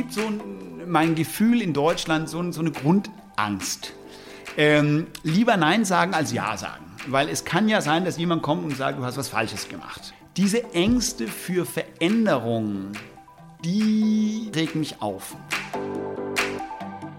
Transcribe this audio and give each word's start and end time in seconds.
gibt 0.00 0.14
so 0.14 0.22
ein, 0.22 0.40
mein 0.90 1.14
Gefühl 1.14 1.60
in 1.60 1.74
Deutschland, 1.74 2.26
so, 2.26 2.52
so 2.52 2.60
eine 2.60 2.70
Grundangst. 2.70 3.92
Ähm, 4.56 5.08
lieber 5.22 5.58
Nein 5.58 5.84
sagen 5.84 6.14
als 6.14 6.32
Ja 6.32 6.56
sagen. 6.56 6.86
Weil 7.06 7.28
es 7.28 7.44
kann 7.44 7.68
ja 7.68 7.82
sein, 7.82 8.06
dass 8.06 8.16
jemand 8.16 8.40
kommt 8.40 8.64
und 8.64 8.74
sagt, 8.74 8.98
du 8.98 9.04
hast 9.04 9.18
was 9.18 9.28
Falsches 9.28 9.68
gemacht. 9.68 10.14
Diese 10.38 10.72
Ängste 10.72 11.28
für 11.28 11.66
Veränderungen, 11.66 12.92
die 13.62 14.50
regen 14.56 14.80
mich 14.80 15.02
auf. 15.02 15.36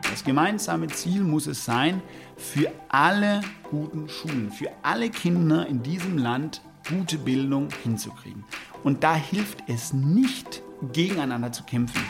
Das 0.09 0.23
gemeinsame 0.23 0.88
Ziel 0.88 1.21
muss 1.21 1.45
es 1.45 1.63
sein, 1.63 2.02
für 2.36 2.71
alle 2.89 3.41
guten 3.70 4.09
Schulen, 4.09 4.52
für 4.52 4.71
alle 4.82 5.11
Kinder 5.11 5.68
in 5.68 5.84
diesem 5.84 6.18
Land 6.18 6.61
gute 6.89 7.20
Bildung 7.20 7.68
hinzukriegen. 7.84 8.43
Und 8.84 9.04
da 9.04 9.13
hilft 9.13 9.59
es 9.68 9.93
nicht, 9.93 10.63
gegeneinander 10.93 11.52
zu 11.52 11.61
kämpfen. 11.61 12.02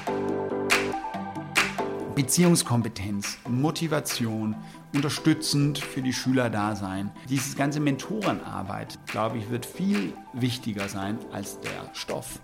Beziehungskompetenz, 2.16 3.38
Motivation, 3.48 4.56
unterstützend 4.94 5.80
für 5.80 6.02
die 6.02 6.12
Schüler 6.12 6.50
da 6.50 6.76
sein. 6.76 7.10
Diese 7.30 7.56
ganze 7.56 7.80
Mentorenarbeit, 7.80 9.00
glaube 9.08 9.38
ich, 9.38 9.50
wird 9.50 9.66
viel 9.66 10.14
wichtiger 10.34 10.90
sein 10.90 11.18
als 11.32 11.60
der 11.62 11.90
Stoff. 11.94 12.40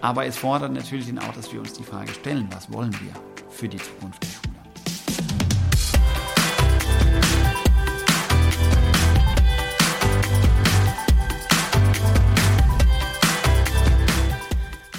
Aber 0.00 0.26
es 0.26 0.36
fordert 0.36 0.72
natürlich 0.72 1.10
auch, 1.18 1.32
dass 1.34 1.52
wir 1.52 1.58
uns 1.58 1.72
die 1.72 1.82
Frage 1.82 2.12
stellen, 2.12 2.48
was 2.52 2.72
wollen 2.72 2.92
wir 2.92 3.12
für 3.50 3.68
die 3.68 3.78
Zukunft 3.78 4.22
der 4.22 4.28
Schule. 4.28 4.50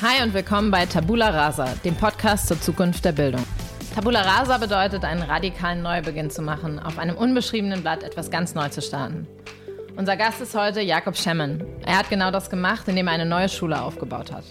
Hi 0.02 0.24
und 0.24 0.34
willkommen 0.34 0.70
bei 0.70 0.86
Tabula 0.86 1.30
Rasa, 1.30 1.76
dem 1.86 1.96
Podcast 1.96 2.48
zur 2.48 2.60
Zukunft 2.60 3.06
der 3.06 3.14
Bildung. 3.14 3.46
Tabula 3.94 4.22
Rasa 4.22 4.58
bedeutet, 4.58 5.04
einen 5.04 5.22
radikalen 5.22 5.82
Neubeginn 5.82 6.30
zu 6.30 6.42
machen, 6.42 6.80
auf 6.80 6.98
einem 6.98 7.18
unbeschriebenen 7.18 7.82
Blatt 7.82 8.04
etwas 8.04 8.32
ganz 8.32 8.56
neu 8.56 8.70
zu 8.70 8.82
starten. 8.82 9.28
Unser 9.98 10.16
Gast 10.16 10.40
ist 10.40 10.56
heute 10.56 10.80
Jakob 10.80 11.18
Schemmen. 11.18 11.66
Er 11.86 11.98
hat 11.98 12.10
genau 12.10 12.32
das 12.32 12.50
gemacht, 12.50 12.88
indem 12.88 13.08
er 13.08 13.14
eine 13.14 13.26
neue 13.26 13.50
Schule 13.50 13.82
aufgebaut 13.82 14.32
hat. 14.32 14.46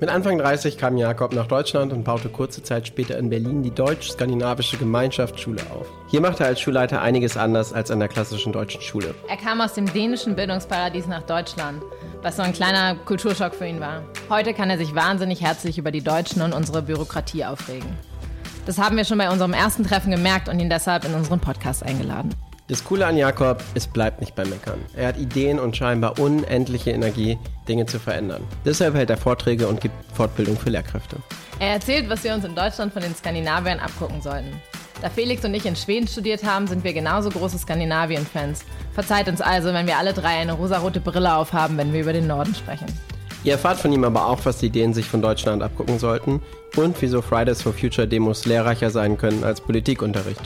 Mit 0.00 0.10
Anfang 0.10 0.38
30 0.38 0.76
kam 0.76 0.96
Jakob 0.96 1.32
nach 1.34 1.46
Deutschland 1.46 1.92
und 1.92 2.02
baute 2.02 2.30
kurze 2.30 2.64
Zeit 2.64 2.88
später 2.88 3.16
in 3.16 3.30
Berlin 3.30 3.62
die 3.62 3.70
Deutsch-Skandinavische 3.70 4.76
Gemeinschaftsschule 4.76 5.62
auf. 5.70 5.86
Hier 6.08 6.20
machte 6.20 6.42
er 6.42 6.48
als 6.48 6.60
Schulleiter 6.60 7.00
einiges 7.00 7.36
anders 7.36 7.72
als 7.72 7.92
an 7.92 8.00
der 8.00 8.08
klassischen 8.08 8.52
deutschen 8.52 8.80
Schule. 8.80 9.14
Er 9.28 9.36
kam 9.36 9.60
aus 9.60 9.74
dem 9.74 9.92
dänischen 9.92 10.34
Bildungsparadies 10.34 11.06
nach 11.06 11.22
Deutschland, 11.22 11.80
was 12.22 12.36
so 12.36 12.42
ein 12.42 12.54
kleiner 12.54 12.96
Kulturschock 12.96 13.54
für 13.54 13.66
ihn 13.66 13.78
war. 13.78 14.02
Heute 14.28 14.52
kann 14.52 14.68
er 14.68 14.78
sich 14.78 14.96
wahnsinnig 14.96 15.42
herzlich 15.42 15.78
über 15.78 15.92
die 15.92 16.02
Deutschen 16.02 16.42
und 16.42 16.54
unsere 16.54 16.82
Bürokratie 16.82 17.44
aufregen. 17.44 17.96
Das 18.66 18.78
haben 18.78 18.96
wir 18.96 19.04
schon 19.04 19.18
bei 19.18 19.30
unserem 19.30 19.52
ersten 19.52 19.84
Treffen 19.84 20.10
gemerkt 20.10 20.48
und 20.48 20.58
ihn 20.60 20.70
deshalb 20.70 21.04
in 21.04 21.14
unseren 21.14 21.40
Podcast 21.40 21.82
eingeladen. 21.82 22.34
Das 22.68 22.84
Coole 22.84 23.04
an 23.04 23.16
Jakob, 23.16 23.64
es 23.74 23.88
bleibt 23.88 24.20
nicht 24.20 24.36
beim 24.36 24.48
Meckern. 24.48 24.78
Er 24.94 25.08
hat 25.08 25.18
Ideen 25.18 25.58
und 25.58 25.76
scheinbar 25.76 26.20
unendliche 26.20 26.92
Energie, 26.92 27.36
Dinge 27.66 27.86
zu 27.86 27.98
verändern. 27.98 28.42
Deshalb 28.64 28.94
hält 28.94 29.10
er 29.10 29.16
Vorträge 29.16 29.66
und 29.66 29.80
gibt 29.80 29.94
Fortbildung 30.14 30.56
für 30.56 30.70
Lehrkräfte. 30.70 31.16
Er 31.58 31.72
erzählt, 31.72 32.08
was 32.08 32.22
wir 32.22 32.32
uns 32.32 32.44
in 32.44 32.54
Deutschland 32.54 32.92
von 32.92 33.02
den 33.02 33.14
Skandinaviern 33.14 33.80
abgucken 33.80 34.22
sollten. 34.22 34.52
Da 35.02 35.08
Felix 35.08 35.44
und 35.44 35.54
ich 35.54 35.66
in 35.66 35.74
Schweden 35.74 36.06
studiert 36.06 36.44
haben, 36.44 36.66
sind 36.68 36.84
wir 36.84 36.92
genauso 36.92 37.30
große 37.30 37.58
Skandinavien-Fans. 37.58 38.64
Verzeiht 38.92 39.28
uns 39.28 39.40
also, 39.40 39.72
wenn 39.72 39.86
wir 39.86 39.98
alle 39.98 40.12
drei 40.12 40.38
eine 40.38 40.52
rosarote 40.52 41.00
Brille 41.00 41.34
aufhaben, 41.34 41.76
wenn 41.76 41.92
wir 41.92 42.02
über 42.02 42.12
den 42.12 42.26
Norden 42.26 42.54
sprechen. 42.54 42.86
Ihr 43.42 43.52
erfahrt 43.52 43.78
von 43.78 43.90
ihm 43.90 44.04
aber 44.04 44.26
auch, 44.26 44.40
was 44.44 44.58
die 44.58 44.68
Dänen 44.68 44.92
sich 44.92 45.06
von 45.06 45.22
Deutschland 45.22 45.62
abgucken 45.62 45.98
sollten 45.98 46.42
und 46.76 47.00
wieso 47.00 47.22
Fridays 47.22 47.62
for 47.62 47.72
Future 47.72 48.06
Demos 48.06 48.44
lehrreicher 48.44 48.90
sein 48.90 49.16
können 49.16 49.44
als 49.44 49.62
Politikunterricht. 49.62 50.42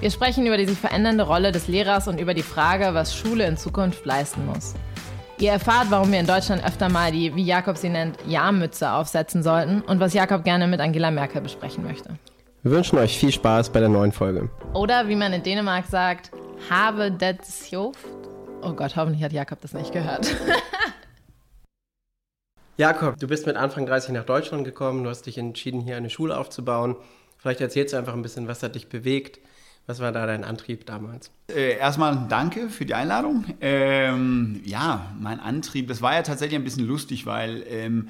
Wir 0.00 0.10
sprechen 0.10 0.46
über 0.46 0.58
die 0.58 0.66
sich 0.66 0.78
verändernde 0.78 1.24
Rolle 1.24 1.50
des 1.50 1.66
Lehrers 1.68 2.08
und 2.08 2.20
über 2.20 2.34
die 2.34 2.42
Frage, 2.42 2.92
was 2.92 3.16
Schule 3.16 3.46
in 3.46 3.56
Zukunft 3.56 4.04
leisten 4.04 4.44
muss. 4.46 4.74
Ihr 5.38 5.52
erfahrt, 5.52 5.86
warum 5.90 6.12
wir 6.12 6.20
in 6.20 6.26
Deutschland 6.26 6.62
öfter 6.62 6.90
mal 6.90 7.10
die, 7.10 7.34
wie 7.34 7.44
Jakob 7.44 7.78
sie 7.78 7.88
nennt, 7.88 8.18
Ja-Mütze 8.26 8.92
aufsetzen 8.92 9.42
sollten 9.42 9.80
und 9.80 9.98
was 9.98 10.12
Jakob 10.12 10.44
gerne 10.44 10.66
mit 10.66 10.80
Angela 10.80 11.10
Merkel 11.10 11.40
besprechen 11.40 11.82
möchte. 11.84 12.10
Wir 12.62 12.72
wünschen 12.72 12.98
euch 12.98 13.16
viel 13.16 13.32
Spaß 13.32 13.70
bei 13.70 13.80
der 13.80 13.88
neuen 13.88 14.12
Folge. 14.12 14.50
Oder 14.74 15.08
wie 15.08 15.16
man 15.16 15.32
in 15.32 15.42
Dänemark 15.42 15.86
sagt, 15.86 16.30
habe 16.68 17.10
det 17.10 17.38
sjoft. 17.46 18.04
Oh 18.60 18.74
Gott, 18.74 18.96
hoffentlich 18.96 19.22
hat 19.22 19.32
Jakob 19.32 19.62
das 19.62 19.72
nicht 19.72 19.92
gehört. 19.92 20.26
Jakob, 22.80 23.18
du 23.18 23.28
bist 23.28 23.44
mit 23.44 23.56
Anfang 23.56 23.84
30 23.84 24.12
nach 24.12 24.24
Deutschland 24.24 24.64
gekommen, 24.64 25.04
du 25.04 25.10
hast 25.10 25.26
dich 25.26 25.36
entschieden, 25.36 25.82
hier 25.82 25.98
eine 25.98 26.08
Schule 26.08 26.38
aufzubauen. 26.38 26.96
Vielleicht 27.36 27.60
erzählst 27.60 27.92
du 27.92 27.98
einfach 27.98 28.14
ein 28.14 28.22
bisschen, 28.22 28.48
was 28.48 28.62
hat 28.62 28.74
dich 28.74 28.88
bewegt, 28.88 29.38
was 29.86 30.00
war 30.00 30.12
da 30.12 30.24
dein 30.24 30.44
Antrieb 30.44 30.86
damals? 30.86 31.30
Äh, 31.54 31.76
erstmal 31.76 32.26
danke 32.30 32.70
für 32.70 32.86
die 32.86 32.94
Einladung. 32.94 33.44
Ähm, 33.60 34.62
ja, 34.64 35.14
mein 35.20 35.40
Antrieb, 35.40 35.88
das 35.88 36.00
war 36.00 36.14
ja 36.14 36.22
tatsächlich 36.22 36.58
ein 36.58 36.64
bisschen 36.64 36.86
lustig, 36.86 37.26
weil 37.26 37.62
ähm, 37.68 38.08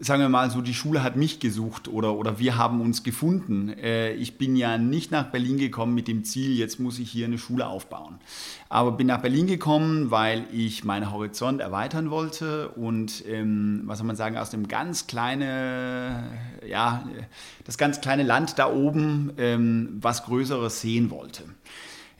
sagen 0.00 0.22
wir 0.22 0.28
mal 0.28 0.50
so, 0.50 0.60
die 0.60 0.74
Schule 0.74 1.02
hat 1.02 1.16
mich 1.16 1.40
gesucht 1.40 1.88
oder, 1.88 2.14
oder 2.14 2.38
wir 2.38 2.56
haben 2.56 2.80
uns 2.80 3.02
gefunden. 3.02 3.70
Äh, 3.70 4.12
ich 4.14 4.38
bin 4.38 4.54
ja 4.54 4.78
nicht 4.78 5.10
nach 5.10 5.30
Berlin 5.30 5.58
gekommen 5.58 5.94
mit 5.94 6.06
dem 6.06 6.24
Ziel, 6.24 6.56
jetzt 6.56 6.78
muss 6.78 6.98
ich 6.98 7.10
hier 7.10 7.26
eine 7.26 7.38
Schule 7.38 7.66
aufbauen. 7.66 8.18
Aber 8.68 8.92
bin 8.92 9.08
nach 9.08 9.20
Berlin 9.20 9.48
gekommen, 9.48 10.10
weil 10.10 10.44
ich 10.52 10.84
meinen 10.84 11.10
Horizont 11.10 11.60
erweitern 11.60 12.10
wollte 12.10 12.68
und, 12.70 13.24
ähm, 13.26 13.82
was 13.86 13.98
soll 13.98 14.06
man 14.06 14.16
sagen, 14.16 14.36
aus 14.36 14.50
dem 14.50 14.68
ganz 14.68 15.08
kleine, 15.08 16.30
ja, 16.66 17.08
das 17.64 17.76
ganz 17.76 18.00
kleine 18.00 18.22
Land 18.22 18.58
da 18.58 18.72
oben 18.72 19.32
ähm, 19.36 19.98
was 20.00 20.24
Größeres 20.24 20.80
sehen 20.80 21.10
wollte. 21.10 21.42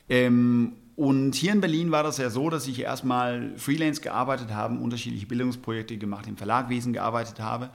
Ähm, 0.09 0.73
und 0.99 1.33
hier 1.33 1.53
in 1.53 1.61
Berlin 1.61 1.91
war 1.91 2.03
das 2.03 2.17
ja 2.17 2.29
so, 2.29 2.49
dass 2.49 2.67
ich 2.67 2.81
erstmal 2.81 3.53
Freelance 3.55 4.01
gearbeitet 4.01 4.53
habe, 4.53 4.77
unterschiedliche 4.77 5.25
Bildungsprojekte 5.27 5.95
gemacht, 5.95 6.27
im 6.27 6.35
Verlagwesen 6.35 6.91
gearbeitet 6.91 7.39
habe 7.39 7.69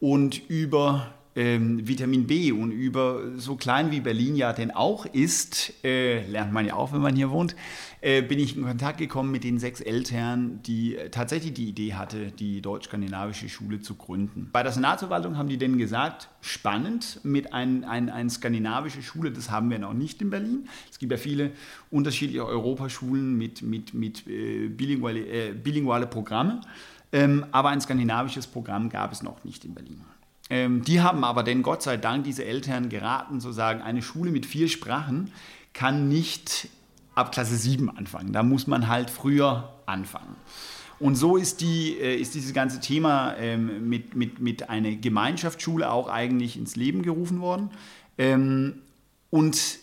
und 0.00 0.48
über 0.48 1.12
ähm, 1.36 1.86
Vitamin 1.86 2.26
B 2.26 2.52
und 2.52 2.70
über 2.70 3.20
so 3.36 3.56
klein 3.56 3.90
wie 3.90 4.00
Berlin 4.00 4.34
ja 4.34 4.54
denn 4.54 4.70
auch 4.70 5.04
ist, 5.04 5.74
äh, 5.84 6.26
lernt 6.26 6.54
man 6.54 6.64
ja 6.64 6.72
auch, 6.72 6.94
wenn 6.94 7.02
man 7.02 7.14
hier 7.14 7.28
wohnt, 7.28 7.54
äh, 8.02 8.22
bin 8.22 8.38
ich 8.38 8.56
in 8.56 8.64
Kontakt 8.64 8.98
gekommen 8.98 9.30
mit 9.30 9.44
den 9.44 9.58
sechs 9.58 9.80
Eltern, 9.80 10.62
die 10.62 10.96
äh, 10.96 11.10
tatsächlich 11.10 11.52
die 11.52 11.68
Idee 11.68 11.94
hatte, 11.94 12.32
die 12.32 12.62
deutsch-skandinavische 12.62 13.48
Schule 13.48 13.80
zu 13.80 13.94
gründen. 13.94 14.48
Bei 14.52 14.62
der 14.62 14.72
Senatsverwaltung 14.72 15.36
haben 15.36 15.48
die 15.48 15.58
denn 15.58 15.76
gesagt, 15.76 16.28
spannend 16.40 17.20
mit 17.24 17.52
einer 17.52 17.88
ein, 17.88 18.08
ein 18.08 18.30
skandinavische 18.30 19.02
Schule, 19.02 19.30
das 19.30 19.50
haben 19.50 19.70
wir 19.70 19.78
noch 19.78 19.92
nicht 19.92 20.22
in 20.22 20.30
Berlin. 20.30 20.68
Es 20.90 20.98
gibt 20.98 21.12
ja 21.12 21.18
viele 21.18 21.52
unterschiedliche 21.90 22.46
Europaschulen 22.46 23.36
mit, 23.36 23.62
mit, 23.62 23.92
mit 23.92 24.26
äh, 24.26 24.68
bilinguale, 24.68 25.20
äh, 25.20 25.52
bilinguale 25.52 26.06
Programme, 26.06 26.62
ähm, 27.12 27.44
aber 27.52 27.68
ein 27.68 27.80
skandinavisches 27.80 28.46
Programm 28.46 28.88
gab 28.88 29.12
es 29.12 29.22
noch 29.22 29.44
nicht 29.44 29.64
in 29.64 29.74
Berlin. 29.74 30.00
Ähm, 30.48 30.82
die 30.82 31.00
haben 31.00 31.22
aber 31.22 31.42
denn 31.42 31.62
Gott 31.62 31.82
sei 31.82 31.96
Dank 31.96 32.24
diese 32.24 32.44
Eltern 32.44 32.88
geraten, 32.88 33.40
zu 33.40 33.52
sagen, 33.52 33.82
eine 33.82 34.02
Schule 34.02 34.30
mit 34.30 34.46
vier 34.46 34.68
Sprachen 34.68 35.30
kann 35.72 36.08
nicht 36.08 36.68
ab 37.20 37.32
Klasse 37.32 37.56
7 37.56 37.88
anfangen. 37.90 38.32
Da 38.32 38.42
muss 38.42 38.66
man 38.66 38.88
halt 38.88 39.10
früher 39.10 39.72
anfangen. 39.86 40.36
Und 40.98 41.14
so 41.14 41.36
ist, 41.36 41.62
die, 41.62 41.96
äh, 41.98 42.16
ist 42.16 42.34
dieses 42.34 42.52
ganze 42.52 42.80
Thema 42.80 43.34
ähm, 43.36 43.88
mit, 43.88 44.14
mit, 44.14 44.38
mit 44.40 44.68
einer 44.68 44.92
Gemeinschaftsschule 44.92 45.90
auch 45.90 46.08
eigentlich 46.08 46.58
ins 46.58 46.76
Leben 46.76 47.02
gerufen 47.02 47.40
worden. 47.40 47.70
Ähm, 48.18 48.82
und 49.30 49.78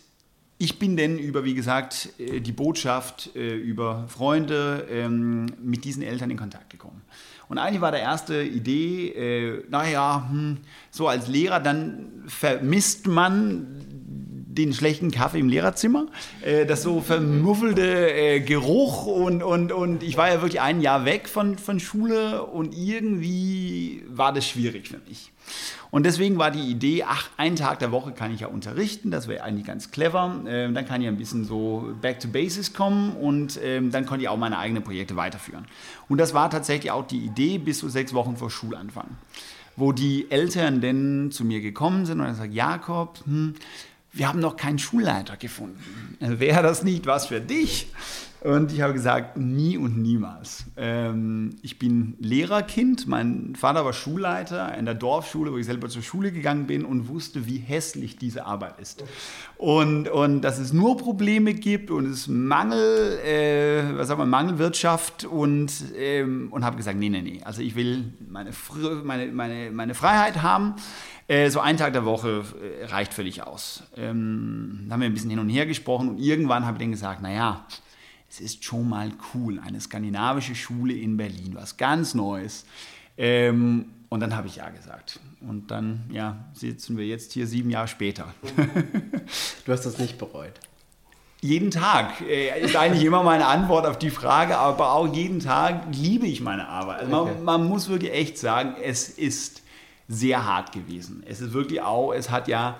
ich 0.59 0.79
bin 0.79 0.95
denn 0.95 1.17
über, 1.17 1.43
wie 1.43 1.55
gesagt, 1.55 2.09
äh, 2.19 2.39
die 2.39 2.51
Botschaft 2.51 3.35
äh, 3.35 3.55
über 3.55 4.07
Freunde 4.07 4.87
ähm, 4.91 5.47
mit 5.61 5.85
diesen 5.85 6.03
Eltern 6.03 6.29
in 6.29 6.37
Kontakt 6.37 6.69
gekommen. 6.69 7.01
Und 7.49 7.57
eigentlich 7.57 7.81
war 7.81 7.91
der 7.91 8.01
erste 8.01 8.43
Idee, 8.43 9.09
äh, 9.09 9.63
naja, 9.69 10.27
hm, 10.29 10.57
so 10.91 11.07
als 11.07 11.27
Lehrer, 11.27 11.59
dann 11.59 12.23
vermisst 12.27 13.07
man 13.07 13.86
den 14.57 14.73
schlechten 14.73 15.11
Kaffee 15.11 15.39
im 15.39 15.49
Lehrerzimmer, 15.49 16.07
äh, 16.41 16.65
das 16.65 16.83
so 16.83 17.01
vermuffelte 17.01 18.11
äh, 18.11 18.39
Geruch 18.39 19.05
und, 19.05 19.43
und, 19.43 19.71
und 19.71 20.03
ich 20.03 20.17
war 20.17 20.29
ja 20.29 20.41
wirklich 20.41 20.61
ein 20.61 20.81
Jahr 20.81 21.05
weg 21.05 21.29
von, 21.29 21.57
von 21.57 21.79
Schule 21.79 22.43
und 22.43 22.75
irgendwie 22.75 24.03
war 24.09 24.33
das 24.33 24.47
schwierig 24.47 24.89
für 24.89 24.99
mich. 25.07 25.31
Und 25.89 26.05
deswegen 26.05 26.37
war 26.37 26.51
die 26.51 26.69
Idee, 26.69 27.03
ach, 27.07 27.29
einen 27.37 27.55
Tag 27.55 27.79
der 27.79 27.91
Woche 27.91 28.11
kann 28.11 28.33
ich 28.33 28.41
ja 28.41 28.47
unterrichten, 28.47 29.11
das 29.11 29.27
wäre 29.27 29.43
eigentlich 29.43 29.65
ganz 29.65 29.91
clever. 29.91 30.41
Ähm, 30.47 30.73
dann 30.73 30.85
kann 30.85 31.01
ich 31.01 31.07
ein 31.07 31.17
bisschen 31.17 31.45
so 31.45 31.93
back 32.01 32.19
to 32.19 32.27
basics 32.27 32.73
kommen 32.73 33.15
und 33.15 33.59
ähm, 33.63 33.91
dann 33.91 34.05
konnte 34.05 34.23
ich 34.23 34.29
auch 34.29 34.37
meine 34.37 34.57
eigenen 34.57 34.83
Projekte 34.83 35.15
weiterführen. 35.15 35.65
Und 36.09 36.17
das 36.17 36.33
war 36.33 36.49
tatsächlich 36.49 36.91
auch 36.91 37.07
die 37.07 37.19
Idee 37.19 37.57
bis 37.57 37.79
zu 37.79 37.89
sechs 37.89 38.13
Wochen 38.13 38.35
vor 38.35 38.49
Schulanfang, 38.49 39.07
wo 39.75 39.93
die 39.93 40.29
Eltern 40.29 40.81
dann 40.81 41.31
zu 41.31 41.45
mir 41.45 41.61
gekommen 41.61 42.05
sind 42.05 42.19
und 42.19 42.27
gesagt, 42.27 42.53
Jakob, 42.53 43.19
hm, 43.25 43.55
wir 44.13 44.27
haben 44.27 44.39
noch 44.39 44.55
keinen 44.55 44.79
Schulleiter 44.79 45.37
gefunden. 45.37 45.83
Wäre 46.19 46.63
das 46.63 46.83
nicht 46.83 47.05
was 47.05 47.27
für 47.27 47.41
dich? 47.41 47.87
Und 48.41 48.71
ich 48.71 48.81
habe 48.81 48.93
gesagt, 48.93 49.35
nie 49.35 49.77
und 49.77 49.97
niemals. 49.97 50.65
Ähm, 50.77 51.55
ich 51.63 51.79
bin 51.79 52.15
Lehrerkind. 52.19 53.07
Mein 53.07 53.55
Vater 53.55 53.83
war 53.83 53.93
Schulleiter 53.93 54.77
in 54.77 54.85
der 54.85 54.93
Dorfschule, 54.93 55.51
wo 55.51 55.57
ich 55.57 55.65
selber 55.65 55.89
zur 55.89 56.03
Schule 56.03 56.31
gegangen 56.31 56.67
bin 56.67 56.85
und 56.85 57.07
wusste, 57.07 57.47
wie 57.47 57.57
hässlich 57.57 58.17
diese 58.17 58.45
Arbeit 58.45 58.79
ist. 58.79 59.03
Und, 59.57 60.07
und 60.07 60.41
dass 60.41 60.59
es 60.59 60.71
nur 60.71 60.97
Probleme 60.97 61.55
gibt 61.55 61.89
und 61.89 62.05
es 62.05 62.27
Mangel, 62.27 63.17
äh, 63.25 63.97
was 63.97 64.07
sagen 64.07 64.21
wir, 64.21 64.27
Mangelwirtschaft 64.27 65.25
und, 65.25 65.71
ähm, 65.97 66.49
und 66.51 66.63
habe 66.63 66.77
gesagt, 66.77 66.99
nee, 66.99 67.09
nee, 67.09 67.23
nee. 67.23 67.41
Also 67.43 67.63
ich 67.63 67.75
will 67.75 68.13
meine, 68.29 68.51
meine, 69.03 69.31
meine, 69.31 69.71
meine 69.71 69.95
Freiheit 69.95 70.43
haben. 70.43 70.75
Äh, 71.27 71.49
so 71.49 71.59
ein 71.59 71.75
Tag 71.75 71.93
der 71.93 72.05
Woche 72.05 72.45
äh, 72.61 72.85
reicht 72.85 73.13
völlig 73.13 73.43
aus. 73.43 73.83
Ähm, 73.97 74.85
da 74.87 74.93
haben 74.93 75.01
wir 75.01 75.07
ein 75.07 75.13
bisschen 75.13 75.29
hin 75.29 75.39
und 75.39 75.49
her 75.49 75.65
gesprochen 75.65 76.09
und 76.09 76.19
irgendwann 76.19 76.65
habe 76.65 76.77
ich 76.77 76.81
dann 76.81 76.91
gesagt, 76.91 77.21
naja, 77.21 77.65
es 78.29 78.39
ist 78.39 78.63
schon 78.63 78.87
mal 78.87 79.11
cool, 79.33 79.59
eine 79.59 79.79
skandinavische 79.79 80.55
Schule 80.55 80.93
in 80.93 81.17
Berlin, 81.17 81.51
was 81.53 81.77
ganz 81.77 82.13
Neues. 82.13 82.65
Ähm, 83.17 83.85
und 84.09 84.21
dann 84.21 84.35
habe 84.35 84.47
ich 84.47 84.57
ja 84.57 84.69
gesagt. 84.69 85.19
Und 85.41 85.69
dann 85.69 86.09
ja, 86.11 86.45
sitzen 86.53 86.97
wir 86.97 87.05
jetzt 87.05 87.33
hier 87.33 87.45
sieben 87.45 87.69
Jahre 87.69 87.87
später. 87.87 88.33
du 89.65 89.71
hast 89.71 89.85
das 89.85 89.97
nicht 89.97 90.17
bereut. 90.17 90.53
Jeden 91.41 91.71
Tag 91.71 92.21
äh, 92.21 92.59
ist 92.61 92.75
eigentlich 92.75 93.03
immer 93.03 93.21
meine 93.21 93.45
Antwort 93.45 93.85
auf 93.85 93.99
die 93.99 94.09
Frage, 94.09 94.57
aber 94.57 94.93
auch 94.93 95.13
jeden 95.13 95.39
Tag 95.39 95.83
liebe 95.91 96.25
ich 96.25 96.41
meine 96.41 96.67
Arbeit. 96.67 97.01
Also 97.01 97.15
okay. 97.15 97.33
man, 97.35 97.43
man, 97.61 97.67
muss 97.67 97.89
wirklich 97.89 98.11
echt 98.11 98.37
sagen, 98.37 98.75
es 98.81 99.09
ist 99.09 99.61
sehr 100.07 100.45
hart 100.45 100.71
gewesen. 100.71 101.23
Es 101.25 101.41
ist 101.41 101.53
wirklich 101.53 101.81
auch, 101.81 102.13
es 102.13 102.29
hat 102.29 102.47
ja 102.47 102.77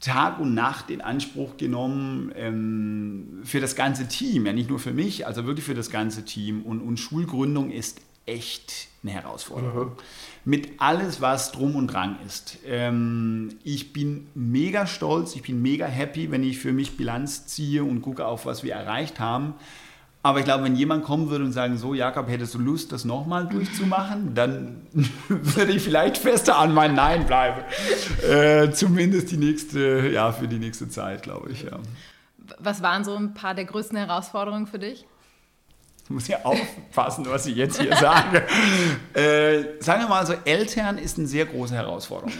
Tag 0.00 0.40
und 0.40 0.54
Nacht 0.54 0.90
in 0.90 1.02
Anspruch 1.02 1.56
genommen 1.58 2.32
ähm, 2.34 3.40
für 3.44 3.60
das 3.60 3.76
ganze 3.76 4.08
Team, 4.08 4.46
ja 4.46 4.52
nicht 4.52 4.70
nur 4.70 4.78
für 4.78 4.92
mich, 4.92 5.26
also 5.26 5.44
wirklich 5.44 5.66
für 5.66 5.74
das 5.74 5.90
ganze 5.90 6.24
Team. 6.24 6.62
Und, 6.62 6.80
und 6.80 6.98
Schulgründung 6.98 7.70
ist 7.70 8.00
echt 8.24 8.88
eine 9.02 9.12
Herausforderung. 9.12 9.88
Mhm. 9.88 9.92
Mit 10.44 10.80
alles, 10.80 11.20
was 11.20 11.52
drum 11.52 11.76
und 11.76 11.88
dran 11.88 12.16
ist. 12.26 12.58
Ähm, 12.66 13.50
ich 13.62 13.92
bin 13.92 14.26
mega 14.34 14.86
stolz, 14.86 15.36
ich 15.36 15.42
bin 15.42 15.60
mega 15.60 15.86
happy, 15.86 16.30
wenn 16.30 16.42
ich 16.42 16.58
für 16.58 16.72
mich 16.72 16.96
Bilanz 16.96 17.46
ziehe 17.46 17.84
und 17.84 18.00
gucke 18.00 18.26
auf, 18.26 18.46
was 18.46 18.62
wir 18.62 18.72
erreicht 18.74 19.20
haben. 19.20 19.54
Aber 20.22 20.38
ich 20.38 20.44
glaube, 20.44 20.64
wenn 20.64 20.76
jemand 20.76 21.04
kommen 21.04 21.30
würde 21.30 21.44
und 21.44 21.52
sagen, 21.52 21.78
so 21.78 21.94
Jakob, 21.94 22.28
hättest 22.28 22.54
du 22.54 22.58
Lust, 22.58 22.92
das 22.92 23.06
nochmal 23.06 23.48
durchzumachen, 23.48 24.34
dann 24.34 24.86
würde 25.28 25.72
ich 25.72 25.82
vielleicht 25.82 26.18
fester 26.18 26.58
an 26.58 26.74
mein 26.74 26.94
Nein 26.94 27.24
bleiben. 27.24 27.62
Äh, 28.28 28.70
zumindest 28.70 29.30
die 29.30 29.38
nächste, 29.38 30.10
ja, 30.12 30.32
für 30.32 30.46
die 30.46 30.58
nächste 30.58 30.90
Zeit, 30.90 31.22
glaube 31.22 31.50
ich, 31.52 31.62
ja. 31.62 31.78
Was 32.58 32.82
waren 32.82 33.04
so 33.04 33.16
ein 33.16 33.32
paar 33.32 33.54
der 33.54 33.64
größten 33.64 33.96
Herausforderungen 33.96 34.66
für 34.66 34.78
dich? 34.78 35.06
Ich 36.04 36.10
muss 36.10 36.28
ja 36.28 36.38
aufpassen, 36.42 37.24
was 37.28 37.46
ich 37.46 37.56
jetzt 37.56 37.80
hier 37.80 37.96
sage. 37.96 38.44
Äh, 39.14 39.80
sagen 39.80 40.02
wir 40.02 40.08
mal 40.08 40.26
so, 40.26 40.34
Eltern 40.44 40.98
ist 40.98 41.18
eine 41.18 41.26
sehr 41.26 41.46
große 41.46 41.74
Herausforderung. 41.74 42.32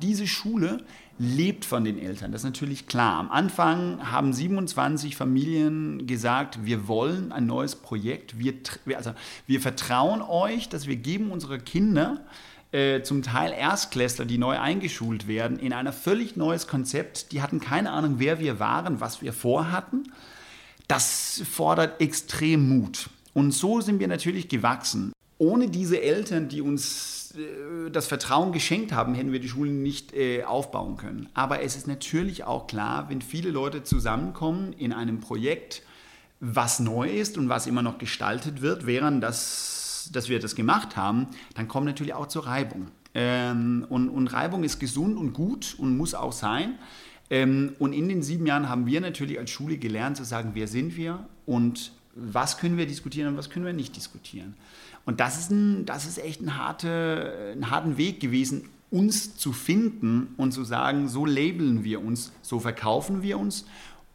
Diese 0.00 0.26
Schule 0.26 0.78
lebt 1.18 1.64
von 1.64 1.84
den 1.84 1.98
Eltern. 1.98 2.32
Das 2.32 2.42
ist 2.42 2.46
natürlich 2.46 2.86
klar. 2.86 3.18
Am 3.18 3.30
Anfang 3.30 4.10
haben 4.10 4.32
27 4.32 5.16
Familien 5.16 6.06
gesagt, 6.06 6.64
wir 6.64 6.86
wollen 6.86 7.32
ein 7.32 7.46
neues 7.46 7.76
Projekt. 7.76 8.38
Wir, 8.38 8.54
also, 8.94 9.12
wir 9.46 9.60
vertrauen 9.60 10.22
euch, 10.22 10.68
dass 10.68 10.86
wir 10.86 10.96
geben 10.96 11.30
unsere 11.32 11.58
Kinder 11.58 12.20
äh, 12.70 13.02
zum 13.02 13.22
Teil 13.22 13.52
Erstklässler, 13.52 14.26
die 14.26 14.38
neu 14.38 14.58
eingeschult 14.58 15.26
werden, 15.26 15.58
in 15.58 15.72
ein 15.72 15.92
völlig 15.92 16.36
neues 16.36 16.66
Konzept. 16.68 17.32
Die 17.32 17.42
hatten 17.42 17.60
keine 17.60 17.90
Ahnung, 17.90 18.16
wer 18.18 18.38
wir 18.38 18.60
waren, 18.60 19.00
was 19.00 19.20
wir 19.20 19.32
vorhatten. 19.32 20.12
Das 20.86 21.42
fordert 21.50 22.00
extrem 22.00 22.68
Mut. 22.68 23.10
Und 23.34 23.52
so 23.52 23.80
sind 23.80 24.00
wir 24.00 24.08
natürlich 24.08 24.48
gewachsen. 24.48 25.12
Ohne 25.38 25.68
diese 25.68 26.00
Eltern, 26.00 26.48
die 26.48 26.60
uns 26.60 27.17
das 27.90 28.06
Vertrauen 28.06 28.52
geschenkt 28.52 28.92
haben, 28.92 29.14
hätten 29.14 29.32
wir 29.32 29.40
die 29.40 29.48
Schulen 29.48 29.82
nicht 29.82 30.14
äh, 30.14 30.44
aufbauen 30.44 30.96
können. 30.96 31.28
Aber 31.34 31.62
es 31.62 31.76
ist 31.76 31.86
natürlich 31.86 32.44
auch 32.44 32.66
klar, 32.66 33.08
wenn 33.08 33.22
viele 33.22 33.50
Leute 33.50 33.82
zusammenkommen 33.82 34.72
in 34.72 34.92
einem 34.92 35.20
Projekt, 35.20 35.82
was 36.40 36.78
neu 36.80 37.08
ist 37.08 37.36
und 37.38 37.48
was 37.48 37.66
immer 37.66 37.82
noch 37.82 37.98
gestaltet 37.98 38.62
wird, 38.62 38.86
während 38.86 39.22
das, 39.22 40.10
dass 40.12 40.28
wir 40.28 40.38
das 40.38 40.54
gemacht 40.54 40.96
haben, 40.96 41.26
dann 41.54 41.68
kommt 41.68 41.86
natürlich 41.86 42.14
auch 42.14 42.28
zur 42.28 42.46
Reibung. 42.46 42.88
Ähm, 43.14 43.86
und, 43.88 44.08
und, 44.08 44.28
Reibung 44.28 44.64
ist 44.64 44.78
gesund 44.78 45.16
und 45.16 45.32
gut 45.32 45.74
und 45.78 45.96
muss 45.96 46.14
auch 46.14 46.32
sein. 46.32 46.78
Ähm, 47.30 47.74
und 47.78 47.92
in 47.92 48.08
den 48.08 48.22
sieben 48.22 48.46
Jahren 48.46 48.68
haben 48.68 48.86
wir 48.86 49.00
natürlich 49.00 49.38
als 49.38 49.50
Schule 49.50 49.78
gelernt 49.78 50.16
zu 50.16 50.24
sagen, 50.24 50.50
wer 50.54 50.68
sind 50.68 50.96
wir 50.96 51.26
und 51.46 51.92
was 52.14 52.58
können 52.58 52.76
wir 52.76 52.86
diskutieren 52.86 53.28
und 53.28 53.36
was 53.36 53.50
können 53.50 53.64
wir 53.64 53.72
nicht 53.72 53.96
diskutieren. 53.96 54.54
Und 55.08 55.20
das 55.20 55.38
ist, 55.38 55.50
ein, 55.50 55.86
das 55.86 56.04
ist 56.04 56.18
echt 56.18 56.42
ein, 56.42 56.58
harte, 56.58 57.54
ein 57.56 57.70
harten 57.70 57.96
Weg 57.96 58.20
gewesen, 58.20 58.68
uns 58.90 59.38
zu 59.38 59.54
finden 59.54 60.34
und 60.36 60.52
zu 60.52 60.64
sagen, 60.64 61.08
so 61.08 61.24
labeln 61.24 61.82
wir 61.82 62.04
uns, 62.04 62.30
so 62.42 62.60
verkaufen 62.60 63.22
wir 63.22 63.38
uns. 63.38 63.64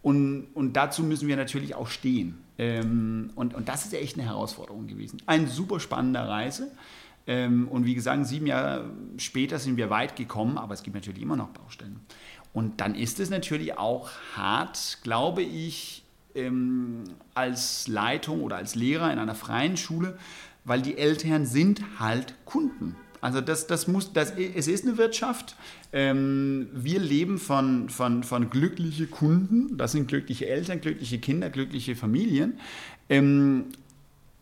Und, 0.03 0.49
und 0.53 0.73
dazu 0.73 1.01
müssen 1.01 1.27
wir 1.27 1.35
natürlich 1.35 1.73
auch 1.73 1.87
stehen. 1.87 2.37
Ähm, 2.59 3.31
und, 3.33 3.55
und 3.55 3.69
das 3.69 3.85
ist 3.85 3.95
echt 3.95 4.19
eine 4.19 4.27
Herausforderung 4.27 4.85
gewesen. 4.85 5.19
Eine 5.25 5.47
super 5.47 5.79
spannende 5.79 6.19
Reise. 6.19 6.71
Ähm, 7.25 7.67
und 7.69 7.87
wie 7.87 7.95
gesagt, 7.95 8.27
sieben 8.27 8.45
Jahre 8.45 8.91
später 9.17 9.57
sind 9.57 9.77
wir 9.77 9.89
weit 9.89 10.15
gekommen, 10.15 10.59
aber 10.59 10.75
es 10.75 10.83
gibt 10.83 10.93
natürlich 10.93 11.23
immer 11.23 11.37
noch 11.37 11.49
Baustellen. 11.49 12.01
Und 12.53 12.81
dann 12.81 12.93
ist 12.93 13.19
es 13.19 13.31
natürlich 13.31 13.79
auch 13.79 14.11
hart, 14.35 14.99
glaube 15.01 15.41
ich, 15.41 16.03
ähm, 16.35 17.05
als 17.33 17.87
Leitung 17.87 18.43
oder 18.43 18.57
als 18.57 18.75
Lehrer 18.75 19.11
in 19.11 19.17
einer 19.17 19.33
freien 19.33 19.75
Schule 19.75 20.19
weil 20.65 20.81
die 20.81 20.97
Eltern 20.97 21.45
sind 21.45 21.81
halt 21.99 22.35
Kunden. 22.45 22.95
Also 23.21 23.39
das, 23.39 23.67
das 23.67 23.87
muss, 23.87 24.11
das, 24.11 24.31
es 24.31 24.67
ist 24.67 24.85
eine 24.85 24.97
Wirtschaft. 24.97 25.55
Ähm, 25.93 26.67
wir 26.73 26.99
leben 26.99 27.37
von, 27.37 27.87
von, 27.87 28.23
von 28.23 28.49
glücklichen 28.49 29.09
Kunden. 29.09 29.77
Das 29.77 29.93
sind 29.93 30.09
glückliche 30.09 30.47
Eltern, 30.47 30.81
glückliche 30.81 31.19
Kinder, 31.19 31.49
glückliche 31.49 31.95
Familien. 31.95 32.59
Ähm, 33.09 33.67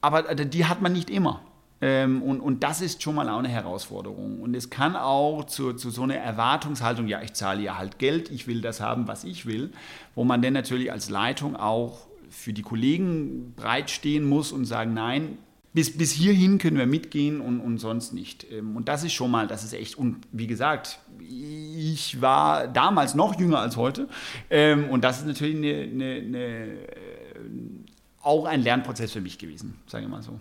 aber 0.01 0.23
die 0.33 0.65
hat 0.65 0.81
man 0.81 0.94
nicht 0.94 1.12
immer. 1.12 1.41
Ähm, 1.79 2.21
und, 2.21 2.39
und 2.39 2.63
das 2.63 2.81
ist 2.81 3.01
schon 3.01 3.15
mal 3.15 3.29
auch 3.29 3.39
eine 3.39 3.50
Herausforderung. 3.50 4.39
Und 4.39 4.56
es 4.56 4.69
kann 4.69 4.95
auch 4.95 5.45
zu, 5.45 5.73
zu 5.73 5.89
so 5.89 6.03
einer 6.03 6.15
Erwartungshaltung, 6.15 7.07
ja, 7.07 7.21
ich 7.21 7.33
zahle 7.33 7.62
ja 7.62 7.77
halt 7.77 8.00
Geld, 8.00 8.29
ich 8.31 8.47
will 8.47 8.62
das 8.62 8.81
haben, 8.81 9.07
was 9.07 9.23
ich 9.23 9.45
will, 9.45 9.71
wo 10.15 10.23
man 10.23 10.41
dann 10.41 10.53
natürlich 10.53 10.91
als 10.91 11.09
Leitung 11.09 11.56
auch 11.56 12.07
für 12.29 12.53
die 12.53 12.62
Kollegen 12.62 13.53
bereitstehen 13.56 14.27
muss 14.27 14.51
und 14.51 14.65
sagen, 14.65 14.94
nein, 14.94 15.38
bis, 15.73 15.97
bis 15.97 16.12
hierhin 16.12 16.57
können 16.57 16.77
wir 16.77 16.85
mitgehen 16.85 17.39
und, 17.39 17.59
und 17.59 17.77
sonst 17.77 18.13
nicht. 18.13 18.45
Ähm, 18.51 18.75
und 18.75 18.88
das 18.88 19.03
ist 19.03 19.13
schon 19.13 19.31
mal, 19.31 19.47
das 19.47 19.63
ist 19.63 19.73
echt, 19.73 19.97
und 19.97 20.18
wie 20.31 20.47
gesagt, 20.47 21.00
ich 21.19 22.21
war 22.21 22.68
damals 22.68 23.16
noch 23.16 23.40
jünger 23.40 23.59
als 23.59 23.78
heute. 23.78 24.07
Ähm, 24.49 24.90
und 24.90 25.04
das 25.04 25.19
ist 25.19 25.28
natürlich 25.28 25.56
eine, 25.56 25.83
eine, 25.83 26.13
eine, 26.16 26.47
äh, 26.47 26.90
auch 28.21 28.45
ein 28.45 28.61
Lernprozess 28.61 29.11
für 29.11 29.21
mich 29.21 29.37
gewesen, 29.37 29.80
sagen 29.87 30.06
wir 30.06 30.09
mal 30.09 30.21
so. 30.21 30.40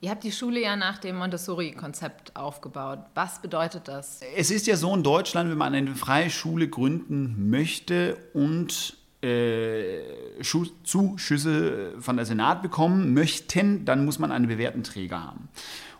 Ihr 0.00 0.10
habt 0.10 0.24
die 0.24 0.32
Schule 0.32 0.60
ja 0.60 0.76
nach 0.76 0.98
dem 0.98 1.16
Montessori-Konzept 1.16 2.36
aufgebaut. 2.36 2.98
Was 3.14 3.40
bedeutet 3.40 3.88
das? 3.88 4.20
Es 4.36 4.50
ist 4.50 4.66
ja 4.66 4.76
so 4.76 4.94
in 4.94 5.02
Deutschland, 5.02 5.50
wenn 5.50 5.56
man 5.56 5.74
eine 5.74 5.94
freie 5.94 6.28
Schule 6.28 6.68
gründen 6.68 7.48
möchte 7.48 8.18
und 8.34 8.98
äh, 9.24 10.42
Zuschüsse 10.84 11.94
von 12.00 12.16
der 12.16 12.26
Senat 12.26 12.62
bekommen 12.62 13.14
möchten, 13.14 13.84
dann 13.84 14.04
muss 14.04 14.18
man 14.18 14.32
einen 14.32 14.48
bewährten 14.48 14.84
Träger 14.84 15.22
haben. 15.22 15.48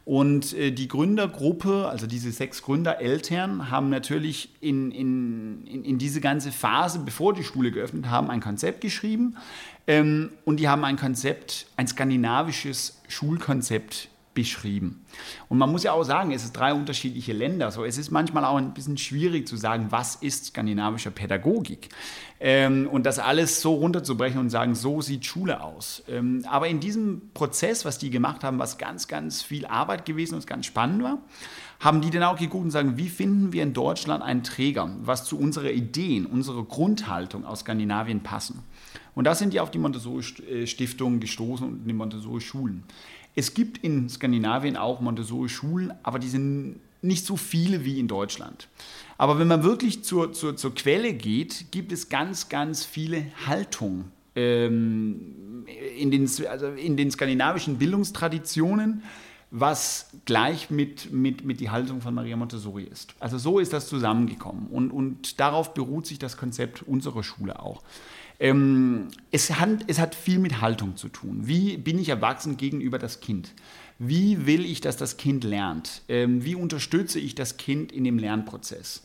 Und 0.04 0.52
äh, 0.52 0.70
die 0.70 0.86
Gründergruppe, 0.86 1.88
also 1.88 2.06
diese 2.06 2.30
sechs 2.30 2.62
Gründereltern, 2.62 3.70
haben 3.70 3.88
natürlich 3.88 4.50
in, 4.60 4.90
in, 4.90 5.66
in, 5.66 5.96
diese 5.96 6.20
ganze 6.20 6.52
Phase, 6.52 6.98
bevor 6.98 7.32
die 7.32 7.42
Schule 7.42 7.70
geöffnet 7.70 8.10
haben, 8.10 8.30
ein 8.30 8.40
Konzept 8.40 8.82
geschrieben. 8.82 9.36
Ähm, 9.86 10.30
und 10.44 10.60
die 10.60 10.68
haben 10.68 10.84
ein 10.84 10.96
Konzept, 10.96 11.66
ein 11.76 11.86
skandinavisches 11.86 13.00
Schulkonzept 13.08 14.08
beschrieben. 14.34 15.04
Und 15.48 15.58
man 15.58 15.70
muss 15.70 15.84
ja 15.84 15.92
auch 15.92 16.02
sagen, 16.02 16.32
es 16.32 16.44
ist 16.44 16.52
drei 16.52 16.74
unterschiedliche 16.74 17.32
Länder. 17.32 17.70
So, 17.70 17.84
es 17.84 17.98
ist 17.98 18.10
manchmal 18.10 18.44
auch 18.44 18.56
ein 18.56 18.74
bisschen 18.74 18.98
schwierig 18.98 19.48
zu 19.48 19.56
sagen, 19.56 19.86
was 19.90 20.16
ist 20.16 20.46
skandinavische 20.46 21.10
Pädagogik. 21.10 21.88
Ähm, 22.40 22.88
und 22.90 23.06
das 23.06 23.18
alles 23.18 23.60
so 23.60 23.74
runterzubrechen 23.74 24.38
und 24.38 24.50
sagen, 24.50 24.74
so 24.74 25.00
sieht 25.00 25.24
Schule 25.24 25.62
aus. 25.62 26.02
Ähm, 26.08 26.44
aber 26.50 26.68
in 26.68 26.80
diesem 26.80 27.30
Prozess, 27.32 27.84
was 27.84 27.98
die 27.98 28.10
gemacht 28.10 28.44
haben, 28.44 28.58
was 28.58 28.76
ganz, 28.76 29.08
ganz 29.08 29.42
viel 29.42 29.66
Arbeit 29.66 30.04
gewesen 30.04 30.34
und 30.34 30.46
ganz 30.46 30.66
spannend 30.66 31.02
war, 31.02 31.18
haben 31.80 32.00
die 32.00 32.10
dann 32.10 32.22
auch 32.22 32.38
geguckt 32.38 32.64
und 32.64 32.70
sagen, 32.70 32.96
wie 32.96 33.08
finden 33.08 33.52
wir 33.52 33.62
in 33.62 33.72
Deutschland 33.72 34.22
einen 34.22 34.42
Träger, 34.42 34.90
was 35.02 35.24
zu 35.24 35.38
unserer 35.38 35.70
Ideen, 35.70 36.26
unserer 36.26 36.64
Grundhaltung 36.64 37.44
aus 37.44 37.60
Skandinavien 37.60 38.22
passen. 38.22 38.62
Und 39.14 39.24
da 39.24 39.34
sind 39.34 39.52
die 39.52 39.60
auf 39.60 39.70
die 39.70 39.78
Montessori-Stiftung 39.78 41.20
gestoßen 41.20 41.66
und 41.66 41.86
die 41.86 41.92
Montessori-Schulen. 41.92 42.84
Es 43.34 43.54
gibt 43.54 43.78
in 43.78 44.08
Skandinavien 44.08 44.76
auch 44.76 45.00
Montessori-Schulen, 45.00 45.92
aber 46.02 46.18
die 46.18 46.28
sind 46.28 46.80
nicht 47.02 47.26
so 47.26 47.36
viele 47.36 47.84
wie 47.84 47.98
in 47.98 48.08
Deutschland. 48.08 48.68
Aber 49.18 49.38
wenn 49.38 49.48
man 49.48 49.62
wirklich 49.62 50.02
zur, 50.04 50.32
zur, 50.32 50.56
zur 50.56 50.74
Quelle 50.74 51.12
geht, 51.12 51.66
gibt 51.70 51.92
es 51.92 52.08
ganz, 52.08 52.48
ganz 52.48 52.84
viele 52.84 53.26
Haltungen 53.46 54.10
ähm, 54.34 55.64
in, 55.96 56.10
den, 56.10 56.28
also 56.48 56.66
in 56.68 56.96
den 56.96 57.10
skandinavischen 57.10 57.78
Bildungstraditionen, 57.78 59.02
was 59.50 60.10
gleich 60.24 60.70
mit, 60.70 61.12
mit, 61.12 61.44
mit 61.44 61.60
die 61.60 61.70
Haltung 61.70 62.00
von 62.00 62.12
Maria 62.12 62.36
Montessori 62.36 62.84
ist. 62.84 63.14
Also 63.20 63.38
so 63.38 63.60
ist 63.60 63.72
das 63.72 63.88
zusammengekommen 63.88 64.66
und, 64.66 64.90
und 64.90 65.38
darauf 65.38 65.74
beruht 65.74 66.06
sich 66.06 66.18
das 66.18 66.36
Konzept 66.36 66.82
unserer 66.82 67.22
Schule 67.22 67.60
auch. 67.60 67.82
Ähm, 68.40 69.08
es, 69.30 69.50
hat, 69.58 69.84
es 69.86 69.98
hat 69.98 70.14
viel 70.14 70.38
mit 70.38 70.60
Haltung 70.60 70.96
zu 70.96 71.08
tun. 71.08 71.42
Wie 71.42 71.76
bin 71.76 71.98
ich 71.98 72.08
erwachsen 72.08 72.56
gegenüber 72.56 72.98
das 72.98 73.20
Kind? 73.20 73.54
Wie 73.98 74.46
will 74.46 74.64
ich, 74.64 74.80
dass 74.80 74.96
das 74.96 75.16
Kind 75.16 75.44
lernt? 75.44 76.02
Ähm, 76.08 76.44
wie 76.44 76.54
unterstütze 76.54 77.20
ich 77.20 77.34
das 77.34 77.56
Kind 77.56 77.92
in 77.92 78.04
dem 78.04 78.18
Lernprozess? 78.18 79.02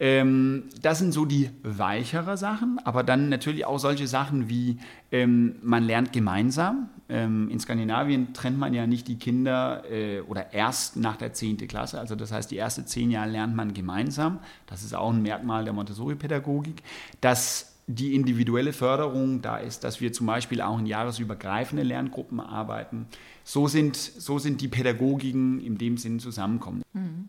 Ähm, 0.00 0.64
das 0.80 0.98
sind 0.98 1.12
so 1.12 1.24
die 1.26 1.50
weichere 1.62 2.36
Sachen, 2.36 2.80
aber 2.82 3.04
dann 3.04 3.28
natürlich 3.28 3.64
auch 3.64 3.78
solche 3.78 4.08
Sachen 4.08 4.48
wie 4.48 4.78
ähm, 5.12 5.54
man 5.62 5.84
lernt 5.84 6.12
gemeinsam. 6.12 6.88
Ähm, 7.08 7.48
in 7.50 7.60
Skandinavien 7.60 8.32
trennt 8.32 8.58
man 8.58 8.74
ja 8.74 8.88
nicht 8.88 9.06
die 9.06 9.16
Kinder 9.16 9.84
äh, 9.88 10.20
oder 10.22 10.52
erst 10.52 10.96
nach 10.96 11.16
der 11.16 11.34
10. 11.34 11.68
Klasse, 11.68 12.00
also 12.00 12.16
das 12.16 12.32
heißt, 12.32 12.50
die 12.50 12.58
ersten 12.58 12.84
zehn 12.84 13.12
Jahre 13.12 13.30
lernt 13.30 13.54
man 13.54 13.74
gemeinsam. 13.74 14.40
Das 14.66 14.82
ist 14.82 14.92
auch 14.92 15.12
ein 15.12 15.22
Merkmal 15.22 15.62
der 15.62 15.72
Montessori-Pädagogik. 15.72 16.82
Dass 17.20 17.71
die 17.86 18.14
individuelle 18.14 18.72
Förderung 18.72 19.42
da 19.42 19.56
ist, 19.56 19.84
dass 19.84 20.00
wir 20.00 20.12
zum 20.12 20.26
Beispiel 20.26 20.60
auch 20.60 20.78
in 20.78 20.86
jahresübergreifende 20.86 21.82
Lerngruppen 21.82 22.40
arbeiten. 22.40 23.06
So 23.44 23.66
sind, 23.66 23.96
so 23.96 24.38
sind 24.38 24.60
die 24.60 24.68
Pädagogiken 24.68 25.60
in 25.60 25.78
dem 25.78 25.98
Sinn 25.98 26.20
zusammenkommen. 26.20 26.82
Mhm. 26.92 27.28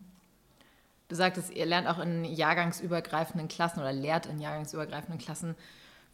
Du 1.08 1.16
sagtest, 1.16 1.50
ihr 1.50 1.66
lernt 1.66 1.86
auch 1.86 1.98
in 1.98 2.24
jahrgangsübergreifenden 2.24 3.48
Klassen 3.48 3.80
oder 3.80 3.92
lehrt 3.92 4.26
in 4.26 4.40
jahrgangsübergreifenden 4.40 5.18
Klassen. 5.18 5.54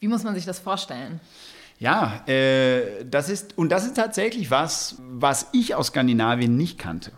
Wie 0.00 0.08
muss 0.08 0.24
man 0.24 0.34
sich 0.34 0.44
das 0.44 0.58
vorstellen? 0.58 1.20
Ja, 1.78 2.22
äh, 2.26 3.04
das 3.04 3.28
ist, 3.28 3.56
und 3.56 3.70
das 3.70 3.86
ist 3.86 3.96
tatsächlich 3.96 4.50
was, 4.50 4.96
was 4.98 5.48
ich 5.52 5.74
aus 5.74 5.88
Skandinavien 5.88 6.56
nicht 6.56 6.78
kannte. 6.78 7.12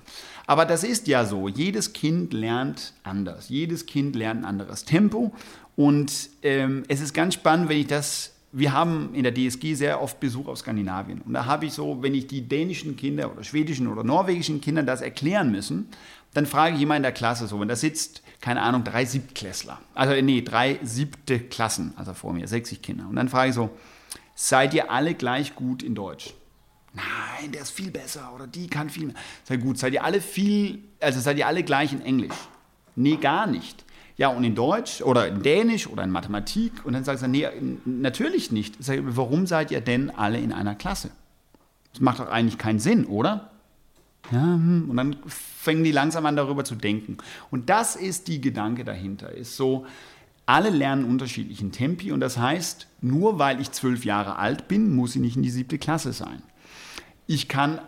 Aber 0.47 0.67
das 0.67 0.85
ist 0.85 1.07
ja 1.07 1.25
so. 1.25 1.49
Jedes 1.49 1.93
Kind 1.93 2.33
lernt 2.33 2.93
anders. 3.05 3.49
Jedes 3.49 3.87
Kind 3.87 4.17
lernt 4.17 4.43
ein 4.43 4.45
anderes 4.45 4.85
Tempo. 4.85 5.33
Und 5.76 6.31
ähm, 6.43 6.85
es 6.88 7.00
ist 7.00 7.14
ganz 7.14 7.35
spannend, 7.35 7.69
wenn 7.69 7.79
ich 7.79 7.87
das. 7.87 8.31
Wir 8.55 8.75
haben 8.75 9.14
in 9.14 9.23
der 9.23 9.33
DSG 9.33 9.75
sehr 9.75 10.02
oft 10.02 10.21
Besuch 10.21 10.47
aus 10.47 10.59
Skandinavien. 10.59 11.23
Und 11.23 11.33
da 11.33 11.47
habe 11.47 11.64
ich 11.64 11.73
so, 11.73 12.02
wenn 12.02 12.14
ich 12.14 12.26
die 12.26 12.47
dänischen 12.47 12.97
Kinder 12.97 13.33
oder 13.33 13.43
schwedischen 13.45 13.88
oder 13.88 14.05
norwegischen 14.05 14.61
Kindern 14.61 14.85
das 14.85 15.00
erklären 15.00 15.50
müssen, 15.50 15.88
dann 16.35 16.45
frage 16.45 16.76
ich 16.76 16.83
immer 16.83 16.97
in 16.97 17.02
der 17.02 17.12
Klasse 17.12 17.47
so, 17.47 17.61
wenn 17.61 17.69
da 17.69 17.76
sitzt, 17.76 18.23
keine 18.43 18.61
Ahnung, 18.61 18.85
drei 18.85 19.07
Siebtklässler. 19.07 19.81
Also, 19.95 20.21
nee, 20.21 20.43
drei 20.43 20.79
siebte 20.83 21.41
Klassen, 21.41 21.95
also 21.97 22.12
vor 22.12 22.35
mir, 22.35 22.47
60 22.47 22.83
Kinder. 22.83 23.07
Und 23.09 23.17
dann 23.17 23.31
frage 23.31 23.50
ich 23.50 23.55
so, 23.55 23.71
seid 24.35 24.75
ihr 24.75 24.91
alle 24.91 25.14
gleich 25.14 25.55
gut 25.55 25.83
in 25.83 25.95
Deutsch? 25.95 26.35
Nein, 26.95 27.52
der 27.52 27.62
ist 27.62 27.71
viel 27.71 27.91
besser 27.91 28.33
oder 28.35 28.47
die 28.47 28.67
kann 28.67 28.91
viel 28.91 29.07
mehr. 29.07 29.14
Sehr 29.45 29.59
gut, 29.59 29.79
seid 29.79 29.95
ihr 29.95 30.05
alle 30.05 30.21
viel, 30.21 30.81
also 31.00 31.21
seid 31.21 31.38
ihr 31.38 31.47
alle 31.47 31.62
gleich 31.62 31.93
in 31.93 32.02
Englisch? 32.02 32.37
Nee, 32.97 33.17
gar 33.17 33.47
nicht. 33.47 33.85
Ja, 34.16 34.28
und 34.28 34.45
in 34.45 34.54
Deutsch 34.54 35.02
oder 35.02 35.26
in 35.26 35.42
Dänisch 35.42 35.87
oder 35.87 36.04
in 36.04 36.11
Mathematik. 36.11 36.85
Und 36.85 36.92
dann 36.92 37.04
sagt 37.04 37.23
er, 37.23 37.28
nee, 37.28 37.49
natürlich 37.85 38.52
nicht. 38.52 38.83
Sag, 38.83 39.00
warum 39.02 39.47
seid 39.47 39.71
ihr 39.71 39.81
denn 39.81 40.11
alle 40.11 40.38
in 40.38 40.52
einer 40.52 40.75
Klasse? 40.75 41.11
Das 41.92 42.00
macht 42.00 42.21
doch 42.21 42.28
eigentlich 42.28 42.59
keinen 42.59 42.78
Sinn, 42.78 43.07
oder? 43.07 43.50
Ja, 44.31 44.42
hm. 44.42 44.88
und 44.88 44.97
dann 44.97 45.16
fangen 45.26 45.83
die 45.83 45.90
langsam 45.90 46.26
an, 46.26 46.37
darüber 46.37 46.64
zu 46.64 46.75
denken. 46.75 47.19
Und 47.50 47.69
das 47.71 47.97
ist 47.97 48.28
die 48.28 48.40
Gedanke 48.40 48.85
dahinter. 48.85 49.33
Ist 49.33 49.57
so, 49.57 49.87
alle 50.47 50.71
lernen 50.71 51.04
unterschiedlichen 51.04 51.73
Tempi 51.73 52.12
und 52.12 52.21
das 52.21 52.38
heißt, 52.38 52.87
nur 53.00 53.38
weil 53.38 53.61
ich 53.61 53.71
zwölf 53.73 54.04
Jahre 54.04 54.37
alt 54.37 54.69
bin, 54.69 54.95
muss 54.95 55.14
ich 55.14 55.21
nicht 55.21 55.37
in 55.37 55.42
die 55.42 55.50
siebte 55.50 55.78
Klasse 55.78 56.12
sein. 56.12 56.42
Ich 57.26 57.49
kann 57.49 57.81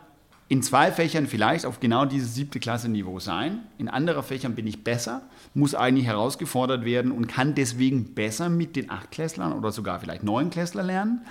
in 0.54 0.62
zwei 0.62 0.92
Fächern 0.92 1.26
vielleicht 1.26 1.66
auf 1.66 1.80
genau 1.80 2.04
dieses 2.04 2.36
siebte 2.36 2.60
Klasse-Niveau 2.60 3.18
sein. 3.18 3.62
In 3.76 3.88
anderen 3.88 4.22
Fächern 4.22 4.54
bin 4.54 4.68
ich 4.68 4.84
besser, 4.84 5.22
muss 5.52 5.74
eigentlich 5.74 6.06
herausgefordert 6.06 6.84
werden 6.84 7.10
und 7.10 7.26
kann 7.26 7.56
deswegen 7.56 8.14
besser 8.14 8.48
mit 8.48 8.76
den 8.76 8.88
Achtklässlern 8.88 9.52
oder 9.52 9.72
sogar 9.72 9.98
vielleicht 9.98 10.22
Neunklässler 10.22 10.84
lernen. 10.84 11.22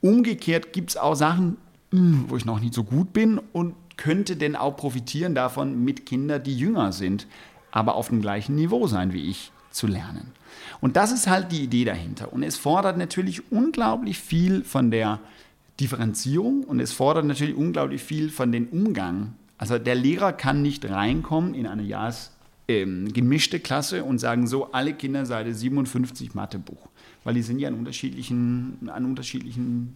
Umgekehrt 0.00 0.72
gibt 0.72 0.90
es 0.90 0.96
auch 0.96 1.16
Sachen, 1.16 1.56
hm, 1.90 2.26
wo 2.28 2.36
ich 2.36 2.44
noch 2.44 2.60
nicht 2.60 2.72
so 2.72 2.84
gut 2.84 3.12
bin 3.12 3.40
und 3.52 3.74
könnte 3.96 4.36
denn 4.36 4.54
auch 4.54 4.76
profitieren 4.76 5.34
davon, 5.34 5.82
mit 5.82 6.06
Kindern, 6.06 6.44
die 6.44 6.56
jünger 6.56 6.92
sind, 6.92 7.26
aber 7.72 7.96
auf 7.96 8.10
dem 8.10 8.20
gleichen 8.20 8.54
Niveau 8.54 8.86
sein 8.86 9.12
wie 9.12 9.28
ich, 9.28 9.50
zu 9.72 9.88
lernen. 9.88 10.30
Und 10.80 10.96
das 10.96 11.10
ist 11.10 11.26
halt 11.26 11.50
die 11.50 11.64
Idee 11.64 11.84
dahinter. 11.84 12.32
Und 12.32 12.44
es 12.44 12.56
fordert 12.56 12.96
natürlich 12.96 13.50
unglaublich 13.50 14.20
viel 14.20 14.62
von 14.62 14.92
der 14.92 15.18
Differenzierung 15.80 16.64
und 16.64 16.80
es 16.80 16.92
fordert 16.92 17.24
natürlich 17.24 17.56
unglaublich 17.56 18.02
viel 18.02 18.30
von 18.30 18.52
dem 18.52 18.68
Umgang. 18.68 19.34
Also 19.58 19.78
der 19.78 19.94
Lehrer 19.94 20.32
kann 20.32 20.62
nicht 20.62 20.88
reinkommen 20.88 21.54
in 21.54 21.66
eine 21.66 21.82
Jahres 21.82 22.32
ähm, 22.68 23.12
gemischte 23.12 23.60
Klasse 23.60 24.04
und 24.04 24.18
sagen 24.18 24.46
so, 24.46 24.72
alle 24.72 24.92
Kinder 24.92 25.24
Seite 25.24 25.54
57 25.54 26.34
Mathebuch, 26.34 26.88
weil 27.24 27.34
die 27.34 27.42
sind 27.42 27.58
ja 27.58 27.68
an 27.68 27.74
unterschiedlichen, 27.74 28.90
an 28.92 29.04
unterschiedlichen 29.04 29.94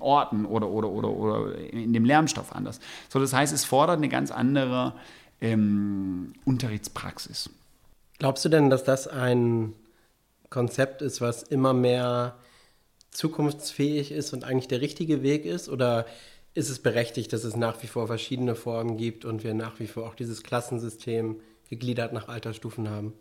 Orten 0.00 0.44
oder, 0.44 0.68
oder, 0.68 0.88
oder, 0.88 1.10
oder 1.10 1.58
in 1.58 1.92
dem 1.92 2.04
Lernstoff 2.04 2.54
anders. 2.54 2.80
So, 3.08 3.20
das 3.20 3.32
heißt, 3.32 3.52
es 3.52 3.64
fordert 3.64 3.98
eine 3.98 4.08
ganz 4.08 4.30
andere 4.30 4.94
ähm, 5.40 6.32
Unterrichtspraxis. 6.44 7.50
Glaubst 8.18 8.44
du 8.44 8.48
denn, 8.48 8.70
dass 8.70 8.84
das 8.84 9.06
ein 9.06 9.72
Konzept 10.50 11.02
ist, 11.02 11.20
was 11.20 11.42
immer 11.42 11.72
mehr 11.72 12.36
zukunftsfähig 13.12 14.10
ist 14.10 14.32
und 14.32 14.44
eigentlich 14.44 14.68
der 14.68 14.80
richtige 14.80 15.22
Weg 15.22 15.44
ist? 15.44 15.68
Oder 15.68 16.06
ist 16.54 16.68
es 16.68 16.80
berechtigt, 16.80 17.32
dass 17.32 17.44
es 17.44 17.56
nach 17.56 17.82
wie 17.82 17.86
vor 17.86 18.06
verschiedene 18.08 18.54
Formen 18.54 18.96
gibt 18.96 19.24
und 19.24 19.44
wir 19.44 19.54
nach 19.54 19.78
wie 19.78 19.86
vor 19.86 20.06
auch 20.06 20.14
dieses 20.14 20.42
Klassensystem 20.42 21.36
gegliedert 21.70 22.12
nach 22.12 22.28
Altersstufen 22.28 22.90
haben? 22.90 23.12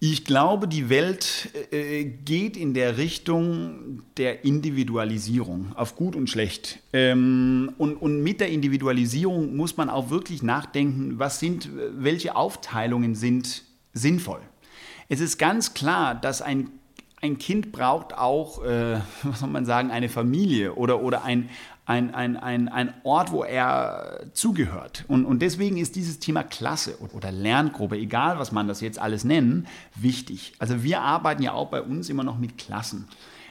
Ich 0.00 0.24
glaube, 0.24 0.68
die 0.68 0.90
Welt 0.90 1.48
äh, 1.72 2.04
geht 2.04 2.56
in 2.56 2.72
der 2.72 2.98
Richtung 2.98 4.02
der 4.16 4.44
Individualisierung, 4.44 5.72
auf 5.74 5.96
gut 5.96 6.14
und 6.14 6.30
schlecht. 6.30 6.78
Ähm, 6.92 7.72
und, 7.78 7.96
und 7.96 8.22
mit 8.22 8.40
der 8.40 8.48
Individualisierung 8.48 9.56
muss 9.56 9.76
man 9.76 9.90
auch 9.90 10.10
wirklich 10.10 10.44
nachdenken, 10.44 11.18
was 11.18 11.40
sind, 11.40 11.68
welche 11.96 12.36
Aufteilungen 12.36 13.16
sind 13.16 13.64
sinnvoll. 13.92 14.40
Es 15.08 15.18
ist 15.18 15.36
ganz 15.36 15.74
klar, 15.74 16.14
dass 16.14 16.42
ein 16.42 16.70
ein 17.20 17.38
Kind 17.38 17.72
braucht 17.72 18.16
auch, 18.16 18.64
äh, 18.64 19.00
was 19.22 19.40
soll 19.40 19.48
man 19.48 19.66
sagen, 19.66 19.90
eine 19.90 20.08
Familie 20.08 20.74
oder, 20.74 21.02
oder 21.02 21.24
ein, 21.24 21.48
ein, 21.86 22.14
ein, 22.14 22.36
ein, 22.36 22.68
ein 22.68 22.92
Ort, 23.02 23.32
wo 23.32 23.44
er 23.44 24.26
zugehört. 24.34 25.04
Und, 25.08 25.24
und 25.24 25.40
deswegen 25.40 25.78
ist 25.78 25.96
dieses 25.96 26.18
Thema 26.18 26.42
Klasse 26.42 26.98
oder 27.14 27.32
Lerngruppe, 27.32 27.96
egal 27.96 28.38
was 28.38 28.52
man 28.52 28.68
das 28.68 28.80
jetzt 28.80 28.98
alles 28.98 29.24
nennen, 29.24 29.66
wichtig. 29.94 30.52
Also 30.58 30.82
wir 30.82 31.00
arbeiten 31.00 31.42
ja 31.42 31.52
auch 31.52 31.68
bei 31.68 31.80
uns 31.80 32.10
immer 32.10 32.24
noch 32.24 32.38
mit 32.38 32.58
Klassen. 32.58 33.08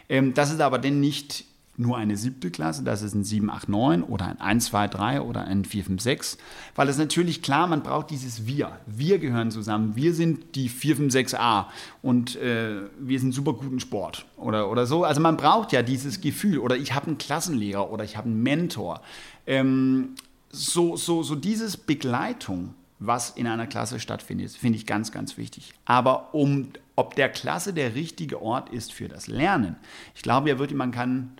Ähm, 0.07 0.33
das 0.33 0.51
ist 0.51 0.61
aber 0.61 0.77
denn 0.77 0.99
nicht 0.99 1.45
nur 1.79 1.95
eine 1.95 2.17
siebte 2.17 2.49
Klasse, 2.49 2.83
das 2.83 3.03
ist 3.03 3.13
ein 3.13 3.23
7, 3.23 3.51
8, 3.51 3.69
9 3.69 4.03
oder 4.03 4.25
ein 4.25 4.41
1, 4.41 4.65
2, 4.65 4.87
3 4.87 5.21
oder 5.21 5.45
ein 5.45 5.63
4, 5.63 5.85
5, 5.85 6.01
6. 6.01 6.37
Weil 6.75 6.89
es 6.89 6.97
natürlich 6.97 7.43
klar, 7.43 7.67
man 7.67 7.83
braucht 7.83 8.09
dieses 8.09 8.47
Wir. 8.47 8.79
Wir 8.87 9.19
gehören 9.19 9.51
zusammen. 9.51 9.95
Wir 9.95 10.15
sind 10.15 10.55
die 10.55 10.69
4, 10.69 10.95
5, 10.95 11.13
6a 11.13 11.65
und 12.01 12.35
äh, 12.37 12.81
wir 12.99 13.19
sind 13.19 13.31
super 13.31 13.53
guten 13.53 13.79
Sport 13.79 14.25
oder, 14.37 14.71
oder 14.71 14.87
so. 14.87 15.03
Also 15.03 15.21
man 15.21 15.37
braucht 15.37 15.71
ja 15.71 15.83
dieses 15.83 16.19
Gefühl. 16.19 16.57
Oder 16.57 16.77
ich 16.77 16.95
habe 16.95 17.07
einen 17.07 17.19
Klassenlehrer 17.19 17.91
oder 17.91 18.03
ich 18.03 18.17
habe 18.17 18.27
einen 18.27 18.41
Mentor. 18.41 19.01
Ähm, 19.45 20.15
so, 20.49 20.95
so, 20.95 21.21
so 21.21 21.35
dieses 21.35 21.77
Begleitung, 21.77 22.73
was 22.97 23.29
in 23.29 23.45
einer 23.45 23.67
Klasse 23.67 23.99
stattfindet, 23.99 24.51
finde 24.51 24.79
ich 24.79 24.87
ganz, 24.87 25.11
ganz 25.11 25.37
wichtig. 25.37 25.73
Aber 25.85 26.33
um, 26.33 26.69
ob 26.95 27.15
der 27.15 27.29
Klasse 27.29 27.71
der 27.71 27.93
richtige 27.93 28.41
Ort 28.41 28.69
ist 28.69 28.93
für 28.93 29.07
das 29.07 29.27
Lernen, 29.27 29.75
ich 30.15 30.23
glaube 30.23 30.49
ja 30.49 30.57
wirklich, 30.57 30.77
man 30.77 30.91
kann 30.91 31.33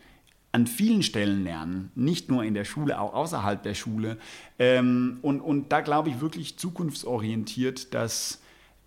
an 0.52 0.68
vielen 0.68 1.04
Stellen 1.04 1.44
lernen, 1.44 1.92
nicht 1.96 2.30
nur 2.30 2.44
in 2.44 2.54
der 2.54 2.66
Schule, 2.66 3.00
auch 3.00 3.14
außerhalb 3.14 3.62
der 3.62 3.74
Schule. 3.74 4.18
Ähm, 4.60 5.20
und, 5.22 5.42
und 5.42 5.72
da 5.72 5.82
glaube 5.82 6.10
ich 6.10 6.22
wirklich 6.22 6.58
zukunftsorientiert, 6.58 7.94
dass 7.94 8.40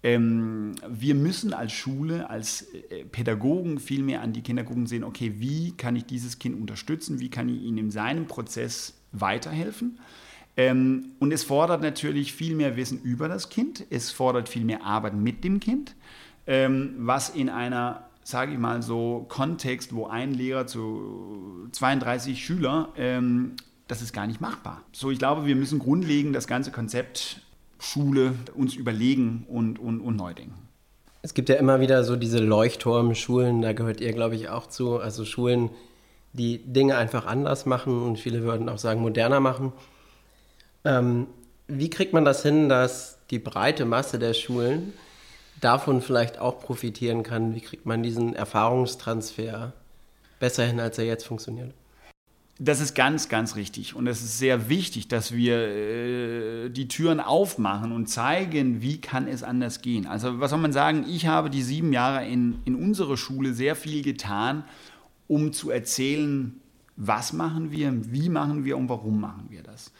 ähm, 0.03 0.73
wir 0.89 1.15
müssen 1.15 1.53
als 1.53 1.73
Schule, 1.73 2.31
als 2.31 2.63
äh, 2.91 3.05
Pädagogen 3.05 3.79
viel 3.79 4.03
mehr 4.03 4.23
an 4.23 4.33
die 4.33 4.41
Kinder 4.41 4.65
gucken, 4.65 4.87
sehen, 4.87 5.05
okay, 5.05 5.35
wie 5.37 5.73
kann 5.73 5.95
ich 5.95 6.07
dieses 6.07 6.39
Kind 6.39 6.59
unterstützen, 6.59 7.21
wie 7.21 7.29
kann 7.29 7.49
ich 7.49 7.63
ihm 7.63 7.77
in 7.77 7.91
seinem 7.91 8.27
Prozess 8.27 8.95
weiterhelfen. 9.13 9.99
Ähm, 10.57 11.11
und 11.19 11.33
es 11.33 11.45
fordert 11.45 11.83
natürlich 11.83 12.33
viel 12.33 12.55
mehr 12.55 12.77
Wissen 12.77 13.01
über 13.03 13.29
das 13.29 13.51
Kind, 13.51 13.85
es 13.91 14.11
fordert 14.11 14.49
viel 14.49 14.65
mehr 14.65 14.85
Arbeit 14.85 15.15
mit 15.15 15.45
dem 15.45 15.61
Kind, 15.61 15.95
ähm, 16.47 16.95
was 16.99 17.29
in 17.31 17.51
einer 17.51 18.10
sage 18.31 18.53
ich 18.53 18.59
mal 18.59 18.83
so, 18.83 19.27
Kontext, 19.29 19.95
wo 19.95 20.07
ein 20.07 20.33
Lehrer 20.33 20.67
zu 20.67 21.69
32 21.73 22.45
Schüler, 22.45 22.89
ähm, 22.97 23.57
das 23.89 24.03
ist 24.03 24.13
gar 24.13 24.27
nicht 24.27 24.41
machbar. 24.41 24.83
So, 24.93 25.11
ich 25.11 25.19
glaube, 25.19 25.47
wir 25.47 25.57
müssen 25.57 25.79
grundlegend 25.79 26.35
das 26.35 26.47
ganze 26.47 26.71
Konzept 26.71 27.41
Schule 27.79 28.35
uns 28.55 28.75
überlegen 28.75 29.47
und, 29.49 29.79
und, 29.79 30.01
und 30.01 30.17
neu 30.17 30.35
denken. 30.35 30.55
Es 31.23 31.35
gibt 31.35 31.49
ja 31.49 31.57
immer 31.57 31.81
wieder 31.81 32.05
so 32.05 32.17
diese 32.17 32.39
Leuchtturmschulen, 32.39 33.63
da 33.63 33.73
gehört 33.73 34.01
ihr, 34.01 34.13
glaube 34.13 34.37
ich, 34.37 34.49
auch 34.49 34.67
zu. 34.67 34.99
Also 34.99 35.25
Schulen, 35.25 35.71
die 36.33 36.59
Dinge 36.59 36.97
einfach 36.97 37.27
anders 37.27 37.67
machen 37.67 38.03
und 38.03 38.19
viele 38.19 38.43
würden 38.43 38.69
auch 38.69 38.79
sagen, 38.79 39.01
moderner 39.01 39.41
machen. 39.41 39.73
Ähm, 40.85 41.27
wie 41.67 41.91
kriegt 41.91 42.13
man 42.13 42.25
das 42.25 42.43
hin, 42.43 42.69
dass 42.69 43.19
die 43.31 43.39
breite 43.39 43.85
Masse 43.85 44.19
der 44.19 44.35
Schulen 44.35 44.93
davon 45.61 46.03
vielleicht 46.03 46.39
auch 46.39 46.61
profitieren 46.61 47.23
kann? 47.23 47.55
Wie 47.55 47.61
kriegt 47.61 47.87
man 47.87 48.03
diesen 48.03 48.35
Erfahrungstransfer 48.35 49.73
besser 50.39 50.65
hin, 50.65 50.81
als 50.81 50.99
er 50.99 51.05
jetzt 51.05 51.27
funktioniert? 51.27 51.73
Das 52.63 52.81
ist 52.81 52.95
ganz, 52.95 53.31
ganz 53.31 53.57
richtig. 53.57 53.95
Und 53.97 54.07
es 54.07 54.21
ist 54.21 54.39
sehr 54.39 54.69
wichtig, 54.69 55.09
dass 55.09 55.33
wir 55.33 55.57
äh, 55.57 56.69
die 56.69 56.89
Türen 56.89 57.19
aufmachen 57.19 57.91
und 57.91 58.07
zeigen, 58.09 58.83
wie 58.83 59.01
kann 59.01 59.27
es 59.27 59.43
anders 59.43 59.81
gehen. 59.81 60.07
Also 60.07 60.41
was 60.41 60.51
soll 60.51 60.59
man 60.59 60.75
sagen, 60.75 61.07
ich 61.09 61.27
habe 61.27 61.49
die 61.49 61.63
sieben 61.63 61.91
Jahre 61.93 62.29
in, 62.29 62.59
in 62.67 62.75
unserer 62.75 63.17
Schule 63.17 63.55
sehr 63.55 63.77
viel 63.77 64.03
getan, 64.03 64.65
um 65.27 65.55
zu 65.55 65.71
erzählen, 65.71 66.61
was 66.97 67.33
machen 67.33 67.71
wir, 67.71 67.95
wie 68.13 68.29
machen 68.29 68.67
wir 68.67 68.77
und 68.77 68.91
warum 68.91 69.23
machen 69.23 69.47
wir 69.49 69.63
das. 69.63 69.91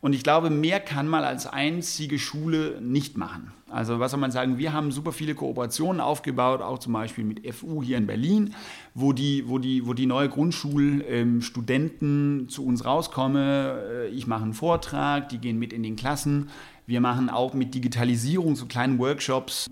Und 0.00 0.12
ich 0.12 0.22
glaube, 0.22 0.48
mehr 0.48 0.78
kann 0.78 1.08
man 1.08 1.24
als 1.24 1.46
einzige 1.46 2.20
Schule 2.20 2.80
nicht 2.80 3.16
machen. 3.16 3.52
Also 3.68 3.98
was 3.98 4.12
soll 4.12 4.20
man 4.20 4.30
sagen, 4.30 4.56
wir 4.56 4.72
haben 4.72 4.92
super 4.92 5.10
viele 5.12 5.34
Kooperationen 5.34 6.00
aufgebaut, 6.00 6.62
auch 6.62 6.78
zum 6.78 6.92
Beispiel 6.92 7.24
mit 7.24 7.52
FU 7.54 7.82
hier 7.82 7.98
in 7.98 8.06
Berlin, 8.06 8.54
wo 8.94 9.12
die, 9.12 9.48
wo 9.48 9.58
die, 9.58 9.84
wo 9.86 9.94
die 9.94 10.06
neue 10.06 10.28
Grundschulstudenten 10.28 12.40
ähm, 12.40 12.48
zu 12.48 12.64
uns 12.64 12.84
rauskommen. 12.84 13.36
Äh, 13.36 14.06
ich 14.08 14.28
mache 14.28 14.44
einen 14.44 14.54
Vortrag, 14.54 15.28
die 15.30 15.38
gehen 15.38 15.58
mit 15.58 15.72
in 15.72 15.82
den 15.82 15.96
Klassen. 15.96 16.50
Wir 16.86 17.00
machen 17.00 17.28
auch 17.28 17.52
mit 17.52 17.74
Digitalisierung 17.74 18.54
so 18.56 18.66
kleinen 18.66 18.98
Workshops. 18.98 19.68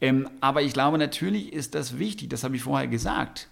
Ähm, 0.00 0.28
aber 0.40 0.62
ich 0.62 0.72
glaube, 0.72 0.96
natürlich 0.98 1.52
ist 1.52 1.74
das 1.74 1.98
wichtig, 1.98 2.30
das 2.30 2.44
habe 2.44 2.56
ich 2.56 2.62
vorher 2.62 2.88
gesagt. 2.88 3.48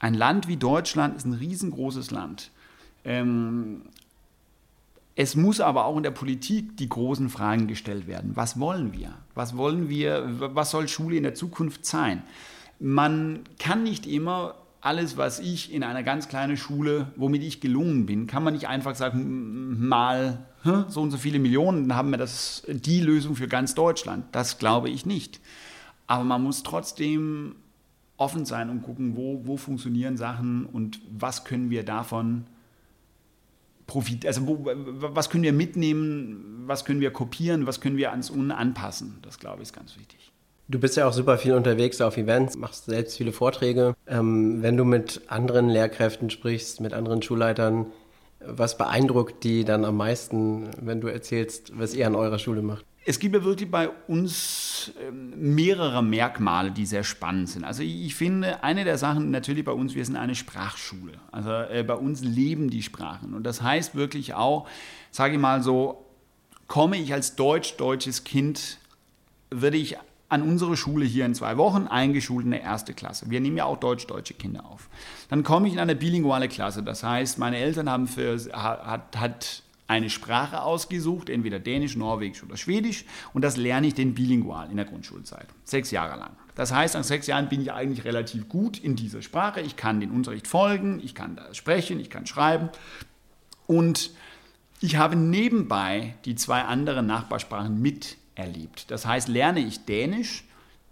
Ein 0.00 0.14
Land 0.14 0.48
wie 0.48 0.56
Deutschland 0.56 1.16
ist 1.16 1.26
ein 1.26 1.34
riesengroßes 1.34 2.10
Land. 2.10 2.50
Ähm, 3.04 3.82
es 5.18 5.34
muss 5.34 5.60
aber 5.60 5.86
auch 5.86 5.96
in 5.96 6.02
der 6.02 6.10
Politik 6.10 6.76
die 6.76 6.90
großen 6.90 7.30
Fragen 7.30 7.66
gestellt 7.66 8.06
werden. 8.06 8.32
Was 8.34 8.60
wollen 8.60 8.92
wir? 8.92 9.14
Was 9.34 9.56
wollen 9.56 9.88
wir? 9.88 10.26
Was 10.54 10.70
soll 10.70 10.88
Schule 10.88 11.16
in 11.16 11.22
der 11.22 11.34
Zukunft 11.34 11.86
sein? 11.86 12.22
Man 12.78 13.40
kann 13.58 13.82
nicht 13.82 14.06
immer 14.06 14.56
alles, 14.82 15.16
was 15.16 15.40
ich 15.40 15.72
in 15.72 15.82
einer 15.82 16.02
ganz 16.02 16.28
kleinen 16.28 16.58
Schule, 16.58 17.08
womit 17.16 17.42
ich 17.42 17.62
gelungen 17.62 18.04
bin, 18.04 18.26
kann 18.26 18.44
man 18.44 18.52
nicht 18.52 18.68
einfach 18.68 18.94
sagen, 18.94 19.88
mal 19.88 20.46
so 20.88 21.00
und 21.00 21.10
so 21.10 21.16
viele 21.16 21.38
Millionen, 21.38 21.88
dann 21.88 21.96
haben 21.96 22.10
wir 22.10 22.18
das, 22.18 22.62
die 22.68 23.00
Lösung 23.00 23.36
für 23.36 23.48
ganz 23.48 23.74
Deutschland. 23.74 24.26
Das 24.32 24.58
glaube 24.58 24.90
ich 24.90 25.06
nicht. 25.06 25.40
Aber 26.06 26.24
man 26.24 26.42
muss 26.42 26.62
trotzdem 26.62 27.56
offen 28.18 28.44
sein 28.44 28.68
und 28.68 28.82
gucken, 28.82 29.16
wo, 29.16 29.40
wo 29.44 29.56
funktionieren 29.56 30.18
Sachen 30.18 30.66
und 30.66 31.00
was 31.10 31.44
können 31.44 31.70
wir 31.70 31.84
davon 31.84 32.44
Profit, 33.86 34.26
also 34.26 34.46
wo, 34.46 34.64
was 34.64 35.30
können 35.30 35.44
wir 35.44 35.52
mitnehmen, 35.52 36.64
was 36.66 36.84
können 36.84 37.00
wir 37.00 37.12
kopieren, 37.12 37.66
was 37.66 37.80
können 37.80 37.96
wir 37.96 38.10
ans 38.10 38.30
Un 38.30 38.50
anpassen. 38.50 39.18
Das 39.22 39.38
glaube 39.38 39.62
ich 39.62 39.68
ist 39.68 39.72
ganz 39.74 39.96
wichtig. 39.96 40.32
Du 40.68 40.80
bist 40.80 40.96
ja 40.96 41.06
auch 41.06 41.12
super 41.12 41.38
viel 41.38 41.54
unterwegs 41.54 42.00
auf 42.00 42.16
Events, 42.16 42.56
machst 42.56 42.86
selbst 42.86 43.16
viele 43.16 43.30
Vorträge. 43.30 43.94
Ähm, 44.08 44.62
wenn 44.62 44.76
du 44.76 44.84
mit 44.84 45.22
anderen 45.28 45.68
Lehrkräften 45.68 46.28
sprichst, 46.28 46.80
mit 46.80 46.92
anderen 46.92 47.22
Schulleitern, 47.22 47.86
was 48.40 48.76
beeindruckt 48.76 49.44
die 49.44 49.64
dann 49.64 49.84
am 49.84 49.96
meisten, 49.96 50.70
wenn 50.80 51.00
du 51.00 51.06
erzählst, 51.06 51.78
was 51.78 51.94
ihr 51.94 52.06
an 52.06 52.16
eurer 52.16 52.40
Schule 52.40 52.62
macht? 52.62 52.84
Es 53.08 53.20
gibt 53.20 53.36
ja 53.36 53.44
wirklich 53.44 53.70
bei 53.70 53.88
uns 54.08 54.92
ähm, 55.00 55.54
mehrere 55.54 56.02
Merkmale, 56.02 56.72
die 56.72 56.86
sehr 56.86 57.04
spannend 57.04 57.48
sind. 57.48 57.64
Also 57.64 57.84
ich 57.84 58.16
finde, 58.16 58.64
eine 58.64 58.82
der 58.82 58.98
Sachen 58.98 59.30
natürlich 59.30 59.64
bei 59.64 59.72
uns, 59.72 59.94
wir 59.94 60.04
sind 60.04 60.16
eine 60.16 60.34
Sprachschule. 60.34 61.12
Also 61.30 61.50
äh, 61.50 61.84
bei 61.86 61.94
uns 61.94 62.22
leben 62.22 62.68
die 62.68 62.82
Sprachen. 62.82 63.32
Und 63.32 63.44
das 63.44 63.62
heißt 63.62 63.94
wirklich 63.94 64.34
auch, 64.34 64.66
sage 65.12 65.34
ich 65.34 65.40
mal 65.40 65.62
so, 65.62 66.04
komme 66.66 66.96
ich 66.96 67.12
als 67.12 67.36
deutsch-deutsches 67.36 68.24
Kind, 68.24 68.78
würde 69.50 69.76
ich 69.76 69.96
an 70.28 70.42
unsere 70.42 70.76
Schule 70.76 71.04
hier 71.04 71.24
in 71.24 71.34
zwei 71.34 71.56
Wochen 71.56 71.86
eingeschult 71.86 72.44
in 72.44 72.50
der 72.50 72.62
erste 72.62 72.92
Klasse. 72.92 73.30
Wir 73.30 73.40
nehmen 73.40 73.56
ja 73.56 73.66
auch 73.66 73.78
deutsch-deutsche 73.78 74.34
Kinder 74.34 74.66
auf. 74.66 74.88
Dann 75.28 75.44
komme 75.44 75.68
ich 75.68 75.74
in 75.74 75.78
eine 75.78 75.94
bilinguale 75.94 76.48
Klasse. 76.48 76.82
Das 76.82 77.04
heißt, 77.04 77.38
meine 77.38 77.58
Eltern 77.58 77.88
haben 77.88 78.08
für, 78.08 78.36
hat, 78.52 79.16
hat 79.16 79.62
eine 79.88 80.10
Sprache 80.10 80.62
ausgesucht, 80.62 81.30
entweder 81.30 81.58
Dänisch, 81.58 81.96
Norwegisch 81.96 82.42
oder 82.42 82.56
Schwedisch, 82.56 83.04
und 83.32 83.42
das 83.42 83.56
lerne 83.56 83.86
ich 83.88 83.94
den 83.94 84.14
bilingual 84.14 84.70
in 84.70 84.76
der 84.76 84.86
Grundschulzeit, 84.86 85.46
sechs 85.64 85.90
Jahre 85.90 86.18
lang. 86.18 86.36
Das 86.56 86.72
heißt, 86.72 86.94
nach 86.94 87.04
sechs 87.04 87.26
Jahren 87.26 87.48
bin 87.48 87.60
ich 87.60 87.72
eigentlich 87.72 88.04
relativ 88.04 88.48
gut 88.48 88.78
in 88.78 88.96
dieser 88.96 89.22
Sprache. 89.22 89.60
Ich 89.60 89.76
kann 89.76 90.00
den 90.00 90.10
Unterricht 90.10 90.46
folgen, 90.46 91.00
ich 91.04 91.14
kann 91.14 91.36
da 91.36 91.52
sprechen, 91.54 92.00
ich 92.00 92.08
kann 92.08 92.26
schreiben. 92.26 92.70
Und 93.66 94.10
ich 94.80 94.96
habe 94.96 95.16
nebenbei 95.16 96.14
die 96.24 96.34
zwei 96.34 96.62
anderen 96.62 97.06
Nachbarsprachen 97.06 97.80
miterlebt. 97.80 98.90
Das 98.90 99.06
heißt, 99.06 99.28
lerne 99.28 99.60
ich 99.60 99.84
Dänisch, 99.84 100.44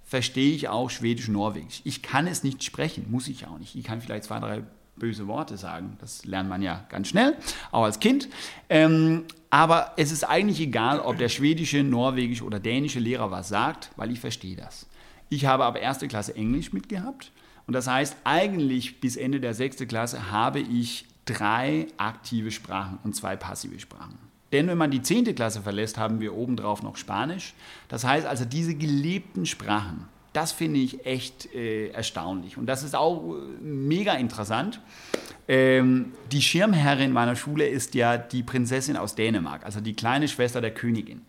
verstehe 0.04 0.54
ich 0.54 0.68
auch 0.68 0.90
Schwedisch, 0.90 1.28
Norwegisch. 1.28 1.80
Ich 1.84 2.02
kann 2.02 2.26
es 2.26 2.44
nicht 2.44 2.62
sprechen, 2.62 3.10
muss 3.10 3.26
ich 3.26 3.46
auch 3.46 3.58
nicht. 3.58 3.74
Ich 3.74 3.84
kann 3.84 4.02
vielleicht 4.02 4.24
zwei, 4.24 4.40
drei 4.40 4.62
böse 4.96 5.26
Worte 5.26 5.56
sagen. 5.56 5.96
Das 6.00 6.24
lernt 6.24 6.48
man 6.48 6.62
ja 6.62 6.84
ganz 6.88 7.08
schnell, 7.08 7.36
auch 7.70 7.84
als 7.84 8.00
Kind. 8.00 8.28
Ähm, 8.68 9.24
aber 9.50 9.92
es 9.96 10.10
ist 10.10 10.24
eigentlich 10.24 10.60
egal, 10.60 11.00
ob 11.00 11.18
der 11.18 11.28
schwedische, 11.28 11.82
norwegische 11.82 12.44
oder 12.44 12.58
dänische 12.58 12.98
Lehrer 12.98 13.30
was 13.30 13.48
sagt, 13.48 13.90
weil 13.96 14.10
ich 14.10 14.20
verstehe 14.20 14.56
das. 14.56 14.86
Ich 15.28 15.46
habe 15.46 15.64
aber 15.64 15.80
erste 15.80 16.08
Klasse 16.08 16.34
Englisch 16.34 16.72
mitgehabt. 16.72 17.32
Und 17.66 17.72
das 17.72 17.86
heißt, 17.86 18.16
eigentlich 18.24 19.00
bis 19.00 19.16
Ende 19.16 19.40
der 19.40 19.54
sechsten 19.54 19.88
Klasse 19.88 20.30
habe 20.30 20.60
ich 20.60 21.06
drei 21.24 21.86
aktive 21.96 22.50
Sprachen 22.50 22.98
und 23.04 23.14
zwei 23.14 23.36
passive 23.36 23.80
Sprachen. 23.80 24.18
Denn 24.52 24.68
wenn 24.68 24.78
man 24.78 24.90
die 24.90 25.02
zehnte 25.02 25.34
Klasse 25.34 25.62
verlässt, 25.62 25.98
haben 25.98 26.20
wir 26.20 26.34
obendrauf 26.34 26.82
noch 26.82 26.96
Spanisch. 26.96 27.54
Das 27.88 28.04
heißt 28.04 28.26
also, 28.26 28.44
diese 28.44 28.74
gelebten 28.74 29.46
Sprachen, 29.46 30.08
das 30.34 30.52
finde 30.52 30.80
ich 30.80 31.06
echt 31.06 31.54
äh, 31.54 31.88
erstaunlich. 31.88 32.58
Und 32.58 32.66
das 32.66 32.82
ist 32.82 32.94
auch 32.94 33.34
äh, 33.34 33.62
mega 33.62 34.14
interessant. 34.14 34.80
Ähm, 35.46 36.12
die 36.32 36.42
Schirmherrin 36.42 37.12
meiner 37.12 37.36
Schule 37.36 37.66
ist 37.66 37.94
ja 37.94 38.18
die 38.18 38.42
Prinzessin 38.42 38.96
aus 38.96 39.14
Dänemark, 39.14 39.64
also 39.64 39.80
die 39.80 39.94
kleine 39.94 40.28
Schwester 40.28 40.60
der 40.60 40.74
Königin. 40.74 41.22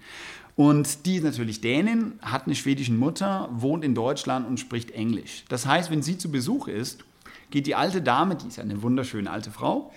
Und 0.55 1.05
die 1.05 1.17
ist 1.17 1.23
natürlich 1.23 1.61
Dänin, 1.61 2.13
hat 2.21 2.45
eine 2.45 2.55
schwedische 2.55 2.93
Mutter, 2.93 3.49
wohnt 3.51 3.83
in 3.83 3.93
Deutschland 3.93 4.47
und 4.47 4.59
spricht 4.59 4.91
Englisch. 4.91 5.43
Das 5.49 5.65
heißt, 5.65 5.91
wenn 5.91 6.01
sie 6.01 6.17
zu 6.17 6.31
Besuch 6.31 6.67
ist, 6.67 7.03
geht 7.51 7.67
die 7.67 7.75
alte 7.75 8.01
Dame, 8.01 8.35
die 8.35 8.47
ist 8.47 8.57
ja 8.57 8.63
eine 8.63 8.81
wunderschöne 8.81 9.29
alte 9.29 9.51
Frau, 9.51 9.91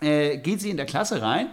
äh, 0.00 0.38
geht 0.38 0.60
sie 0.60 0.70
in 0.70 0.76
der 0.78 0.86
Klasse 0.86 1.20
rein 1.20 1.48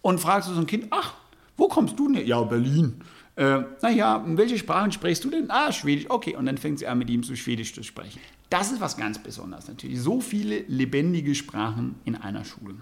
und 0.00 0.20
fragt 0.20 0.44
so 0.44 0.52
ein 0.52 0.66
Kind, 0.66 0.86
ach, 0.90 1.14
wo 1.56 1.68
kommst 1.68 1.98
du 1.98 2.10
denn? 2.10 2.26
Ja, 2.26 2.40
Berlin. 2.42 3.02
Äh, 3.36 3.60
naja, 3.82 4.24
welche 4.26 4.56
Sprachen 4.56 4.92
sprichst 4.92 5.22
du 5.22 5.30
denn? 5.30 5.50
Ah, 5.50 5.70
Schwedisch, 5.70 6.06
okay. 6.08 6.36
Und 6.36 6.46
dann 6.46 6.56
fängt 6.56 6.78
sie 6.78 6.86
an, 6.86 6.98
mit 6.98 7.10
ihm 7.10 7.22
zu 7.22 7.36
Schwedisch 7.36 7.74
zu 7.74 7.82
sprechen. 7.82 8.18
Das 8.48 8.72
ist 8.72 8.80
was 8.80 8.96
ganz 8.96 9.18
Besonderes 9.18 9.68
natürlich. 9.68 10.00
So 10.00 10.20
viele 10.20 10.60
lebendige 10.68 11.34
Sprachen 11.34 11.96
in 12.04 12.16
einer 12.16 12.44
Schule. 12.44 12.76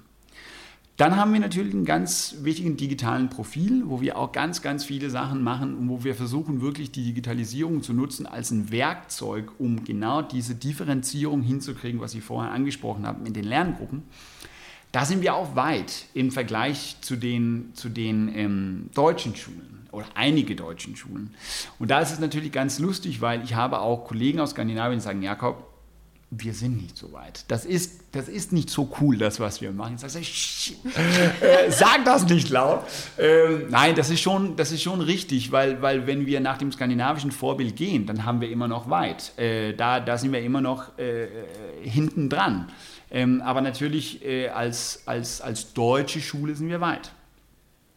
Dann 0.96 1.16
haben 1.16 1.32
wir 1.32 1.40
natürlich 1.40 1.74
einen 1.74 1.84
ganz 1.84 2.36
wichtigen 2.42 2.76
digitalen 2.76 3.28
Profil, 3.28 3.82
wo 3.86 4.00
wir 4.00 4.16
auch 4.16 4.30
ganz, 4.30 4.62
ganz 4.62 4.84
viele 4.84 5.10
Sachen 5.10 5.42
machen 5.42 5.74
und 5.74 5.88
wo 5.88 6.04
wir 6.04 6.14
versuchen, 6.14 6.60
wirklich 6.60 6.92
die 6.92 7.02
Digitalisierung 7.02 7.82
zu 7.82 7.92
nutzen 7.92 8.26
als 8.26 8.52
ein 8.52 8.70
Werkzeug, 8.70 9.50
um 9.58 9.82
genau 9.82 10.22
diese 10.22 10.54
Differenzierung 10.54 11.42
hinzukriegen, 11.42 12.00
was 12.00 12.12
Sie 12.12 12.20
vorher 12.20 12.52
angesprochen 12.52 13.08
haben 13.08 13.26
in 13.26 13.32
den 13.32 13.42
Lerngruppen. 13.42 14.04
Da 14.92 15.04
sind 15.04 15.20
wir 15.20 15.34
auch 15.34 15.56
weit 15.56 16.06
im 16.14 16.30
Vergleich 16.30 16.98
zu 17.00 17.16
den, 17.16 17.72
zu 17.74 17.88
den 17.88 18.30
ähm, 18.32 18.90
deutschen 18.94 19.34
Schulen 19.34 19.73
oder 19.94 20.06
einige 20.14 20.56
deutschen 20.56 20.96
Schulen. 20.96 21.34
Und 21.78 21.90
da 21.90 22.00
ist 22.00 22.12
es 22.12 22.18
natürlich 22.18 22.52
ganz 22.52 22.78
lustig, 22.78 23.20
weil 23.20 23.42
ich 23.44 23.54
habe 23.54 23.80
auch 23.80 24.04
Kollegen 24.04 24.40
aus 24.40 24.50
Skandinavien, 24.50 24.98
die 24.98 25.04
sagen, 25.04 25.22
Jakob, 25.22 25.74
wir 26.30 26.52
sind 26.52 26.82
nicht 26.82 26.96
so 26.96 27.12
weit. 27.12 27.44
Das 27.48 27.64
ist, 27.64 28.00
das 28.12 28.28
ist 28.28 28.52
nicht 28.52 28.70
so 28.70 28.92
cool, 29.00 29.18
das, 29.18 29.40
was 29.40 29.60
wir 29.60 29.72
machen. 29.72 29.98
Sag, 29.98 30.10
äh, 30.20 31.70
sag 31.70 32.04
das 32.04 32.28
nicht 32.28 32.50
laut. 32.50 32.82
Ähm, 33.18 33.66
nein, 33.70 33.94
das 33.94 34.10
ist 34.10 34.20
schon, 34.20 34.56
das 34.56 34.72
ist 34.72 34.82
schon 34.82 35.00
richtig, 35.00 35.52
weil, 35.52 35.80
weil 35.82 36.06
wenn 36.06 36.26
wir 36.26 36.40
nach 36.40 36.58
dem 36.58 36.72
skandinavischen 36.72 37.30
Vorbild 37.30 37.76
gehen, 37.76 38.06
dann 38.06 38.24
haben 38.24 38.40
wir 38.40 38.50
immer 38.50 38.68
noch 38.68 38.90
weit. 38.90 39.36
Äh, 39.38 39.74
da, 39.74 40.00
da 40.00 40.18
sind 40.18 40.32
wir 40.32 40.42
immer 40.42 40.60
noch 40.60 40.98
äh, 40.98 41.28
hinten 41.82 42.28
dran. 42.28 42.70
Ähm, 43.10 43.42
aber 43.42 43.60
natürlich 43.60 44.24
äh, 44.24 44.48
als, 44.48 45.02
als, 45.06 45.40
als 45.40 45.72
deutsche 45.72 46.20
Schule 46.20 46.54
sind 46.54 46.68
wir 46.68 46.80
weit. 46.80 47.12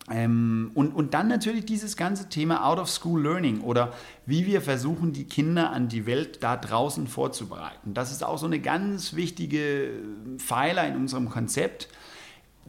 Ähm, 0.10 0.72
und, 0.74 0.96
und 0.96 1.14
dann 1.14 1.28
natürlich 1.28 1.66
dieses 1.66 1.98
ganze 1.98 2.30
Thema 2.30 2.66
Out-of-School-Learning 2.66 3.62
oder 3.62 3.94
wie 4.26 4.46
wir 4.46 4.62
versuchen, 4.62 5.12
die 5.12 5.26
Kinder 5.26 5.72
an 5.72 5.90
die 5.90 6.06
Welt 6.06 6.44
da 6.44 6.56
draußen 6.56 7.08
vorzubereiten. 7.08 7.94
Das 7.94 8.12
ist 8.12 8.24
auch 8.24 8.38
so 8.38 8.46
eine 8.46 8.60
ganz 8.60 9.16
wichtige 9.16 9.92
Pfeiler 10.38 10.88
in 10.88 10.96
unserem 10.96 11.30
Konzept. 11.30 11.90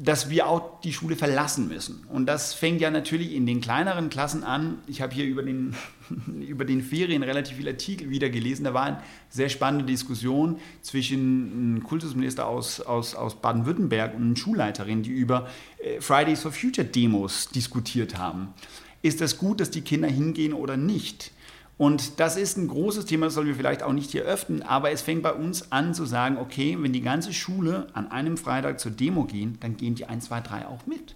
Dass 0.00 0.30
wir 0.30 0.46
auch 0.46 0.80
die 0.80 0.92
Schule 0.92 1.16
verlassen 1.16 1.66
müssen. 1.66 2.06
Und 2.08 2.26
das 2.26 2.54
fängt 2.54 2.80
ja 2.80 2.90
natürlich 2.90 3.34
in 3.34 3.46
den 3.46 3.60
kleineren 3.60 4.10
Klassen 4.10 4.44
an. 4.44 4.78
Ich 4.86 5.02
habe 5.02 5.12
hier 5.12 5.24
über 5.24 5.42
den, 5.42 5.74
über 6.48 6.64
den 6.64 6.82
Ferien 6.82 7.24
relativ 7.24 7.56
viele 7.56 7.70
Artikel 7.70 8.08
wieder 8.08 8.30
gelesen. 8.30 8.64
Da 8.64 8.74
war 8.74 8.84
eine 8.84 9.02
sehr 9.28 9.48
spannende 9.48 9.86
Diskussion 9.86 10.60
zwischen 10.82 11.52
einem 11.52 11.82
Kultusminister 11.82 12.46
aus, 12.46 12.80
aus, 12.80 13.16
aus 13.16 13.40
Baden-Württemberg 13.40 14.14
und 14.14 14.22
einer 14.22 14.36
Schulleiterin, 14.36 15.02
die 15.02 15.10
über 15.10 15.48
äh, 15.82 16.00
Fridays 16.00 16.42
for 16.42 16.52
Future 16.52 16.86
Demos 16.86 17.48
diskutiert 17.48 18.16
haben. 18.16 18.54
Ist 19.02 19.20
das 19.20 19.36
gut, 19.38 19.60
dass 19.60 19.70
die 19.70 19.82
Kinder 19.82 20.08
hingehen 20.08 20.52
oder 20.52 20.76
nicht? 20.76 21.32
Und 21.78 22.18
das 22.18 22.36
ist 22.36 22.58
ein 22.58 22.66
großes 22.66 23.06
Thema, 23.06 23.26
das 23.26 23.34
sollen 23.34 23.46
wir 23.46 23.54
vielleicht 23.54 23.84
auch 23.84 23.92
nicht 23.92 24.10
hier 24.10 24.24
öffnen, 24.24 24.62
aber 24.62 24.90
es 24.90 25.00
fängt 25.00 25.22
bei 25.22 25.32
uns 25.32 25.70
an 25.70 25.94
zu 25.94 26.04
sagen, 26.04 26.36
okay, 26.36 26.76
wenn 26.78 26.92
die 26.92 27.02
ganze 27.02 27.32
Schule 27.32 27.86
an 27.92 28.10
einem 28.10 28.36
Freitag 28.36 28.80
zur 28.80 28.90
Demo 28.90 29.24
gehen, 29.24 29.58
dann 29.60 29.76
gehen 29.76 29.94
die 29.94 30.06
1, 30.06 30.26
2, 30.26 30.40
3 30.40 30.66
auch 30.66 30.86
mit. 30.86 31.14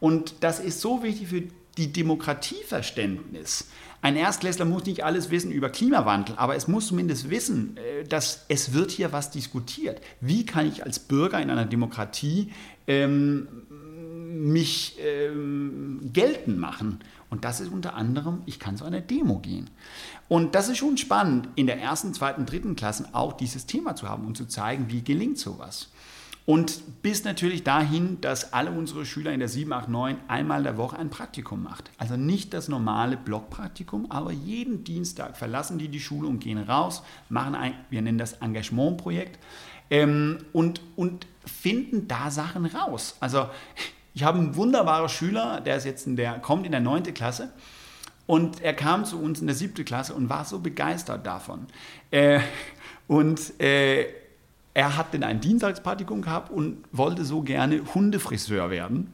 Und 0.00 0.34
das 0.40 0.58
ist 0.58 0.80
so 0.80 1.04
wichtig 1.04 1.28
für 1.28 1.44
die 1.76 1.92
Demokratieverständnis. 1.92 3.68
Ein 4.02 4.16
Erstklässler 4.16 4.64
muss 4.64 4.84
nicht 4.86 5.04
alles 5.04 5.30
wissen 5.30 5.52
über 5.52 5.68
Klimawandel, 5.68 6.34
aber 6.36 6.56
es 6.56 6.66
muss 6.66 6.86
zumindest 6.86 7.30
wissen, 7.30 7.76
äh, 7.76 8.04
dass 8.04 8.46
es 8.48 8.72
wird 8.72 8.90
hier 8.90 9.12
was 9.12 9.30
diskutiert. 9.30 10.00
Wie 10.20 10.44
kann 10.44 10.66
ich 10.66 10.84
als 10.84 10.98
Bürger 10.98 11.40
in 11.40 11.50
einer 11.50 11.66
Demokratie 11.66 12.50
ähm, 12.86 13.46
mich 14.40 14.96
ähm, 15.00 16.10
geltend 16.12 16.58
machen? 16.58 17.00
Und 17.28 17.44
das 17.44 17.60
ist 17.60 17.72
unter 17.72 17.94
anderem, 17.94 18.42
ich 18.46 18.58
kann 18.58 18.76
zu 18.76 18.84
einer 18.84 19.00
Demo 19.00 19.38
gehen. 19.38 19.70
Und 20.28 20.54
das 20.54 20.68
ist 20.68 20.78
schon 20.78 20.96
spannend, 20.96 21.48
in 21.54 21.66
der 21.66 21.80
ersten, 21.80 22.12
zweiten, 22.14 22.46
dritten 22.46 22.76
Klasse 22.76 23.08
auch 23.12 23.32
dieses 23.32 23.66
Thema 23.66 23.94
zu 23.94 24.08
haben 24.08 24.26
und 24.26 24.36
zu 24.36 24.46
zeigen, 24.46 24.86
wie 24.88 25.02
gelingt 25.02 25.38
sowas. 25.38 25.88
Und 26.46 27.02
bis 27.02 27.22
natürlich 27.22 27.62
dahin, 27.62 28.20
dass 28.20 28.52
alle 28.52 28.72
unsere 28.72 29.06
Schüler 29.06 29.32
in 29.32 29.38
der 29.38 29.48
7, 29.48 29.72
8, 29.72 29.88
9 29.88 30.16
einmal 30.26 30.58
in 30.58 30.64
der 30.64 30.76
Woche 30.76 30.98
ein 30.98 31.10
Praktikum 31.10 31.62
macht. 31.62 31.90
Also 31.96 32.16
nicht 32.16 32.52
das 32.54 32.66
normale 32.68 33.16
Blockpraktikum, 33.16 34.10
aber 34.10 34.32
jeden 34.32 34.82
Dienstag 34.82 35.36
verlassen 35.36 35.78
die 35.78 35.86
die 35.88 36.00
Schule 36.00 36.26
und 36.26 36.40
gehen 36.40 36.58
raus, 36.58 37.04
machen 37.28 37.54
ein, 37.54 37.74
wir 37.90 38.02
nennen 38.02 38.18
das 38.18 38.32
Engagementprojekt 38.34 39.38
ähm, 39.90 40.38
und, 40.52 40.80
und 40.96 41.28
finden 41.44 42.08
da 42.08 42.32
Sachen 42.32 42.66
raus. 42.66 43.16
Also 43.20 43.48
ich 44.14 44.24
habe 44.24 44.38
einen 44.38 44.56
wunderbaren 44.56 45.08
Schüler, 45.08 45.60
der 45.60 45.76
ist 45.76 45.84
jetzt 45.84 46.06
in 46.06 46.16
der, 46.16 46.38
kommt 46.38 46.66
in 46.66 46.72
der 46.72 46.80
neunte 46.80 47.12
Klasse. 47.12 47.50
Und 48.26 48.60
er 48.62 48.74
kam 48.74 49.04
zu 49.04 49.20
uns 49.20 49.40
in 49.40 49.48
der 49.48 49.56
siebte 49.56 49.82
Klasse 49.82 50.14
und 50.14 50.28
war 50.28 50.44
so 50.44 50.60
begeistert 50.60 51.26
davon. 51.26 51.66
Äh, 52.12 52.40
und 53.08 53.60
äh, 53.60 54.06
er 54.72 54.96
hat 54.96 55.12
dann 55.12 55.24
ein 55.24 55.40
Dienstagspraktikum 55.40 56.22
gehabt 56.22 56.50
und 56.50 56.84
wollte 56.92 57.24
so 57.24 57.42
gerne 57.42 57.82
Hundefriseur 57.92 58.70
werden. 58.70 59.12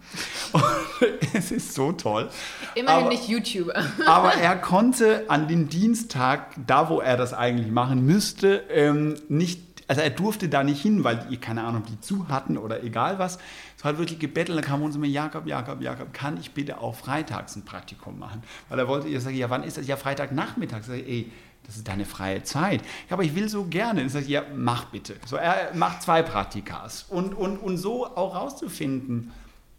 es 1.32 1.50
ist 1.50 1.74
so 1.74 1.92
toll. 1.92 2.28
Immerhin 2.74 3.04
aber, 3.04 3.08
nicht 3.08 3.26
YouTuber. 3.26 3.74
aber 4.06 4.34
er 4.34 4.56
konnte 4.56 5.24
an 5.28 5.48
dem 5.48 5.70
Dienstag, 5.70 6.54
da 6.66 6.90
wo 6.90 7.00
er 7.00 7.16
das 7.16 7.32
eigentlich 7.32 7.70
machen 7.70 8.04
müsste, 8.04 8.64
ähm, 8.68 9.14
nicht 9.28 9.75
also 9.88 10.02
er 10.02 10.10
durfte 10.10 10.48
da 10.48 10.64
nicht 10.64 10.82
hin, 10.82 11.04
weil 11.04 11.26
die, 11.30 11.36
keine 11.36 11.62
Ahnung, 11.64 11.84
die 11.88 12.00
zu 12.00 12.28
hatten 12.28 12.58
oder 12.58 12.82
egal 12.82 13.18
was. 13.18 13.38
Es 13.76 13.84
hat 13.84 13.98
wirklich 13.98 14.18
gebettelt, 14.18 14.58
da 14.58 14.62
kam 14.62 14.82
uns 14.82 14.96
immer, 14.96 15.06
Jakob, 15.06 15.46
Jakob, 15.46 15.80
Jakob, 15.80 16.12
kann 16.12 16.38
ich 16.38 16.52
bitte 16.52 16.80
auch 16.80 16.94
freitags 16.94 17.54
ein 17.56 17.64
Praktikum 17.64 18.18
machen? 18.18 18.42
Weil 18.68 18.78
er 18.78 18.88
wollte, 18.88 19.08
ich 19.08 19.22
sage, 19.22 19.36
ja, 19.36 19.48
wann 19.48 19.62
ist 19.62 19.76
das? 19.76 19.86
Ja, 19.86 19.96
Freitagnachmittag. 19.96 20.80
Ich 20.80 20.86
sage, 20.86 21.06
ey, 21.06 21.32
das 21.66 21.76
ist 21.76 21.86
deine 21.86 22.04
freie 22.04 22.42
Zeit. 22.42 22.82
Ja, 23.08 23.14
aber 23.14 23.22
ich 23.22 23.34
will 23.34 23.48
so 23.48 23.64
gerne. 23.64 24.02
Ich 24.02 24.12
sage, 24.12 24.26
ja, 24.26 24.42
mach 24.54 24.86
bitte. 24.86 25.16
So, 25.26 25.36
er 25.36 25.74
macht 25.74 26.02
zwei 26.02 26.22
Praktikas. 26.22 27.04
Und, 27.08 27.34
und, 27.34 27.58
und 27.58 27.76
so 27.76 28.06
auch 28.06 28.34
rauszufinden, 28.34 29.32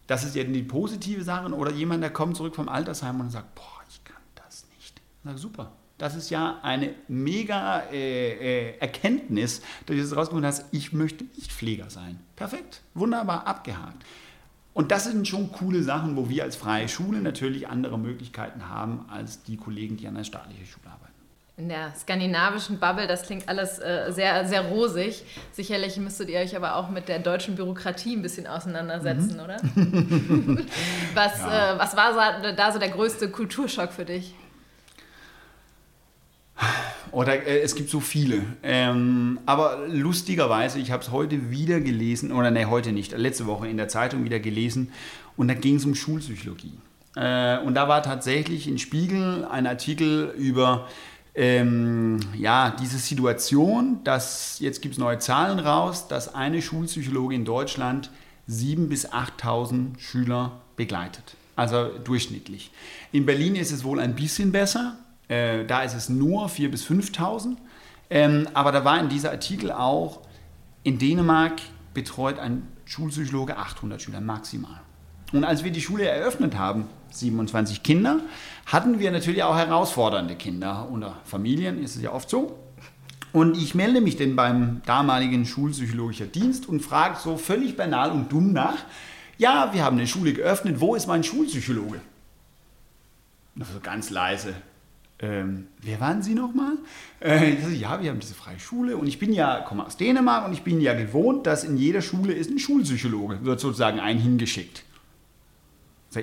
das 0.08 0.24
ist 0.24 0.36
ja 0.36 0.44
die 0.44 0.64
positive 0.64 1.24
Sache, 1.24 1.54
oder 1.54 1.72
jemand, 1.72 2.02
der 2.02 2.12
kommt 2.12 2.38
zurück 2.38 2.56
vom 2.56 2.70
Altersheim 2.70 3.20
und 3.20 3.30
sagt, 3.30 3.56
boah, 3.56 3.82
ich 3.90 4.02
kann 4.06 4.22
das 4.36 4.66
nicht. 4.76 5.00
Ich 5.00 5.24
sage, 5.26 5.38
super, 5.38 5.72
das 5.98 6.16
ist 6.16 6.30
ja 6.30 6.60
eine 6.62 6.94
mega 7.08 7.84
äh, 7.92 8.70
äh, 8.70 8.78
Erkenntnis, 8.80 9.62
dass 9.86 9.96
du 9.96 10.02
das 10.02 10.16
rausgefunden 10.16 10.48
hast, 10.48 10.66
ich 10.72 10.94
möchte 10.94 11.24
nicht 11.36 11.52
Pfleger 11.52 11.90
sein. 11.90 12.20
Perfekt, 12.36 12.82
wunderbar 12.94 13.48
abgehakt. 13.48 14.04
Und 14.74 14.92
das 14.92 15.06
sind 15.06 15.28
schon 15.28 15.52
coole 15.52 15.82
Sachen, 15.82 16.16
wo 16.16 16.30
wir 16.30 16.44
als 16.44 16.56
freie 16.56 16.88
Schule 16.88 17.20
natürlich 17.20 17.68
andere 17.68 17.98
Möglichkeiten 17.98 18.70
haben 18.70 19.06
als 19.10 19.42
die 19.42 19.58
Kollegen, 19.58 19.98
die 19.98 20.08
an 20.08 20.14
der 20.14 20.24
staatlichen 20.24 20.68
Schule 20.68 20.86
arbeiten. 20.86 21.08
In 21.60 21.70
der 21.70 21.92
skandinavischen 21.96 22.78
Bubble, 22.78 23.08
das 23.08 23.24
klingt 23.24 23.50
alles 23.50 23.80
äh, 23.80 24.12
sehr, 24.12 24.46
sehr 24.46 24.62
rosig. 24.62 25.24
Sicherlich 25.52 25.98
müsstet 25.98 26.30
ihr 26.30 26.38
euch 26.38 26.56
aber 26.56 26.76
auch 26.76 26.90
mit 26.92 27.08
der 27.08 27.18
deutschen 27.18 27.56
Bürokratie 27.56 28.16
ein 28.16 28.22
bisschen 28.22 28.46
auseinandersetzen, 28.46 29.38
mhm. 29.38 29.40
oder? 29.40 29.56
was, 31.16 31.40
ja. 31.40 31.74
äh, 31.74 31.80
was 31.80 31.96
war 31.96 32.54
da 32.54 32.72
so 32.72 32.78
der 32.78 32.90
größte 32.90 33.32
Kulturschock 33.32 33.92
für 33.92 34.06
dich? 34.06 34.36
Oder 37.12 37.48
äh, 37.48 37.62
es 37.62 37.76
gibt 37.76 37.90
so 37.90 38.00
viele. 38.00 38.42
Ähm, 38.64 39.40
aber 39.46 39.88
lustigerweise, 39.88 40.80
ich 40.80 40.92
habe 40.92 41.04
es 41.04 41.12
heute 41.12 41.50
wieder 41.50 41.80
gelesen, 41.80 42.32
oder 42.32 42.52
ne, 42.52 42.70
heute 42.70 42.92
nicht, 42.92 43.12
letzte 43.18 43.48
Woche 43.48 43.68
in 43.68 43.78
der 43.78 43.88
Zeitung 43.88 44.24
wieder 44.24 44.40
gelesen, 44.40 44.92
und 45.36 45.48
da 45.48 45.54
ging 45.54 45.76
es 45.76 45.86
um 45.86 45.96
Schulpsychologie. 45.96 46.74
Äh, 47.16 47.60
und 47.60 47.76
da 47.76 47.88
war 47.88 48.04
tatsächlich 48.04 48.68
in 48.68 48.78
Spiegel 48.78 49.46
ein 49.46 49.68
Artikel 49.68 50.34
über 50.38 50.88
ähm, 51.34 52.20
ja, 52.36 52.76
diese 52.80 52.98
Situation, 52.98 54.00
dass 54.04 54.60
jetzt 54.60 54.82
gibt 54.82 54.94
es 54.94 55.00
neue 55.00 55.20
Zahlen 55.20 55.60
raus, 55.60 56.08
dass 56.08 56.34
eine 56.34 56.62
Schulpsychologe 56.62 57.36
in 57.36 57.46
Deutschland 57.46 58.10
7.000 58.50 58.88
bis 58.88 59.10
8.000 59.10 60.00
Schüler 60.00 60.54
begleitet. 60.76 61.36
Also 61.56 61.90
durchschnittlich. 62.04 62.72
In 63.12 63.26
Berlin 63.26 63.56
ist 63.56 63.72
es 63.72 63.84
wohl 63.84 64.00
ein 64.00 64.16
bisschen 64.16 64.52
besser, 64.52 64.98
äh, 65.28 65.66
da 65.66 65.84
ist 65.84 65.94
es 65.94 66.10
nur 66.10 66.48
4.000 66.48 66.70
bis 66.70 66.86
5.000. 66.86 67.58
Ähm, 68.10 68.48
aber 68.54 68.72
da 68.72 68.86
war 68.86 69.00
in 69.00 69.10
dieser 69.10 69.32
Artikel 69.32 69.72
auch, 69.72 70.22
in 70.84 70.98
Dänemark 70.98 71.54
betreut 71.94 72.40
ein 72.40 72.68
Schulpsychologe 72.86 73.58
800 73.58 74.02
Schüler 74.02 74.22
maximal. 74.22 74.82
Und 75.34 75.44
als 75.44 75.64
wir 75.64 75.72
die 75.72 75.82
Schule 75.82 76.08
eröffnet 76.08 76.58
haben, 76.58 76.88
27 77.12 77.84
Kinder, 77.84 78.22
hatten 78.66 79.00
wir 79.00 79.12
natürlich 79.12 79.44
auch 79.44 79.58
herausfordernde 79.58 80.36
Kinder. 80.36 80.88
Unter 80.90 81.18
Familien 81.26 81.84
ist 81.84 81.96
es 81.96 82.02
ja 82.02 82.14
oft 82.14 82.30
so. 82.30 82.58
Und 83.34 83.58
ich 83.58 83.76
melde 83.76 84.00
mich 84.00 84.16
denn 84.16 84.36
beim 84.36 84.82
damaligen 84.86 85.46
Schulpsychologischen 85.46 86.32
Dienst 86.32 86.68
und 86.68 86.80
frage 86.80 87.18
so 87.20 87.38
völlig 87.38 87.76
banal 87.76 88.12
und 88.12 88.32
dumm 88.32 88.54
nach, 88.54 88.78
ja, 89.38 89.72
wir 89.74 89.84
haben 89.84 89.98
eine 89.98 90.08
Schule 90.08 90.34
geöffnet, 90.34 90.80
wo 90.80 90.96
ist 90.96 91.08
mein 91.08 91.24
Schulpsychologe? 91.24 92.00
so 93.56 93.80
ganz 93.82 94.12
leise, 94.12 94.54
ähm, 95.20 95.68
wer 95.82 96.00
waren 96.00 96.22
Sie 96.22 96.36
nochmal? 96.36 96.74
Äh, 97.20 97.56
ja, 97.74 98.02
wir 98.02 98.12
haben 98.12 98.20
diese 98.20 98.36
freie 98.36 98.60
Schule 98.60 98.98
und 98.98 99.08
ich 99.08 99.18
bin 99.18 99.34
ja, 99.34 99.62
komme 99.62 99.86
aus 99.86 99.98
Dänemark 99.98 100.46
und 100.46 100.54
ich 100.54 100.62
bin 100.62 100.80
ja 100.80 100.94
gewohnt, 100.94 101.48
dass 101.48 101.64
in 101.64 101.78
jeder 101.78 102.02
Schule 102.02 102.34
ist 102.34 102.52
ein 102.52 102.60
Schulpsychologe, 102.60 103.44
wird 103.44 103.60
sozusagen 103.60 104.00
ein 104.00 104.20
hingeschickt. 104.20 104.84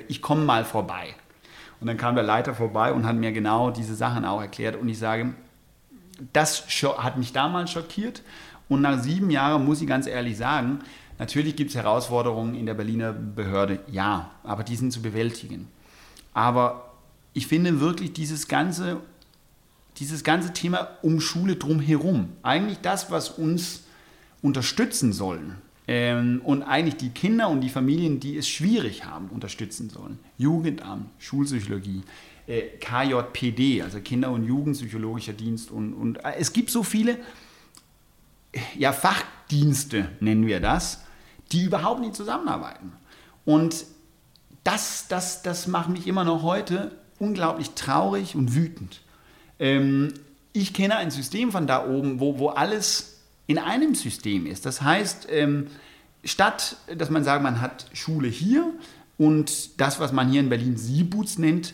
Ich 0.07 0.21
komme 0.21 0.45
mal 0.45 0.65
vorbei. 0.65 1.13
Und 1.79 1.87
dann 1.87 1.97
kam 1.97 2.15
der 2.15 2.23
Leiter 2.23 2.55
vorbei 2.55 2.93
und 2.93 3.05
hat 3.05 3.15
mir 3.17 3.33
genau 3.33 3.69
diese 3.69 3.95
Sachen 3.95 4.23
auch 4.23 4.41
erklärt 4.41 4.77
und 4.77 4.87
ich 4.87 4.97
sage, 4.97 5.33
das 6.31 6.65
hat 6.97 7.17
mich 7.17 7.33
damals 7.33 7.71
schockiert 7.71 8.23
und 8.69 8.81
nach 8.81 9.01
sieben 9.01 9.29
Jahren 9.29 9.65
muss 9.65 9.81
ich 9.81 9.87
ganz 9.87 10.07
ehrlich 10.07 10.37
sagen, 10.37 10.79
natürlich 11.19 11.57
gibt 11.57 11.71
es 11.71 11.75
Herausforderungen 11.75 12.55
in 12.55 12.65
der 12.65 12.73
Berliner 12.75 13.11
Behörde, 13.11 13.79
ja, 13.91 14.31
aber 14.43 14.63
die 14.63 14.77
sind 14.77 14.91
zu 14.91 15.01
bewältigen. 15.01 15.67
Aber 16.33 16.84
ich 17.35 17.47
finde 17.47 17.81
wirklich 17.81 18.13
dieses 18.13 18.47
ganze, 18.47 19.01
dieses 19.97 20.23
ganze 20.23 20.53
Thema 20.53 20.87
um 21.03 21.19
Schule 21.19 21.57
drumherum, 21.57 22.29
eigentlich 22.41 22.79
das, 22.79 23.11
was 23.11 23.29
uns 23.29 23.83
unterstützen 24.41 25.11
sollen 25.11 25.57
ähm, 25.85 26.41
und 26.45 26.63
eigentlich 26.63 26.95
die 26.95 27.09
Kinder 27.09 27.49
und 27.49 27.59
die 27.59 27.69
Familien, 27.69 28.21
die 28.21 28.37
es 28.37 28.47
schwierig 28.47 29.03
haben, 29.05 29.27
unterstützen 29.27 29.89
sollen. 29.89 30.17
Jugendamt, 30.37 31.09
Schulpsychologie, 31.19 32.03
äh, 32.47 32.61
KJPD, 32.79 33.81
also 33.81 33.99
Kinder- 33.99 34.31
und 34.31 34.45
Jugendpsychologischer 34.45 35.33
Dienst 35.33 35.71
und, 35.71 35.93
und 35.93 36.23
äh, 36.23 36.35
es 36.39 36.53
gibt 36.53 36.69
so 36.69 36.83
viele 36.83 37.19
ja, 38.77 38.93
Fachdienste, 38.93 40.07
nennen 40.21 40.47
wir 40.47 40.61
das, 40.61 41.03
die 41.51 41.63
überhaupt 41.63 41.99
nicht 41.99 42.15
zusammenarbeiten. 42.15 42.93
Und 43.43 43.85
das, 44.63 45.09
das, 45.09 45.43
das 45.43 45.67
macht 45.67 45.89
mich 45.89 46.07
immer 46.07 46.23
noch 46.23 46.43
heute 46.43 46.97
unglaublich 47.19 47.71
traurig 47.71 48.35
und 48.35 48.55
wütend. 48.55 49.01
Ähm, 49.59 50.13
ich 50.53 50.73
kenne 50.73 50.97
ein 50.97 51.11
System 51.11 51.51
von 51.51 51.67
da 51.67 51.85
oben, 51.85 52.19
wo, 52.19 52.39
wo 52.39 52.49
alles 52.49 53.19
in 53.47 53.57
einem 53.57 53.95
System 53.95 54.45
ist. 54.45 54.65
Das 54.65 54.81
heißt, 54.81 55.27
ähm, 55.29 55.67
statt 56.23 56.77
dass 56.95 57.09
man 57.09 57.23
sagt, 57.23 57.43
man 57.43 57.61
hat 57.61 57.87
Schule 57.93 58.27
hier 58.27 58.71
und 59.17 59.79
das, 59.79 59.99
was 59.99 60.11
man 60.11 60.29
hier 60.29 60.39
in 60.39 60.49
Berlin 60.49 60.77
Siebutz 60.77 61.37
nennt, 61.37 61.73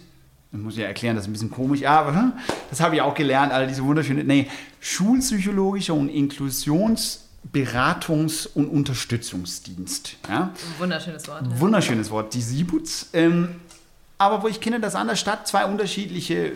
ich 0.53 0.59
muss 0.59 0.75
ja 0.75 0.85
erklären, 0.85 1.15
das 1.15 1.25
ist 1.25 1.29
ein 1.29 1.33
bisschen 1.33 1.51
komisch, 1.51 1.85
aber 1.85 2.13
hm, 2.13 2.33
das 2.69 2.81
habe 2.81 2.95
ich 2.95 3.01
auch 3.01 3.13
gelernt, 3.13 3.53
all 3.53 3.67
diese 3.67 3.85
wunderschönen, 3.85 4.27
nee, 4.27 4.49
schulpsychologische 4.81 5.93
und 5.93 6.09
Inklusions- 6.09 7.19
Beratungs- 7.51 8.47
und 8.47 8.67
Unterstützungsdienst. 8.67 10.17
Ja? 10.29 10.53
Wunderschönes 10.77 11.27
Wort. 11.27 11.47
Ja. 11.47 11.59
Wunderschönes 11.59 12.11
Wort, 12.11 12.33
die 12.33 12.41
Sibuts. 12.41 13.09
Ähm, 13.13 13.55
aber 14.21 14.43
wo 14.43 14.47
ich 14.47 14.61
kenne, 14.61 14.79
dass 14.79 14.93
an 14.93 15.07
der 15.07 15.15
zwei 15.47 15.65
unterschiedliche, 15.65 16.49
äh, 16.49 16.53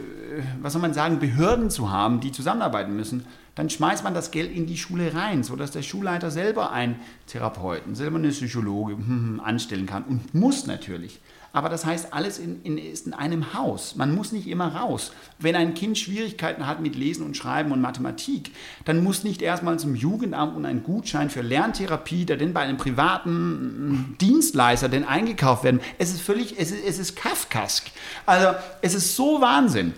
was 0.62 0.74
soll 0.74 0.82
man 0.84 0.94
sagen, 0.94 1.18
Behörden 1.18 1.72
zu 1.72 1.90
haben, 1.92 2.20
die 2.20 2.32
zusammenarbeiten 2.32 2.96
müssen, 2.96 3.26
dann 3.56 3.72
schmeißt 3.72 4.04
man 4.04 4.14
das 4.14 4.30
Geld 4.30 4.56
in 4.56 4.68
die 4.68 4.78
Schule 4.78 5.16
rein, 5.16 5.44
sodass 5.44 5.72
der 5.72 5.82
Schulleiter 5.82 6.30
selber 6.30 6.72
einen 6.72 7.00
Therapeuten, 7.26 7.96
selber 7.96 8.20
eine 8.20 8.30
Psychologe 8.30 8.94
hm, 8.94 9.08
hm, 9.08 9.40
anstellen 9.40 9.88
kann 9.88 10.04
und 10.04 10.36
muss 10.36 10.68
natürlich. 10.68 11.20
Aber 11.56 11.70
das 11.70 11.86
heißt, 11.86 12.12
alles 12.12 12.38
in, 12.38 12.62
in, 12.64 12.78
ist 12.78 13.08
in 13.08 13.14
einem 13.14 13.54
Haus. 13.54 13.96
Man 13.96 14.14
muss 14.14 14.34
nicht 14.34 14.46
immer 14.46 14.76
raus. 14.76 15.14
Wenn 15.40 15.56
ein 15.56 15.74
Kind 15.74 15.98
Schwierigkeiten 15.98 16.68
hat 16.68 16.82
mit 16.82 16.98
Lesen 16.98 17.26
und 17.26 17.38
Schreiben 17.38 17.72
und 17.72 17.80
Mathematik, 17.80 18.52
dann 18.84 19.02
muss 19.02 19.24
nicht 19.24 19.42
erstmal 19.42 19.80
zum 19.80 19.96
Jugendamt 19.96 20.58
und 20.58 20.66
ein 20.66 20.84
Gutschein 20.84 21.30
für 21.30 21.42
Lerntherapie, 21.42 22.26
der 22.26 22.36
denn 22.36 22.52
bei 22.52 22.60
einem 22.60 22.76
privaten 22.76 24.18
Dienstleister 24.20 24.90
denn 24.90 25.06
eingekauft 25.06 25.64
werden. 25.64 25.80
Es 25.98 26.10
ist 26.10 26.20
völlig, 26.20 26.60
es 26.60 26.72
ist, 26.72 26.86
es 26.86 27.00
ist 27.00 27.16
Kafkask. 27.16 27.90
Also 28.26 28.50
es 28.82 28.94
ist 28.94 29.16
so 29.16 29.40
Wahnsinn. 29.40 29.94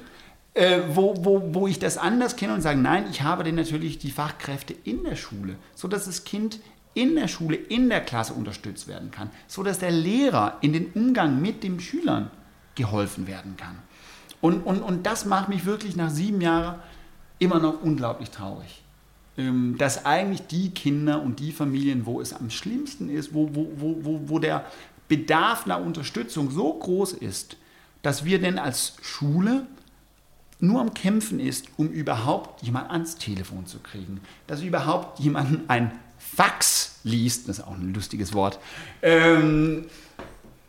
Äh, 0.53 0.81
wo, 0.89 1.15
wo, 1.17 1.55
wo 1.55 1.67
ich 1.67 1.79
das 1.79 1.97
anders 1.97 2.35
kenne 2.35 2.53
und 2.53 2.61
sage, 2.61 2.79
nein, 2.79 3.05
ich 3.09 3.23
habe 3.23 3.43
denn 3.43 3.55
natürlich 3.55 3.97
die 3.97 4.11
Fachkräfte 4.11 4.75
in 4.83 5.03
der 5.03 5.15
Schule, 5.15 5.55
sodass 5.73 6.05
das 6.05 6.23
Kind 6.23 6.59
in 6.97 7.15
der 7.15 7.27
Schule, 7.27 7.55
in 7.55 7.89
der 7.89 8.01
Klasse 8.01 8.33
unterstützt 8.33 8.87
werden 8.87 9.11
kann, 9.11 9.29
sodass 9.47 9.77
der 9.77 9.91
Lehrer 9.91 10.57
in 10.61 10.73
den 10.73 10.87
Umgang 10.93 11.39
mit 11.41 11.63
den 11.63 11.79
Schülern 11.79 12.31
geholfen 12.73 13.27
werden 13.27 13.55
kann. 13.55 13.77
Und, 14.41 14.61
und, 14.63 14.81
und 14.81 15.05
das 15.05 15.25
macht 15.25 15.47
mich 15.47 15.65
wirklich 15.65 15.95
nach 15.95 16.09
sieben 16.09 16.41
Jahren 16.41 16.79
immer 17.37 17.59
noch 17.59 17.81
unglaublich 17.81 18.31
traurig. 18.31 18.81
Ähm, 19.37 19.75
dass 19.77 20.05
eigentlich 20.05 20.47
die 20.47 20.71
Kinder 20.71 21.21
und 21.21 21.39
die 21.39 21.51
Familien, 21.51 22.07
wo 22.07 22.19
es 22.19 22.33
am 22.33 22.49
schlimmsten 22.49 23.09
ist, 23.09 23.33
wo, 23.33 23.49
wo, 23.53 23.67
wo, 23.77 24.21
wo 24.25 24.39
der 24.39 24.65
Bedarf 25.07 25.67
nach 25.67 25.79
Unterstützung 25.79 26.49
so 26.49 26.73
groß 26.73 27.13
ist, 27.13 27.57
dass 28.01 28.25
wir 28.25 28.39
denn 28.41 28.57
als 28.57 28.97
Schule 29.03 29.67
nur 30.59 30.81
am 30.81 30.95
Kämpfen 30.95 31.39
ist, 31.39 31.67
um 31.77 31.89
überhaupt 31.89 32.63
jemanden 32.63 32.91
ans 32.91 33.15
Telefon 33.17 33.67
zu 33.67 33.77
kriegen, 33.79 34.21
dass 34.47 34.63
überhaupt 34.63 35.19
jemanden 35.19 35.69
ein 35.69 35.91
Fax 36.35 36.99
liest, 37.03 37.49
das 37.49 37.59
ist 37.59 37.65
auch 37.65 37.73
ein 37.73 37.93
lustiges 37.93 38.33
Wort. 38.33 38.59
Ähm, 39.01 39.85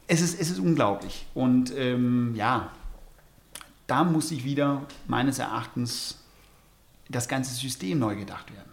es, 0.07 0.21
ist, 0.21 0.41
es 0.41 0.51
ist 0.51 0.59
unglaublich. 0.59 1.27
Und 1.35 1.73
ähm, 1.77 2.35
ja, 2.35 2.71
da 3.87 4.05
muss 4.05 4.29
sich 4.29 4.45
wieder 4.45 4.83
meines 5.07 5.39
Erachtens 5.39 6.19
das 7.09 7.29
ganze 7.29 7.55
System 7.55 7.99
neu 7.99 8.17
gedacht 8.17 8.53
werden. 8.53 8.69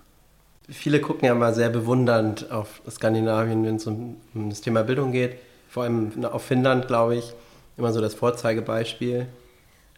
Viele 0.70 1.00
gucken 1.00 1.26
ja 1.26 1.36
mal 1.36 1.54
sehr 1.54 1.70
bewundernd 1.70 2.52
auf 2.52 2.82
Skandinavien, 2.90 3.64
wenn 3.64 3.76
es 3.76 3.86
um, 3.86 4.18
um 4.34 4.50
das 4.50 4.62
Thema 4.62 4.84
Bildung 4.84 5.12
geht. 5.12 5.38
Vor 5.70 5.84
allem 5.84 6.26
auf 6.26 6.44
Finnland, 6.46 6.88
glaube 6.88 7.18
ich, 7.18 7.34
immer 7.78 7.94
so 7.94 8.02
das 8.02 8.14
Vorzeigebeispiel. 8.14 9.28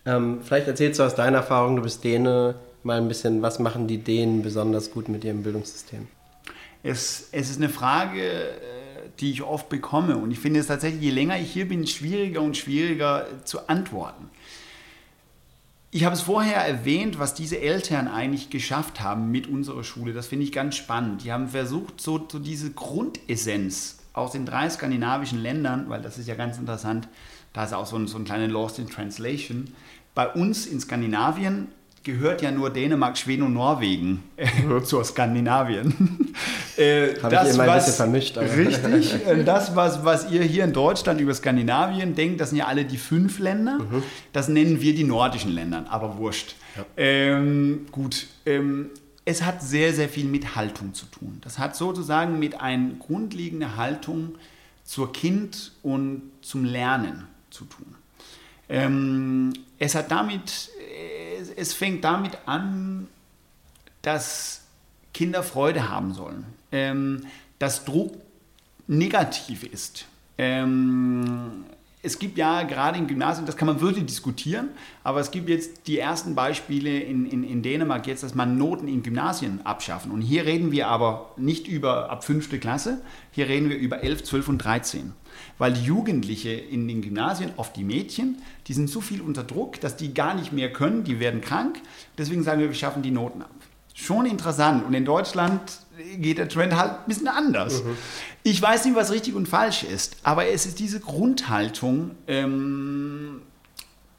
Ähm, 0.06 0.39
vielleicht 0.43 0.67
erzählst 0.67 1.00
du 1.00 1.04
aus 1.04 1.15
deiner 1.15 1.38
Erfahrung, 1.38 1.78
du 1.78 1.82
bist 1.84 2.04
Däne, 2.04 2.56
mal 2.84 2.97
ein 2.97 3.08
bisschen, 3.08 3.41
was 3.41 3.60
machen 3.60 3.88
die 3.88 3.97
Dänen 4.00 4.41
besonders 4.41 4.91
gut 4.91 5.10
mit 5.10 5.23
ihrem 5.23 5.43
Bildungssystem? 5.43 6.08
Es, 6.88 7.30
es 7.34 7.50
ist 7.50 7.58
eine 7.58 7.69
Frage, 7.69 8.21
äh, 8.21 9.10
die 9.19 9.32
ich 9.32 9.43
oft 9.43 9.67
bekomme. 9.67 10.17
Und 10.17 10.32
ich 10.32 10.39
finde 10.39 10.60
es 10.60 10.67
tatsächlich, 10.67 11.02
je 11.02 11.12
länger 11.12 11.38
ich 11.39 11.52
hier 11.52 11.67
bin, 11.67 11.86
schwieriger 11.86 12.41
und 12.41 12.56
schwieriger 12.56 13.28
zu 13.43 13.67
antworten. 13.67 14.30
Ich 15.91 16.06
habe 16.06 16.15
es 16.15 16.21
vorher 16.21 16.58
erwähnt, 16.58 17.19
was 17.19 17.34
diese 17.34 17.60
Eltern 17.60 18.08
eigentlich 18.08 18.50
geschafft 18.50 19.02
haben 19.02 19.32
mit 19.32 19.47
unserer 19.47 19.84
Schule. 19.84 20.13
Das 20.13 20.28
finde 20.28 20.45
ich 20.45 20.52
ganz 20.52 20.76
spannend. 20.76 21.23
Die 21.23 21.32
haben 21.32 21.50
versucht, 21.50 22.00
so, 22.00 22.26
so 22.30 22.39
diese 22.39 22.71
Grundessenz 22.71 24.00
aus 24.13 24.32
den 24.32 24.45
drei 24.45 24.69
skandinavischen 24.69 25.41
Ländern, 25.41 25.89
weil 25.89 26.02
das 26.02 26.17
ist 26.17 26.28
ja 26.28 26.36
ganz 26.36 26.58
interessant, 26.58 27.08
da 27.54 27.63
ist 27.63 27.73
auch 27.73 27.86
so 27.86 27.97
ein, 27.97 28.08
so 28.08 28.17
ein 28.17 28.26
kleiner 28.26 28.47
Lost 28.47 28.80
in 28.80 28.89
Translation, 28.89 29.73
bei 30.13 30.28
uns 30.28 30.65
in 30.65 30.80
Skandinavien 30.80 31.67
gehört 32.08 32.41
ja 32.41 32.52
nur 32.52 32.72
Dänemark, 32.72 33.17
Schweden 33.17 33.43
und 33.43 33.54
Norwegen 33.54 34.24
äh, 34.38 34.82
zur 34.84 35.04
Skandinavien. 35.04 36.34
äh, 36.78 37.22
Habe 37.22 37.36
ich 37.43 37.54
immer 37.54 37.63
ein 37.63 37.78
bisschen 37.78 37.93
vermischt. 37.93 38.38
Aber. 38.38 38.52
Richtig. 38.52 39.15
Äh, 39.28 39.43
das, 39.43 39.76
was, 39.76 40.06
was 40.06 40.32
ihr 40.32 40.41
hier 40.43 40.63
in 40.63 40.72
Deutschland 40.74 41.20
über 41.20 41.34
Skandinavien 41.34 42.15
denkt, 42.15 42.39
das 42.39 42.50
sind 42.50 42.60
ja 42.60 42.65
alle 42.65 42.86
die 42.86 42.98
fünf 42.98 43.39
Länder. 43.39 43.80
Mhm. 43.80 44.04
Das 44.32 44.48
nennen 44.48 44.80
wir 44.80 44.96
die 44.96 45.04
nordischen 45.04 45.52
Länder, 45.52 45.86
aber 45.89 46.17
wurscht. 46.17 46.56
Ja. 46.76 46.86
Ähm, 46.96 47.88
gut. 47.91 48.28
Ähm, 48.46 48.91
es 49.26 49.43
hat 49.43 49.62
sehr, 49.62 49.93
sehr 49.93 50.08
viel 50.08 50.26
mit 50.26 50.56
Haltung 50.56 50.93
zu 50.93 51.06
tun. 51.08 51.39
Das 51.41 51.60
hat 51.60 51.76
sozusagen 51.76 52.39
mit 52.39 52.62
einer 52.62 52.91
grundlegenden 53.00 53.76
Haltung 53.76 54.36
zur 54.86 55.12
Kind 55.12 55.74
und 55.84 56.22
zum 56.41 56.63
Lernen 56.63 57.28
zu 57.50 57.65
tun. 57.65 57.96
Ähm, 58.69 59.53
es 59.80 59.95
hat 59.95 60.12
damit, 60.12 60.69
es, 61.39 61.49
es, 61.49 61.73
fängt 61.73 62.03
damit 62.03 62.38
an, 62.45 63.08
dass 64.01 64.62
Kinder 65.13 65.43
Freude 65.43 65.89
haben 65.89 66.13
sollen, 66.13 66.45
ähm, 66.71 67.25
dass 67.60 67.86
Druck 67.86 68.15
negativ 68.88 69.63
ist. 69.63 70.06
Ähm, 70.38 71.65
es 72.03 72.19
gibt 72.19 72.38
ja 72.38 72.63
gerade 72.63 72.97
im 72.97 73.08
Gymnasium, 73.08 73.45
das 73.45 73.58
kann 73.58 73.67
man 73.67 73.82
wirklich 73.82 74.06
diskutieren, 74.06 74.69
aber 75.03 75.19
es 75.19 75.32
gibt 75.32 75.49
jetzt 75.49 75.88
die 75.88 75.97
ersten 75.97 76.36
Beispiele 76.36 76.99
in, 76.99 77.25
in, 77.25 77.43
in 77.43 77.62
Dänemark 77.62 78.08
jetzt, 78.08 78.23
dass 78.23 78.36
man 78.36 78.58
Noten 78.58 78.88
in 78.88 79.03
Gymnasien 79.03 79.65
abschaffen. 79.65 80.12
Und 80.12 80.21
hier 80.21 80.45
reden 80.45 80.71
wir 80.71 80.88
aber 80.88 81.34
nicht 81.38 81.67
über 81.67 82.10
ab 82.10 82.23
fünfte 82.23 82.60
Klasse, 82.60 83.01
hier 83.32 83.49
reden 83.49 83.69
wir 83.69 83.77
über 83.77 84.03
11, 84.03 84.23
12 84.23 84.47
und 84.47 84.58
13. 84.60 85.13
Weil 85.58 85.74
die 85.74 85.84
Jugendliche 85.84 86.52
in 86.52 86.88
den 86.88 87.02
Gymnasien, 87.02 87.52
oft 87.58 87.76
die 87.76 87.84
Mädchen, 87.84 88.38
die 88.67 88.74
sind 88.74 88.89
so 88.89 89.02
viel 89.02 89.22
unter 89.22 89.43
Druck, 89.43 89.80
dass 89.82 89.96
die 89.96 90.13
gar 90.13 90.36
nicht 90.36 90.54
mehr 90.54 90.72
können, 90.72 91.04
die 91.04 91.20
werden 91.20 91.41
krank. 91.41 91.82
Deswegen 92.17 92.43
sagen 92.43 92.62
wir, 92.62 92.67
wir 92.67 92.76
schaffen 92.76 93.02
die 93.02 93.12
Noten 93.12 93.41
ab. 93.41 93.50
Schon 93.93 94.28
interessant. 94.28 94.86
Und 94.86 94.93
in 94.93 95.06
Deutschland 95.06 95.62
geht 96.17 96.38
der 96.38 96.48
Trend 96.48 96.76
halt 96.76 96.91
ein 96.91 97.06
bisschen 97.08 97.28
anders. 97.28 97.84
Mhm. 97.84 97.98
Ich 98.43 98.62
weiß 98.62 98.86
nicht, 98.86 98.96
was 98.96 99.12
richtig 99.12 99.34
und 99.34 99.48
falsch 99.48 99.84
ist, 99.84 100.17
aber 100.24 100.48
es 100.48 100.65
ist 100.65 100.80
diese 100.80 101.00
Grundhaltung, 101.00 102.12
ähm, 102.28 103.41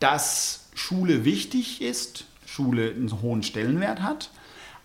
dass 0.01 0.69
Schule 0.75 1.25
wichtig 1.25 1.81
ist, 1.83 2.27
Schule 2.45 2.91
einen 2.91 3.23
hohen 3.23 3.43
Stellenwert 3.43 4.03
hat, 4.03 4.31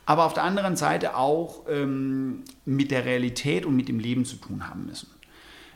aber 0.05 0.25
auf 0.25 0.33
der 0.33 0.43
anderen 0.43 0.75
Seite 0.75 1.15
auch 1.15 1.63
ähm, 1.67 2.43
mit 2.65 2.91
der 2.91 3.05
Realität 3.05 3.65
und 3.65 3.75
mit 3.75 3.87
dem 3.87 3.99
Leben 3.99 4.25
zu 4.25 4.35
tun 4.35 4.69
haben 4.69 4.85
müssen. 4.85 5.07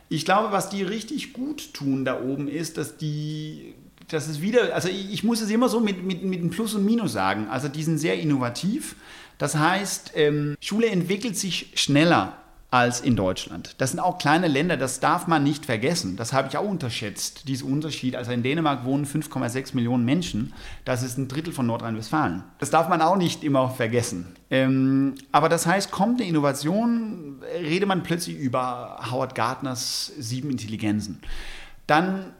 Ich 0.08 0.24
glaube, 0.24 0.52
was 0.52 0.70
die 0.70 0.82
richtig 0.82 1.32
gut 1.32 1.74
tun 1.74 2.04
da 2.04 2.20
oben 2.20 2.48
ist, 2.48 2.78
dass 2.78 2.96
die, 2.96 3.74
das 4.08 4.28
ist 4.28 4.40
wieder, 4.40 4.74
also 4.74 4.88
ich, 4.88 5.12
ich 5.12 5.24
muss 5.24 5.40
es 5.40 5.50
immer 5.50 5.68
so 5.68 5.80
mit, 5.80 6.02
mit, 6.02 6.22
mit 6.22 6.40
einem 6.40 6.50
Plus 6.50 6.74
und 6.74 6.84
Minus 6.84 7.12
sagen. 7.12 7.48
Also 7.48 7.68
die 7.68 7.82
sind 7.82 7.98
sehr 7.98 8.18
innovativ. 8.18 8.96
Das 9.36 9.54
heißt, 9.56 10.12
ähm, 10.14 10.56
Schule 10.60 10.88
entwickelt 10.88 11.36
sich 11.36 11.72
schneller 11.74 12.37
als 12.70 13.00
in 13.00 13.16
Deutschland. 13.16 13.74
Das 13.78 13.92
sind 13.92 14.00
auch 14.00 14.18
kleine 14.18 14.46
Länder, 14.46 14.76
das 14.76 15.00
darf 15.00 15.26
man 15.26 15.42
nicht 15.42 15.64
vergessen. 15.64 16.16
Das 16.16 16.34
habe 16.34 16.48
ich 16.48 16.58
auch 16.58 16.68
unterschätzt, 16.68 17.48
diesen 17.48 17.72
Unterschied. 17.72 18.14
Also 18.14 18.30
in 18.30 18.42
Dänemark 18.42 18.84
wohnen 18.84 19.06
5,6 19.06 19.74
Millionen 19.74 20.04
Menschen. 20.04 20.52
Das 20.84 21.02
ist 21.02 21.16
ein 21.16 21.28
Drittel 21.28 21.54
von 21.54 21.66
Nordrhein-Westfalen. 21.66 22.44
Das 22.58 22.68
darf 22.68 22.90
man 22.90 23.00
auch 23.00 23.16
nicht 23.16 23.42
immer 23.42 23.70
vergessen. 23.70 24.36
Ähm, 24.50 25.14
aber 25.32 25.48
das 25.48 25.66
heißt, 25.66 25.90
kommt 25.90 26.20
eine 26.20 26.28
Innovation, 26.28 27.42
redet 27.54 27.88
man 27.88 28.02
plötzlich 28.02 28.36
über 28.36 29.00
Howard 29.10 29.34
Gardners 29.34 30.12
sieben 30.18 30.50
Intelligenzen. 30.50 31.20
Dann 31.86 32.34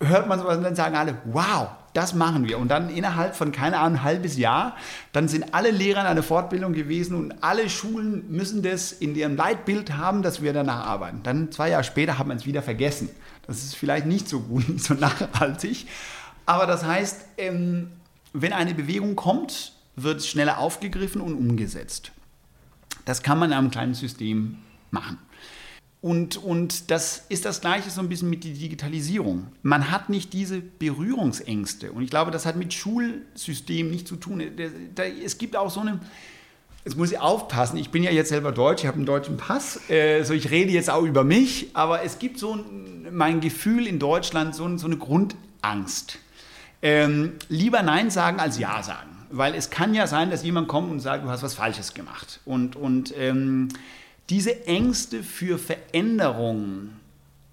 hört 0.00 0.28
man 0.28 0.38
sowas 0.38 0.56
und 0.56 0.62
dann 0.62 0.76
sagen 0.76 0.96
alle, 0.96 1.18
wow, 1.26 1.68
das 1.94 2.14
machen 2.14 2.48
wir. 2.48 2.58
Und 2.58 2.68
dann 2.68 2.90
innerhalb 2.90 3.34
von, 3.34 3.52
keine 3.52 3.78
Ahnung, 3.78 3.98
ein 3.98 4.04
halbes 4.04 4.36
Jahr, 4.36 4.76
dann 5.12 5.28
sind 5.28 5.54
alle 5.54 5.70
Lehrer 5.70 6.00
in 6.00 6.06
einer 6.06 6.22
Fortbildung 6.22 6.72
gewesen 6.72 7.16
und 7.16 7.42
alle 7.42 7.68
Schulen 7.68 8.30
müssen 8.30 8.62
das 8.62 8.92
in 8.92 9.14
ihrem 9.14 9.36
Leitbild 9.36 9.96
haben, 9.96 10.22
dass 10.22 10.42
wir 10.42 10.52
danach 10.52 10.86
arbeiten. 10.86 11.20
Dann 11.22 11.50
zwei 11.52 11.70
Jahre 11.70 11.84
später 11.84 12.18
haben 12.18 12.28
wir 12.28 12.36
es 12.36 12.46
wieder 12.46 12.62
vergessen. 12.62 13.08
Das 13.46 13.58
ist 13.58 13.76
vielleicht 13.76 14.06
nicht 14.06 14.28
so 14.28 14.40
gut, 14.40 14.68
nicht 14.68 14.84
so 14.84 14.94
nachhaltig. 14.94 15.86
Aber 16.46 16.66
das 16.66 16.84
heißt, 16.84 17.24
ähm, 17.38 17.90
wenn 18.32 18.52
eine 18.52 18.74
Bewegung 18.74 19.16
kommt, 19.16 19.72
wird 19.96 20.18
es 20.18 20.28
schneller 20.28 20.58
aufgegriffen 20.58 21.20
und 21.20 21.34
umgesetzt. 21.34 22.12
Das 23.04 23.22
kann 23.22 23.38
man 23.38 23.50
in 23.50 23.58
einem 23.58 23.70
kleinen 23.70 23.94
System 23.94 24.58
machen. 24.90 25.18
Und, 26.00 26.36
und 26.36 26.90
das 26.92 27.24
ist 27.28 27.44
das 27.44 27.60
Gleiche 27.60 27.90
so 27.90 28.00
ein 28.00 28.08
bisschen 28.08 28.30
mit 28.30 28.44
der 28.44 28.52
Digitalisierung. 28.52 29.48
Man 29.62 29.90
hat 29.90 30.08
nicht 30.10 30.32
diese 30.32 30.60
Berührungsängste. 30.60 31.90
Und 31.90 32.02
ich 32.02 32.10
glaube, 32.10 32.30
das 32.30 32.46
hat 32.46 32.56
mit 32.56 32.72
Schulsystem 32.72 33.90
nicht 33.90 34.06
zu 34.06 34.16
tun. 34.16 34.40
Es 35.24 35.38
gibt 35.38 35.56
auch 35.56 35.70
so 35.70 35.80
eine, 35.80 35.98
jetzt 36.84 36.96
muss 36.96 37.10
ich 37.10 37.18
aufpassen, 37.18 37.78
ich 37.78 37.90
bin 37.90 38.04
ja 38.04 38.12
jetzt 38.12 38.28
selber 38.28 38.52
Deutsch, 38.52 38.82
ich 38.82 38.86
habe 38.86 38.96
einen 38.96 39.06
deutschen 39.06 39.36
Pass, 39.36 39.90
äh, 39.90 40.22
so 40.22 40.34
ich 40.34 40.50
rede 40.50 40.70
jetzt 40.70 40.88
auch 40.88 41.02
über 41.02 41.24
mich, 41.24 41.70
aber 41.74 42.04
es 42.04 42.20
gibt 42.20 42.38
so 42.38 42.54
ein, 42.54 43.08
mein 43.10 43.40
Gefühl 43.40 43.86
in 43.88 43.98
Deutschland, 43.98 44.54
so, 44.54 44.76
so 44.78 44.86
eine 44.86 44.98
Grundangst. 44.98 46.18
Ähm, 46.80 47.32
lieber 47.48 47.82
Nein 47.82 48.10
sagen 48.10 48.38
als 48.38 48.58
Ja 48.58 48.84
sagen. 48.84 49.08
Weil 49.30 49.54
es 49.54 49.68
kann 49.68 49.92
ja 49.92 50.06
sein, 50.06 50.30
dass 50.30 50.42
jemand 50.42 50.68
kommt 50.68 50.90
und 50.90 51.00
sagt, 51.00 51.24
du 51.24 51.28
hast 51.28 51.42
was 51.42 51.52
Falsches 51.52 51.92
gemacht. 51.92 52.40
Und, 52.46 52.76
und 52.76 53.12
ähm, 53.18 53.68
diese 54.30 54.66
Ängste 54.66 55.22
für 55.22 55.58
Veränderung, 55.58 56.90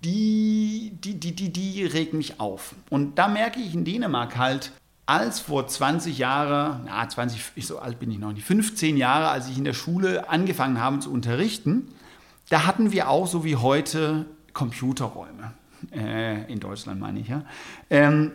die, 0.03 0.91
die, 1.03 1.19
die, 1.19 1.33
die, 1.33 1.51
die 1.51 1.85
regt 1.85 2.13
mich 2.13 2.39
auf. 2.39 2.75
Und 2.89 3.17
da 3.17 3.27
merke 3.27 3.59
ich 3.59 3.73
in 3.73 3.85
Dänemark 3.85 4.37
halt, 4.37 4.71
als 5.07 5.39
vor 5.39 5.67
20 5.67 6.17
Jahren, 6.17 6.81
na 6.85 7.07
20, 7.07 7.65
so 7.65 7.79
alt 7.79 7.99
bin 7.99 8.11
ich 8.11 8.17
noch 8.17 8.33
nicht, 8.33 8.45
15 8.45 8.97
Jahre, 8.97 9.29
als 9.29 9.49
ich 9.49 9.57
in 9.57 9.63
der 9.63 9.73
Schule 9.73 10.29
angefangen 10.29 10.79
habe 10.79 10.99
zu 10.99 11.11
unterrichten, 11.11 11.87
da 12.49 12.65
hatten 12.65 12.91
wir 12.91 13.09
auch 13.09 13.27
so 13.27 13.43
wie 13.43 13.55
heute 13.55 14.25
Computerräume. 14.53 15.53
Äh, 15.91 16.51
in 16.51 16.59
Deutschland 16.59 16.99
meine 16.99 17.19
ich 17.19 17.27
ja. 17.27 17.43
Ähm, 17.89 18.31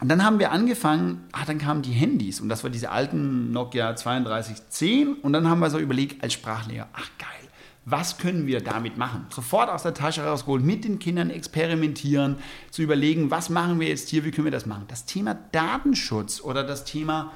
und 0.00 0.08
dann 0.08 0.24
haben 0.24 0.38
wir 0.38 0.50
angefangen, 0.50 1.24
ah, 1.32 1.44
dann 1.46 1.58
kamen 1.58 1.82
die 1.82 1.92
Handys 1.92 2.40
und 2.40 2.48
das 2.48 2.64
war 2.64 2.70
diese 2.70 2.90
alten 2.90 3.52
Nokia 3.52 3.92
3210 3.92 5.14
und 5.14 5.32
dann 5.32 5.48
haben 5.48 5.60
wir 5.60 5.70
so 5.70 5.78
überlegt 5.78 6.22
als 6.22 6.32
Sprachlehrer, 6.32 6.88
ach 6.92 7.08
geil, 7.18 7.43
was 7.84 8.18
können 8.18 8.46
wir 8.46 8.60
damit 8.60 8.96
machen? 8.96 9.26
Sofort 9.30 9.68
aus 9.68 9.82
der 9.82 9.94
Tasche 9.94 10.24
rausgeholt, 10.24 10.64
mit 10.64 10.84
den 10.84 10.98
Kindern 10.98 11.30
experimentieren, 11.30 12.38
zu 12.70 12.82
überlegen, 12.82 13.30
was 13.30 13.50
machen 13.50 13.80
wir 13.80 13.88
jetzt 13.88 14.08
hier, 14.08 14.24
wie 14.24 14.30
können 14.30 14.46
wir 14.46 14.52
das 14.52 14.66
machen? 14.66 14.84
Das 14.88 15.04
Thema 15.04 15.36
Datenschutz 15.52 16.40
oder 16.40 16.64
das 16.64 16.84
Thema 16.84 17.32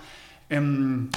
ähm, 0.48 1.11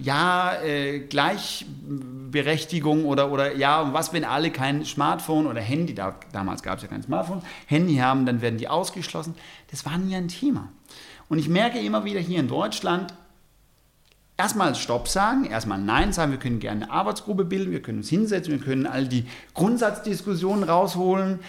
ja, 0.00 0.60
äh, 0.62 1.00
Gleichberechtigung 1.00 3.04
oder, 3.04 3.30
oder 3.30 3.54
ja, 3.54 3.92
was, 3.92 4.12
wenn 4.12 4.24
alle 4.24 4.50
kein 4.50 4.84
Smartphone 4.84 5.46
oder 5.46 5.60
Handy, 5.60 5.94
da, 5.94 6.16
damals 6.32 6.62
gab 6.62 6.78
es 6.78 6.82
ja 6.82 6.88
kein 6.88 7.02
Smartphone, 7.02 7.42
Handy 7.66 7.96
haben, 7.96 8.26
dann 8.26 8.40
werden 8.40 8.58
die 8.58 8.68
ausgeschlossen. 8.68 9.34
Das 9.70 9.84
war 9.84 9.98
nie 9.98 10.16
ein 10.16 10.28
Thema. 10.28 10.68
Und 11.28 11.38
ich 11.38 11.48
merke 11.48 11.78
immer 11.78 12.04
wieder 12.04 12.20
hier 12.20 12.40
in 12.40 12.48
Deutschland, 12.48 13.12
erstmal 14.38 14.74
Stopp 14.74 15.08
sagen, 15.08 15.44
erstmal 15.44 15.78
Nein 15.78 16.12
sagen, 16.12 16.32
wir 16.32 16.38
können 16.38 16.60
gerne 16.60 16.84
eine 16.84 16.92
Arbeitsgruppe 16.92 17.44
bilden, 17.44 17.72
wir 17.72 17.82
können 17.82 17.98
uns 17.98 18.08
hinsetzen, 18.08 18.52
wir 18.52 18.60
können 18.60 18.86
all 18.86 19.06
die 19.06 19.26
Grundsatzdiskussionen 19.52 20.64
rausholen, 20.64 21.40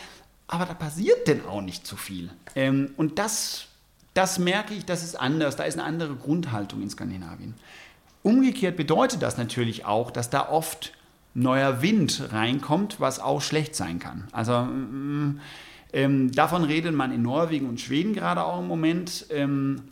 aber 0.47 0.65
da 0.65 0.73
passiert 0.73 1.27
denn 1.27 1.45
auch 1.45 1.61
nicht 1.61 1.87
zu 1.87 1.95
viel. 1.95 2.29
Ähm, 2.55 2.91
und 2.97 3.19
das, 3.19 3.67
das 4.13 4.39
merke 4.39 4.73
ich, 4.73 4.83
das 4.83 5.03
ist 5.03 5.17
anders, 5.17 5.55
da 5.55 5.63
ist 5.63 5.77
eine 5.77 5.85
andere 5.85 6.15
Grundhaltung 6.15 6.81
in 6.81 6.89
Skandinavien. 6.89 7.53
Umgekehrt 8.23 8.75
bedeutet 8.75 9.21
das 9.21 9.37
natürlich 9.37 9.85
auch, 9.85 10.11
dass 10.11 10.29
da 10.29 10.49
oft 10.49 10.93
neuer 11.35 11.81
Wind 11.81 12.29
reinkommt, 12.33 12.99
was 12.99 13.19
auch 13.19 13.41
schlecht 13.41 13.75
sein 13.75 13.99
kann. 13.99 14.27
Also 14.31 14.53
mm, 14.63 15.39
ähm, 15.93 16.31
davon 16.31 16.63
redet 16.63 16.93
man 16.93 17.13
in 17.13 17.21
Norwegen 17.21 17.69
und 17.69 17.79
Schweden 17.79 18.13
gerade 18.13 18.43
auch 18.43 18.59
im 18.59 18.67
Moment. 18.67 19.27
Ähm, 19.29 19.83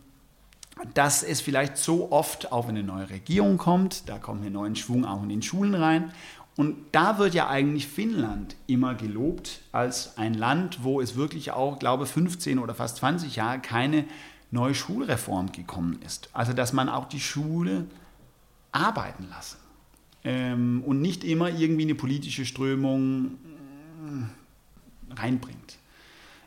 dass 0.94 1.22
es 1.22 1.40
vielleicht 1.40 1.76
so 1.76 2.12
oft 2.12 2.52
auf 2.52 2.68
eine 2.68 2.82
neue 2.82 3.10
Regierung 3.10 3.58
kommt, 3.58 4.08
da 4.08 4.18
kommt 4.18 4.44
ein 4.44 4.52
neuen 4.52 4.76
Schwung 4.76 5.04
auch 5.04 5.22
in 5.22 5.28
den 5.28 5.42
Schulen 5.42 5.74
rein. 5.74 6.12
Und 6.56 6.76
da 6.90 7.18
wird 7.18 7.34
ja 7.34 7.48
eigentlich 7.48 7.86
Finnland 7.86 8.56
immer 8.66 8.94
gelobt 8.94 9.60
als 9.70 10.18
ein 10.18 10.34
Land, 10.34 10.82
wo 10.82 11.00
es 11.00 11.14
wirklich 11.14 11.52
auch, 11.52 11.78
glaube 11.78 12.04
ich, 12.04 12.10
15 12.10 12.58
oder 12.58 12.74
fast 12.74 12.96
20 12.96 13.36
Jahre 13.36 13.60
keine 13.60 14.04
neue 14.50 14.74
Schulreform 14.74 15.52
gekommen 15.52 16.00
ist. 16.04 16.30
Also 16.32 16.52
dass 16.52 16.72
man 16.72 16.88
auch 16.88 17.08
die 17.08 17.20
Schule 17.20 17.86
arbeiten 18.72 19.28
lassen 19.30 19.58
ähm, 20.24 20.82
und 20.84 21.00
nicht 21.00 21.24
immer 21.24 21.50
irgendwie 21.50 21.84
eine 21.84 21.94
politische 21.94 22.44
Strömung 22.44 23.38
äh, 25.14 25.14
reinbringt. 25.14 25.77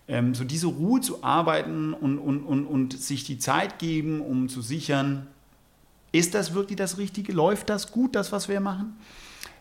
Ähm, 0.07 0.35
so 0.35 0.43
diese 0.43 0.67
Ruhe 0.67 1.01
zu 1.01 1.23
arbeiten 1.23 1.93
und, 1.93 2.19
und, 2.19 2.43
und, 2.43 2.65
und 2.65 2.99
sich 2.99 3.23
die 3.23 3.37
Zeit 3.37 3.79
geben, 3.79 4.21
um 4.21 4.49
zu 4.49 4.61
sichern, 4.61 5.27
ist 6.11 6.33
das 6.33 6.53
wirklich 6.53 6.77
das 6.77 6.97
Richtige? 6.97 7.31
Läuft 7.31 7.69
das 7.69 7.91
gut, 7.91 8.15
das, 8.15 8.31
was 8.31 8.49
wir 8.49 8.59
machen? 8.59 8.97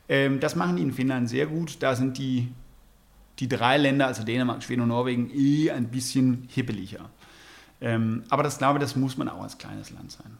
Ähm, 0.09 0.41
das 0.41 0.57
machen 0.57 0.77
die 0.77 0.83
in 0.83 0.93
Finnland 0.93 1.29
sehr 1.29 1.47
gut. 1.47 1.77
Da 1.81 1.95
sind 1.95 2.19
die, 2.19 2.49
die 3.39 3.49
drei 3.49 3.77
Länder, 3.77 4.09
also 4.09 4.25
Dänemark, 4.25 4.63
Schweden 4.63 4.83
und 4.83 4.89
Norwegen, 4.89 5.31
eh 5.33 5.71
ein 5.71 5.89
bisschen 5.89 6.49
hippeliger. 6.49 7.11
Ähm, 7.81 8.25
aber 8.29 8.43
das 8.43 8.59
glaube 8.59 8.79
ich, 8.79 8.83
das 8.83 8.97
muss 8.97 9.17
man 9.17 9.29
auch 9.29 9.43
als 9.43 9.57
kleines 9.57 9.91
Land 9.91 10.13
sein. 10.13 10.37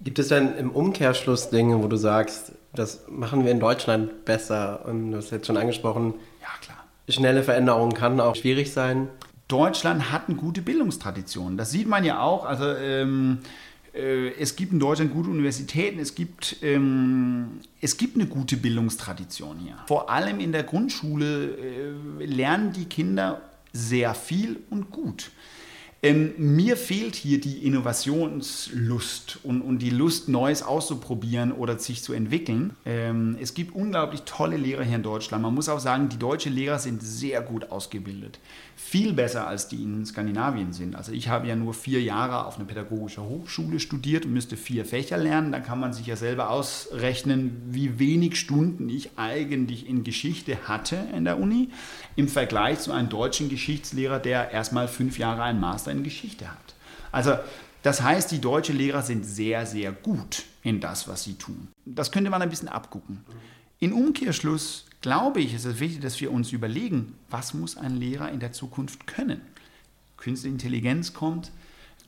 Gibt 0.00 0.18
es 0.18 0.28
denn 0.28 0.56
im 0.56 0.70
Umkehrschluss 0.70 1.50
Dinge, 1.50 1.82
wo 1.82 1.88
du 1.88 1.96
sagst, 1.96 2.52
das 2.74 3.04
machen 3.08 3.44
wir 3.44 3.50
in 3.50 3.60
Deutschland 3.60 4.24
besser? 4.24 4.84
Und 4.86 5.10
du 5.10 5.16
hast 5.18 5.30
jetzt 5.30 5.46
schon 5.46 5.56
angesprochen, 5.56 6.14
ja 6.40 6.48
klar. 6.60 6.84
Schnelle 7.08 7.42
Veränderung 7.42 7.92
kann 7.92 8.20
auch 8.20 8.34
schwierig 8.34 8.72
sein. 8.72 9.08
Deutschland 9.48 10.10
hat 10.10 10.28
eine 10.28 10.36
gute 10.36 10.60
Bildungstradition. 10.60 11.56
Das 11.56 11.70
sieht 11.70 11.86
man 11.86 12.04
ja 12.04 12.20
auch. 12.20 12.44
Also 12.44 12.64
ähm, 12.74 13.38
äh, 13.94 14.30
es 14.40 14.56
gibt 14.56 14.72
in 14.72 14.80
Deutschland 14.80 15.12
gute 15.12 15.30
Universitäten, 15.30 16.00
es 16.00 16.14
gibt, 16.14 16.56
ähm, 16.62 17.60
es 17.80 17.96
gibt 17.96 18.16
eine 18.16 18.26
gute 18.26 18.56
Bildungstradition 18.56 19.58
hier. 19.58 19.76
Vor 19.86 20.10
allem 20.10 20.40
in 20.40 20.52
der 20.52 20.64
Grundschule 20.64 21.56
äh, 22.20 22.24
lernen 22.24 22.72
die 22.72 22.86
Kinder 22.86 23.40
sehr 23.72 24.14
viel 24.14 24.58
und 24.70 24.90
gut. 24.90 25.30
Ähm, 26.06 26.34
mir 26.38 26.76
fehlt 26.76 27.16
hier 27.16 27.40
die 27.40 27.66
Innovationslust 27.66 29.40
und, 29.42 29.60
und 29.60 29.80
die 29.80 29.90
Lust, 29.90 30.28
Neues 30.28 30.62
auszuprobieren 30.62 31.50
oder 31.50 31.80
sich 31.80 32.00
zu 32.00 32.12
entwickeln. 32.12 32.76
Ähm, 32.84 33.36
es 33.40 33.54
gibt 33.54 33.74
unglaublich 33.74 34.22
tolle 34.22 34.56
Lehrer 34.56 34.84
hier 34.84 34.94
in 34.96 35.02
Deutschland. 35.02 35.42
Man 35.42 35.52
muss 35.52 35.68
auch 35.68 35.80
sagen, 35.80 36.08
die 36.08 36.16
deutschen 36.16 36.52
Lehrer 36.52 36.78
sind 36.78 37.02
sehr 37.02 37.40
gut 37.42 37.72
ausgebildet 37.72 38.38
viel 38.78 39.14
besser 39.14 39.48
als 39.48 39.68
die 39.68 39.82
in 39.82 40.04
Skandinavien 40.04 40.74
sind. 40.74 40.96
Also 40.96 41.10
ich 41.10 41.28
habe 41.28 41.48
ja 41.48 41.56
nur 41.56 41.72
vier 41.72 42.02
Jahre 42.02 42.44
auf 42.44 42.56
einer 42.56 42.66
pädagogischen 42.66 43.24
Hochschule 43.24 43.80
studiert 43.80 44.26
und 44.26 44.34
müsste 44.34 44.58
vier 44.58 44.84
Fächer 44.84 45.16
lernen. 45.16 45.50
Da 45.50 45.60
kann 45.60 45.80
man 45.80 45.94
sich 45.94 46.06
ja 46.06 46.14
selber 46.14 46.50
ausrechnen, 46.50 47.62
wie 47.70 47.98
wenig 47.98 48.36
Stunden 48.36 48.90
ich 48.90 49.16
eigentlich 49.16 49.88
in 49.88 50.04
Geschichte 50.04 50.68
hatte 50.68 50.98
in 51.16 51.24
der 51.24 51.40
Uni 51.40 51.70
im 52.16 52.28
Vergleich 52.28 52.80
zu 52.80 52.92
einem 52.92 53.08
deutschen 53.08 53.48
Geschichtslehrer, 53.48 54.18
der 54.18 54.50
erstmal 54.50 54.88
fünf 54.88 55.18
Jahre 55.18 55.42
einen 55.42 55.58
Master 55.58 55.90
in 55.96 56.04
Geschichte 56.04 56.50
hat. 56.50 56.74
Also 57.12 57.36
das 57.82 58.02
heißt, 58.02 58.30
die 58.32 58.40
deutschen 58.40 58.76
Lehrer 58.76 59.02
sind 59.02 59.24
sehr, 59.24 59.64
sehr 59.64 59.92
gut 59.92 60.44
in 60.62 60.80
das, 60.80 61.06
was 61.08 61.24
sie 61.24 61.34
tun. 61.34 61.68
Das 61.84 62.10
könnte 62.10 62.30
man 62.30 62.42
ein 62.42 62.50
bisschen 62.50 62.68
abgucken. 62.68 63.24
In 63.78 63.92
Umkehrschluss 63.92 64.86
glaube 65.02 65.40
ich, 65.40 65.54
ist 65.54 65.66
es 65.66 65.78
wichtig, 65.78 66.00
dass 66.00 66.20
wir 66.20 66.32
uns 66.32 66.50
überlegen, 66.50 67.14
was 67.30 67.54
muss 67.54 67.76
ein 67.76 67.96
Lehrer 67.96 68.32
in 68.32 68.40
der 68.40 68.52
Zukunft 68.52 69.06
können. 69.06 69.40
Künstliche 70.16 70.52
Intelligenz 70.52 71.12
kommt, 71.12 71.52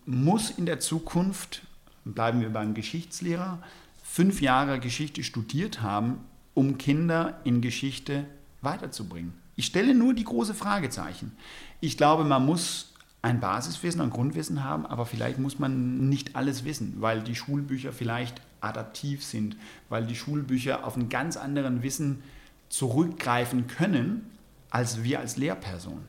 muss 0.05 0.51
in 0.51 0.67
der 0.67 0.81
Zukunft, 0.81 1.63
bleiben 2.05 2.41
wir 2.41 2.51
beim 2.51 2.75
Geschichtslehrer, 2.75 3.63
fünf 4.03 4.41
Jahre 4.41 4.81
Geschichte 4.81 5.23
studiert 5.23 5.81
haben, 5.83 6.25
um 6.55 6.77
Kinder 6.77 7.41
in 7.45 7.61
Geschichte 7.61 8.25
weiterzubringen. 8.63 9.35
Ich 9.55 9.67
stelle 9.67 9.95
nur 9.95 10.15
die 10.15 10.25
große 10.25 10.55
Fragezeichen. 10.55 11.37
Ich 11.81 11.97
glaube, 11.97 12.25
man 12.25 12.45
muss 12.45 12.88
ein 13.29 13.41
Basiswissen, 13.41 14.01
ein 14.01 14.11
Grundwissen 14.11 14.65
haben, 14.65 14.87
aber 14.87 15.07
vielleicht 15.07 15.39
muss 15.39 15.59
man 15.59 16.09
nicht 16.09 16.35
alles 16.35 16.65
wissen, 16.65 16.97
weil 16.99 17.23
die 17.23 17.35
Schulbücher 17.35 17.93
vielleicht 17.93 18.41
adaptiv 18.61 19.25
sind, 19.25 19.57
weil 19.89 20.07
die 20.07 20.17
Schulbücher 20.17 20.87
auf 20.87 20.97
einen 20.97 21.09
ganz 21.09 21.37
anderen 21.37 21.83
Wissen 21.83 22.23
zurückgreifen 22.69 23.67
können 23.67 24.31
als 24.71 25.03
wir 25.03 25.21
als 25.21 25.37
Lehrperson. 25.37 26.01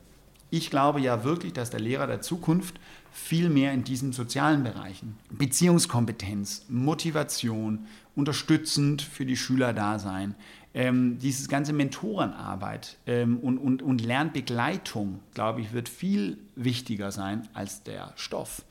Ich 0.50 0.70
glaube 0.70 1.00
ja 1.00 1.24
wirklich, 1.24 1.54
dass 1.54 1.70
der 1.70 1.80
Lehrer 1.80 2.08
der 2.08 2.22
Zukunft 2.22 2.80
viel 3.12 3.50
mehr 3.50 3.72
in 3.74 3.84
diesen 3.84 4.14
sozialen 4.14 4.64
Bereichen, 4.64 5.18
Beziehungskompetenz, 5.30 6.66
Motivation, 6.70 7.88
unterstützend 8.16 9.02
für 9.02 9.26
die 9.26 9.38
Schüler 9.38 9.74
da 9.74 10.00
sein, 10.00 10.36
ähm, 10.74 11.18
dieses 11.20 11.48
ganze 11.50 11.74
Mentorenarbeit 11.74 12.98
ähm, 13.08 13.40
und, 13.40 13.58
und, 13.58 13.82
und 13.82 14.06
Lernbegleitung, 14.06 15.20
glaube 15.34 15.62
ich, 15.62 15.74
wird 15.74 15.90
viel 15.90 16.38
wichtiger 16.56 17.12
sein 17.12 17.48
als 17.54 17.84
der 17.84 18.14
Stoff. 18.16 18.64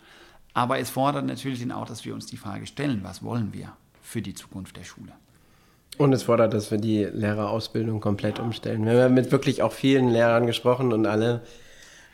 Aber 0.54 0.78
es 0.78 0.90
fordert 0.90 1.26
natürlich 1.26 1.70
auch, 1.72 1.86
dass 1.86 2.04
wir 2.04 2.14
uns 2.14 2.26
die 2.26 2.36
Frage 2.36 2.66
stellen, 2.66 3.00
was 3.02 3.22
wollen 3.22 3.52
wir 3.52 3.72
für 4.02 4.22
die 4.22 4.34
Zukunft 4.34 4.76
der 4.76 4.84
Schule? 4.84 5.12
Und 5.98 6.12
es 6.12 6.22
fordert, 6.22 6.54
dass 6.54 6.70
wir 6.70 6.78
die 6.78 7.04
Lehrerausbildung 7.04 8.00
komplett 8.00 8.38
umstellen. 8.38 8.84
Wir 8.86 9.04
haben 9.04 9.14
mit 9.14 9.32
wirklich 9.32 9.62
auch 9.62 9.72
vielen 9.72 10.08
Lehrern 10.08 10.46
gesprochen 10.46 10.92
und 10.92 11.06
alle 11.06 11.42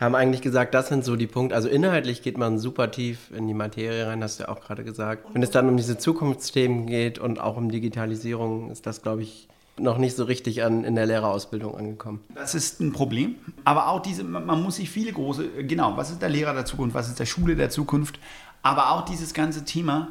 haben 0.01 0.15
eigentlich 0.15 0.43
gesagt, 0.43 0.75
das 0.75 0.89
sind 0.89 1.05
so 1.05 1.17
die 1.17 1.27
Punkte. 1.27 1.55
Also 1.55 1.69
inhaltlich 1.69 2.23
geht 2.23 2.39
man 2.39 2.59
super 2.59 2.91
tief 2.91 3.31
in 3.37 3.47
die 3.47 3.55
Materie 3.55 4.07
rein, 4.07 4.23
hast 4.23 4.41
du 4.41 4.45
ja 4.45 4.49
auch 4.49 4.61
gerade 4.61 4.85
gesagt. 4.85 5.27
Wenn 5.33 5.43
es 5.43 5.51
dann 5.51 5.69
um 5.69 5.77
diese 5.77 5.99
Zukunftsthemen 5.99 6.87
geht 6.87 7.19
und 7.19 7.39
auch 7.39 7.57
um 7.57 7.71
Digitalisierung, 7.71 8.71
ist 8.71 8.87
das, 8.87 9.03
glaube 9.03 9.23
ich, 9.23 9.49
noch 9.77 9.99
nicht 9.99 10.17
so 10.17 10.25
richtig 10.25 10.63
an, 10.63 10.85
in 10.85 10.95
der 10.95 11.07
Lehrerausbildung 11.07 11.77
angekommen. 11.77 12.21
Das 12.35 12.55
ist 12.55 12.81
ein 12.81 12.93
Problem. 12.93 13.37
Aber 13.65 13.89
auch 13.89 14.01
diese, 14.01 14.23
man 14.25 14.63
muss 14.63 14.77
sich 14.77 14.91
viele 14.91 15.13
große, 15.13 15.65
genau, 15.65 15.97
was 15.97 16.11
ist 16.11 16.23
der 16.23 16.29
Lehrer 16.29 16.55
der 16.55 16.65
Zukunft, 16.65 16.95
was 16.95 17.09
ist 17.09 17.19
der 17.19 17.27
Schule 17.27 17.57
der 17.57 17.71
Zukunft, 17.71 18.19
aber 18.63 18.93
auch 18.93 19.05
dieses 19.05 19.35
ganze 19.35 19.65
Thema 19.65 20.09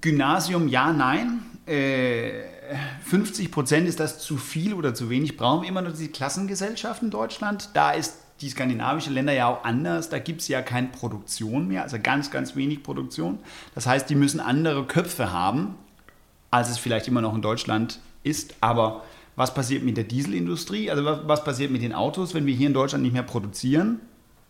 Gymnasium, 0.00 0.68
ja, 0.68 0.92
nein. 0.92 1.42
Äh, 1.66 2.44
50 3.04 3.50
Prozent 3.50 3.88
ist 3.88 4.00
das 4.00 4.18
zu 4.18 4.36
viel 4.36 4.74
oder 4.74 4.94
zu 4.94 5.10
wenig. 5.10 5.36
Brauchen 5.36 5.62
wir 5.62 5.68
immer 5.68 5.82
noch 5.82 5.92
diese 5.92 6.08
Klassengesellschaft 6.08 7.02
in 7.02 7.10
Deutschland? 7.10 7.70
Da 7.74 7.92
ist 7.92 8.16
die 8.40 8.48
skandinavischen 8.48 9.14
Länder 9.14 9.32
ja 9.32 9.46
auch 9.46 9.64
anders. 9.64 10.08
Da 10.08 10.18
gibt 10.18 10.40
es 10.40 10.48
ja 10.48 10.62
keine 10.62 10.88
Produktion 10.88 11.68
mehr, 11.68 11.82
also 11.82 11.98
ganz, 12.02 12.30
ganz 12.30 12.56
wenig 12.56 12.82
Produktion. 12.82 13.38
Das 13.74 13.86
heißt, 13.86 14.08
die 14.08 14.14
müssen 14.14 14.40
andere 14.40 14.84
Köpfe 14.84 15.32
haben, 15.32 15.76
als 16.50 16.70
es 16.70 16.78
vielleicht 16.78 17.08
immer 17.08 17.20
noch 17.20 17.34
in 17.34 17.42
Deutschland 17.42 18.00
ist. 18.22 18.54
Aber 18.60 19.02
was 19.36 19.54
passiert 19.54 19.82
mit 19.82 19.96
der 19.96 20.04
Dieselindustrie? 20.04 20.90
Also 20.90 21.04
was, 21.04 21.20
was 21.24 21.44
passiert 21.44 21.70
mit 21.70 21.82
den 21.82 21.94
Autos, 21.94 22.34
wenn 22.34 22.46
wir 22.46 22.54
hier 22.54 22.66
in 22.66 22.74
Deutschland 22.74 23.02
nicht 23.02 23.12
mehr 23.12 23.22
produzieren? 23.22 24.00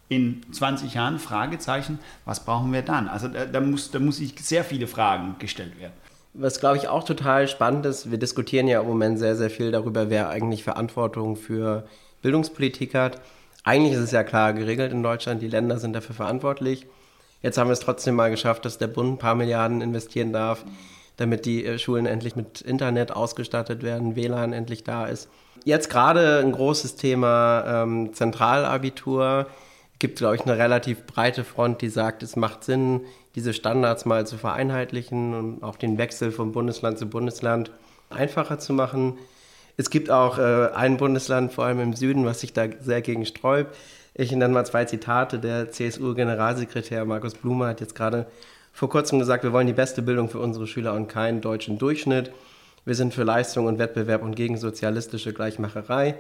In 0.09 0.43
20 0.53 0.95
Jahren, 0.95 1.19
Fragezeichen, 1.19 1.99
was 2.25 2.45
brauchen 2.45 2.73
wir 2.73 2.83
dann? 2.83 3.09
Also 3.09 3.29
da, 3.29 3.47
da 3.47 3.61
muss, 3.61 3.91
da 3.91 3.99
muss 3.99 4.19
sich 4.19 4.35
sehr 4.41 4.65
viele 4.65 4.87
Fragen 4.87 5.37
gestellt 5.39 5.79
werden. 5.81 5.95
Was, 6.35 6.61
glaube 6.61 6.79
ich, 6.79 6.89
auch 6.89 7.05
total 7.05 7.47
spannend 7.47 7.85
ist, 7.87 8.11
wir 8.11 8.19
diskutieren 8.19 8.67
ja 8.67 8.81
im 8.81 8.87
Moment 8.87 9.19
sehr, 9.19 9.37
sehr 9.37 9.51
viel 9.51 9.71
darüber, 9.71 10.11
wer 10.11 10.31
eigentlich 10.31 10.65
Verantwortung 10.65 11.37
für 11.37 11.87
Bildungspolitik 12.23 12.95
hat. 12.95 13.21
Eigentlich 13.65 13.93
ist 13.93 14.01
es 14.01 14.11
ja 14.13 14.25
klar 14.25 14.53
geregelt 14.53 14.93
in 14.93 15.03
Deutschland, 15.03 15.43
die 15.43 15.49
Länder 15.49 15.79
sind 15.79 15.93
dafür 15.93 16.15
verantwortlich. 16.15 16.87
Jetzt 17.43 17.59
haben 17.59 17.69
wir 17.69 17.75
es 17.75 17.81
trotzdem 17.81 18.15
mal 18.15 18.31
geschafft, 18.31 18.65
dass 18.65 18.79
der 18.79 18.87
Bund 18.87 19.15
ein 19.15 19.19
paar 19.19 19.35
Milliarden 19.35 19.81
investieren 19.81 20.33
darf, 20.33 20.65
damit 21.17 21.47
die 21.47 21.65
äh, 21.65 21.79
Schulen 21.79 22.07
endlich 22.07 22.37
mit 22.37 22.61
Internet 22.61 23.13
ausgestattet 23.13 23.83
werden, 23.83 24.17
WLAN 24.17 24.53
endlich 24.53 24.85
da 24.85 25.07
ist. 25.07 25.29
Jetzt 25.65 25.91
gerade 25.91 26.41
ein 26.41 26.53
großes 26.53 26.97
Thema 26.97 27.83
ähm, 27.83 28.15
Zentralabitur. 28.15 29.47
Gibt, 29.99 30.19
glaube 30.19 30.35
ich, 30.35 30.43
eine 30.43 30.59
relativ 30.59 31.07
breite 31.07 31.45
Front, 31.45 31.81
die 31.81 31.89
sagt, 31.89 32.25
es 32.25 32.35
macht 32.35 32.65
Sinn, 32.65 33.03
diese 33.37 33.55
Standards 33.55 34.05
mal 34.05 34.27
zu 34.27 34.37
vereinheitlichen 34.37 35.35
und 35.35 35.63
auch 35.63 35.77
den 35.77 35.97
Wechsel 35.97 36.33
von 36.33 36.53
Bundesland 36.53 36.99
zu 36.99 37.07
Bundesland 37.07 37.71
einfacher 38.11 38.59
zu 38.59 38.73
machen. 38.73 39.19
Es 39.77 39.91
gibt 39.91 40.11
auch 40.11 40.39
äh, 40.39 40.69
ein 40.75 40.97
Bundesland, 40.97 41.53
vor 41.53 41.65
allem 41.65 41.81
im 41.81 41.95
Süden, 41.95 42.25
was 42.25 42.41
sich 42.41 42.53
da 42.53 42.65
sehr 42.81 43.01
gegen 43.01 43.25
sträubt. 43.25 43.77
Ich 44.15 44.31
nenne 44.33 44.53
mal 44.53 44.67
zwei 44.67 44.85
Zitate. 44.85 45.39
Der 45.39 45.71
CSU-Generalsekretär 45.71 47.05
Markus 47.05 47.35
Blume 47.35 47.67
hat 47.67 47.81
jetzt 47.81 47.95
gerade 47.95 48.27
vor 48.73 48.89
kurzem 48.89 49.19
gesagt, 49.19 49.45
wir 49.45 49.53
wollen 49.53 49.67
die 49.67 49.73
beste 49.73 50.03
Bildung 50.03 50.29
für 50.29 50.39
unsere 50.39 50.67
Schüler 50.67 50.95
und 50.95 51.09
keinen 51.09 51.41
deutschen 51.41 51.79
Durchschnitt. 51.79 52.33
Wir 52.85 52.95
sind 52.95 53.15
für 53.15 53.23
Leistung 53.23 53.67
und 53.67 53.79
Wettbewerb 53.79 54.23
und 54.23 54.35
gegen 54.35 54.57
sozialistische 54.57 55.33
Gleichmacherei. 55.33 56.17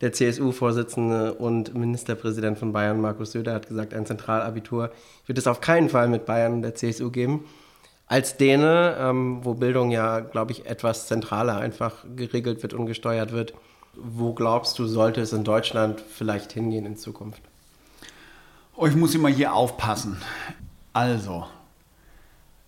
Der 0.00 0.12
CSU-Vorsitzende 0.12 1.34
und 1.34 1.74
Ministerpräsident 1.74 2.58
von 2.58 2.72
Bayern, 2.72 3.00
Markus 3.00 3.32
Söder, 3.32 3.54
hat 3.54 3.68
gesagt, 3.68 3.94
ein 3.94 4.04
Zentralabitur 4.04 4.90
wird 5.26 5.38
es 5.38 5.46
auf 5.46 5.60
keinen 5.60 5.88
Fall 5.88 6.08
mit 6.08 6.26
Bayern 6.26 6.54
und 6.54 6.62
der 6.62 6.74
CSU 6.74 7.10
geben. 7.10 7.44
Als 8.08 8.36
Däne, 8.36 8.96
ähm, 8.98 9.44
wo 9.44 9.54
Bildung 9.54 9.92
ja, 9.92 10.20
glaube 10.20 10.50
ich, 10.52 10.66
etwas 10.66 11.06
zentraler 11.06 11.58
einfach 11.58 12.04
geregelt 12.16 12.62
wird 12.62 12.74
und 12.74 12.86
gesteuert 12.86 13.30
wird, 13.30 13.54
wo 13.94 14.32
glaubst 14.32 14.78
du, 14.78 14.86
sollte 14.86 15.20
es 15.20 15.32
in 15.32 15.44
Deutschland 15.44 16.00
vielleicht 16.00 16.52
hingehen 16.52 16.84
in 16.84 16.96
Zukunft? 16.96 17.42
Oh, 18.74 18.86
ich 18.86 18.96
muss 18.96 19.14
immer 19.14 19.28
hier 19.28 19.54
aufpassen. 19.54 20.16
Also, 20.92 21.46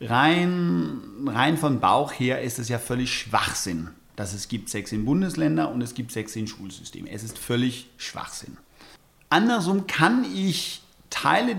rein, 0.00 1.00
rein 1.26 1.56
von 1.56 1.80
Bauch 1.80 2.12
her 2.12 2.42
ist 2.42 2.58
es 2.58 2.68
ja 2.68 2.78
völlig 2.78 3.12
Schwachsinn, 3.12 3.90
dass 4.16 4.34
es 4.34 4.48
gibt 4.48 4.68
16 4.68 5.04
Bundesländer 5.04 5.70
und 5.70 5.82
es 5.82 5.94
gibt 5.94 6.12
16 6.12 6.46
Schulsysteme. 6.46 7.10
Es 7.10 7.22
ist 7.22 7.38
völlig 7.38 7.88
Schwachsinn. 7.96 8.56
Andersrum 9.30 9.86
kann 9.86 10.24
ich 10.34 10.82
Teile 11.10 11.56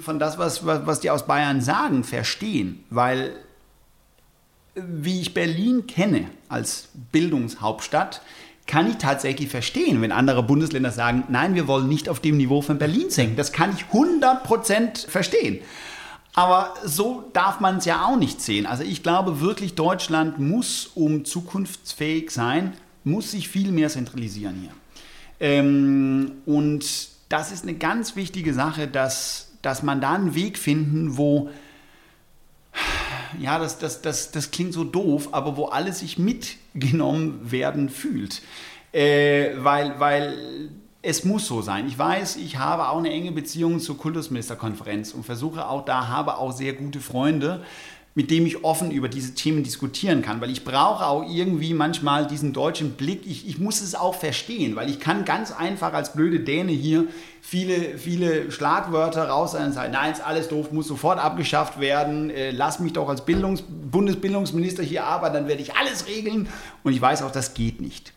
von 0.00 0.18
das, 0.18 0.38
was, 0.38 0.64
was, 0.66 1.00
die 1.00 1.10
aus 1.10 1.26
Bayern 1.26 1.60
sagen, 1.60 2.04
verstehen, 2.04 2.84
weil 2.90 3.32
wie 4.74 5.20
ich 5.20 5.34
Berlin 5.34 5.86
kenne 5.86 6.30
als 6.48 6.88
Bildungshauptstadt, 7.12 8.22
kann 8.66 8.88
ich 8.88 8.96
tatsächlich 8.96 9.48
verstehen, 9.48 10.00
wenn 10.02 10.10
andere 10.10 10.42
Bundesländer 10.42 10.90
sagen, 10.90 11.24
nein, 11.28 11.54
wir 11.54 11.68
wollen 11.68 11.88
nicht 11.88 12.08
auf 12.08 12.20
dem 12.20 12.36
Niveau 12.36 12.62
von 12.62 12.78
Berlin 12.78 13.10
senken. 13.10 13.36
Das 13.36 13.52
kann 13.52 13.74
ich 13.76 13.84
100% 13.94 15.08
verstehen. 15.08 15.60
Aber 16.34 16.74
so 16.84 17.30
darf 17.32 17.60
man 17.60 17.78
es 17.78 17.84
ja 17.84 18.04
auch 18.04 18.16
nicht 18.16 18.40
sehen. 18.40 18.66
Also 18.66 18.82
ich 18.82 19.02
glaube 19.02 19.40
wirklich, 19.40 19.74
Deutschland 19.74 20.40
muss, 20.40 20.90
um 20.94 21.24
zukunftsfähig 21.24 22.30
sein, 22.32 22.74
muss 23.04 23.30
sich 23.30 23.48
viel 23.48 23.70
mehr 23.70 23.88
zentralisieren 23.88 24.60
hier. 24.60 24.72
Ähm, 25.38 26.32
und 26.44 26.84
das 27.28 27.52
ist 27.52 27.62
eine 27.62 27.74
ganz 27.74 28.16
wichtige 28.16 28.52
Sache, 28.52 28.88
dass, 28.88 29.52
dass 29.62 29.82
man 29.82 30.00
da 30.00 30.14
einen 30.14 30.34
Weg 30.34 30.58
finden, 30.58 31.16
wo, 31.16 31.50
ja, 33.38 33.58
das, 33.60 33.78
das, 33.78 34.02
das, 34.02 34.32
das 34.32 34.50
klingt 34.50 34.72
so 34.72 34.82
doof, 34.82 35.28
aber 35.32 35.56
wo 35.56 35.66
alles 35.66 36.00
sich 36.00 36.18
mitgenommen 36.18 37.50
werden 37.50 37.88
fühlt. 37.88 38.42
Äh, 38.92 39.50
weil, 39.58 40.00
weil 40.00 40.70
es 41.04 41.24
muss 41.24 41.46
so 41.46 41.60
sein. 41.60 41.86
Ich 41.86 41.98
weiß, 41.98 42.36
ich 42.36 42.56
habe 42.56 42.88
auch 42.88 42.98
eine 42.98 43.10
enge 43.10 43.30
Beziehung 43.30 43.78
zur 43.78 43.98
Kultusministerkonferenz 43.98 45.12
und 45.12 45.24
versuche 45.24 45.68
auch 45.68 45.84
da, 45.84 46.08
habe 46.08 46.38
auch 46.38 46.52
sehr 46.52 46.72
gute 46.72 47.00
Freunde, 47.00 47.62
mit 48.16 48.30
denen 48.30 48.46
ich 48.46 48.64
offen 48.64 48.90
über 48.92 49.08
diese 49.08 49.34
Themen 49.34 49.64
diskutieren 49.64 50.22
kann, 50.22 50.40
weil 50.40 50.50
ich 50.50 50.64
brauche 50.64 51.04
auch 51.04 51.28
irgendwie 51.28 51.74
manchmal 51.74 52.26
diesen 52.26 52.52
deutschen 52.52 52.92
Blick. 52.92 53.26
Ich, 53.26 53.46
ich 53.48 53.58
muss 53.58 53.80
es 53.80 53.96
auch 53.96 54.14
verstehen, 54.14 54.76
weil 54.76 54.88
ich 54.88 55.00
kann 55.00 55.24
ganz 55.24 55.50
einfach 55.50 55.92
als 55.92 56.12
blöde 56.12 56.40
Däne 56.40 56.70
hier 56.70 57.08
viele, 57.42 57.98
viele 57.98 58.52
Schlagwörter 58.52 59.28
raus 59.28 59.54
und 59.54 59.72
sagen, 59.72 59.92
nein, 59.92 60.12
ist 60.12 60.24
alles 60.24 60.48
doof, 60.48 60.70
muss 60.70 60.86
sofort 60.86 61.18
abgeschafft 61.18 61.80
werden, 61.80 62.30
äh, 62.30 62.52
lass 62.52 62.78
mich 62.78 62.92
doch 62.92 63.08
als 63.08 63.24
Bildungs 63.24 63.64
Bundesbildungsminister 63.90 64.82
hier 64.84 65.04
arbeiten, 65.04 65.34
dann 65.34 65.48
werde 65.48 65.62
ich 65.62 65.74
alles 65.76 66.06
regeln 66.06 66.48
und 66.84 66.92
ich 66.92 67.00
weiß 67.00 67.22
auch, 67.22 67.32
das 67.32 67.52
geht 67.52 67.80
nicht. 67.80 68.12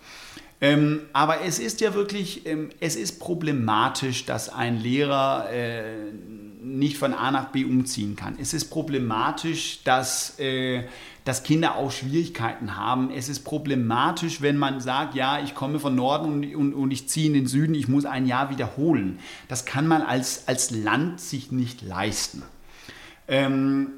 Ähm, 0.59 1.01
aber 1.13 1.41
es 1.41 1.59
ist 1.59 1.81
ja 1.81 1.93
wirklich, 1.93 2.47
ähm, 2.47 2.69
es 2.79 2.95
ist 2.95 3.19
problematisch, 3.19 4.25
dass 4.25 4.49
ein 4.49 4.79
Lehrer 4.79 5.49
äh, 5.51 6.11
nicht 6.63 6.97
von 6.97 7.13
A 7.13 7.29
nach 7.31 7.49
B 7.49 7.63
umziehen 7.63 8.15
kann. 8.15 8.37
Es 8.41 8.53
ist 8.53 8.65
problematisch, 8.65 9.83
dass, 9.83 10.39
äh, 10.39 10.83
dass 11.25 11.43
Kinder 11.43 11.75
auch 11.75 11.91
Schwierigkeiten 11.91 12.75
haben. 12.75 13.11
Es 13.11 13.29
ist 13.29 13.41
problematisch, 13.41 14.41
wenn 14.41 14.57
man 14.57 14.81
sagt, 14.81 15.13
ja, 15.13 15.39
ich 15.43 15.53
komme 15.53 15.79
von 15.79 15.95
Norden 15.95 16.31
und, 16.31 16.55
und, 16.55 16.73
und 16.73 16.91
ich 16.91 17.07
ziehe 17.07 17.27
in 17.27 17.33
den 17.35 17.47
Süden, 17.47 17.75
ich 17.75 17.87
muss 17.87 18.05
ein 18.05 18.25
Jahr 18.25 18.49
wiederholen. 18.49 19.19
Das 19.47 19.65
kann 19.65 19.87
man 19.87 20.01
als, 20.01 20.47
als 20.47 20.71
Land 20.71 21.21
sich 21.21 21.51
nicht 21.51 21.83
leisten. 21.83 22.41
Ähm, 23.27 23.89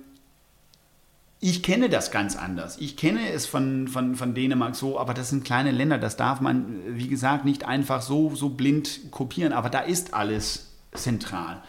ich 1.41 1.63
kenne 1.63 1.89
das 1.89 2.11
ganz 2.11 2.35
anders. 2.35 2.77
Ich 2.79 2.97
kenne 2.97 3.29
es 3.31 3.45
von, 3.45 3.87
von, 3.87 4.15
von 4.15 4.33
Dänemark 4.33 4.75
so, 4.75 4.99
aber 4.99 5.13
das 5.13 5.29
sind 5.29 5.45
kleine 5.45 5.71
Länder, 5.71 5.97
das 5.97 6.17
darf 6.17 6.41
man, 6.41 6.81
wie 6.87 7.07
gesagt, 7.07 7.45
nicht 7.45 7.65
einfach 7.65 8.01
so, 8.01 8.35
so 8.35 8.49
blind 8.49 9.11
kopieren. 9.11 9.53
Aber 9.53 9.69
da 9.69 9.79
ist 9.79 10.13
alles 10.13 10.67
zentral. 10.93 11.63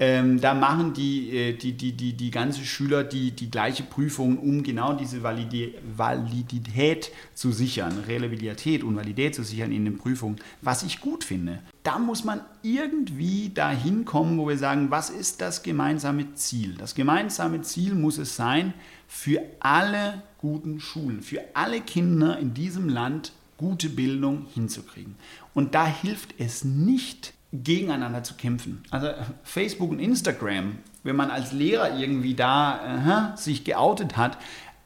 Ähm, 0.00 0.40
da 0.40 0.54
machen 0.54 0.92
die, 0.92 1.30
äh, 1.30 1.52
die, 1.52 1.72
die, 1.72 1.92
die, 1.92 2.14
die 2.14 2.30
ganzen 2.32 2.64
Schüler 2.64 3.04
die, 3.04 3.30
die 3.30 3.48
gleiche 3.50 3.84
Prüfung, 3.84 4.38
um 4.38 4.64
genau 4.64 4.92
diese 4.94 5.22
Validität, 5.22 5.78
Validität 5.96 7.12
zu 7.32 7.52
sichern, 7.52 8.00
Reliabilität 8.08 8.82
und 8.82 8.96
Validität 8.96 9.36
zu 9.36 9.44
sichern 9.44 9.70
in 9.70 9.84
den 9.84 9.96
Prüfungen, 9.96 10.36
was 10.62 10.82
ich 10.82 11.00
gut 11.00 11.22
finde. 11.22 11.60
Da 11.84 12.00
muss 12.00 12.24
man 12.24 12.40
irgendwie 12.62 13.50
dahin 13.54 14.04
kommen, 14.04 14.36
wo 14.36 14.48
wir 14.48 14.58
sagen, 14.58 14.90
was 14.90 15.10
ist 15.10 15.40
das 15.40 15.62
gemeinsame 15.62 16.34
Ziel? 16.34 16.74
Das 16.76 16.96
gemeinsame 16.96 17.62
Ziel 17.62 17.94
muss 17.94 18.18
es 18.18 18.34
sein, 18.34 18.74
für 19.06 19.40
alle 19.60 20.22
guten 20.38 20.80
Schulen, 20.80 21.22
für 21.22 21.42
alle 21.54 21.80
Kinder 21.80 22.38
in 22.38 22.54
diesem 22.54 22.88
Land 22.88 23.32
gute 23.56 23.88
Bildung 23.88 24.46
hinzukriegen. 24.52 25.16
Und 25.54 25.74
da 25.74 25.86
hilft 25.86 26.34
es 26.38 26.64
nicht, 26.64 27.32
gegeneinander 27.52 28.24
zu 28.24 28.34
kämpfen. 28.34 28.82
Also 28.90 29.08
Facebook 29.44 29.90
und 29.90 30.00
Instagram, 30.00 30.78
wenn 31.04 31.14
man 31.14 31.30
als 31.30 31.52
Lehrer 31.52 31.96
irgendwie 31.96 32.34
da 32.34 33.34
äh, 33.34 33.36
sich 33.36 33.64
geoutet 33.64 34.16
hat, 34.16 34.38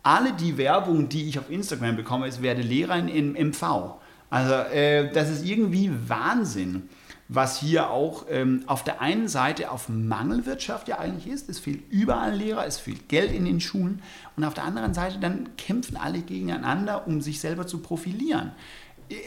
alle 0.02 0.32
die 0.32 0.58
Werbung, 0.58 1.08
die 1.08 1.28
ich 1.28 1.38
auf 1.38 1.50
Instagram 1.50 1.96
bekomme, 1.96 2.28
ist 2.28 2.42
werde 2.42 2.62
Lehrer 2.62 2.96
in 2.96 3.32
MV. 3.32 3.94
Also 4.30 4.52
äh, 4.52 5.10
das 5.12 5.30
ist 5.30 5.46
irgendwie 5.46 5.90
Wahnsinn 6.06 6.88
was 7.28 7.60
hier 7.60 7.90
auch 7.90 8.24
ähm, 8.30 8.62
auf 8.66 8.84
der 8.84 9.02
einen 9.02 9.28
Seite 9.28 9.70
auf 9.70 9.88
Mangelwirtschaft 9.90 10.88
ja 10.88 10.98
eigentlich 10.98 11.32
ist. 11.32 11.50
Es 11.50 11.58
fehlt 11.58 11.82
überall 11.90 12.34
Lehrer, 12.34 12.66
es 12.66 12.78
fehlt 12.78 13.08
Geld 13.08 13.32
in 13.32 13.44
den 13.44 13.60
Schulen. 13.60 14.02
Und 14.36 14.44
auf 14.44 14.54
der 14.54 14.64
anderen 14.64 14.94
Seite 14.94 15.18
dann 15.18 15.50
kämpfen 15.56 15.96
alle 15.98 16.20
gegeneinander, 16.20 17.06
um 17.06 17.20
sich 17.20 17.40
selber 17.40 17.66
zu 17.66 17.78
profilieren. 17.78 18.52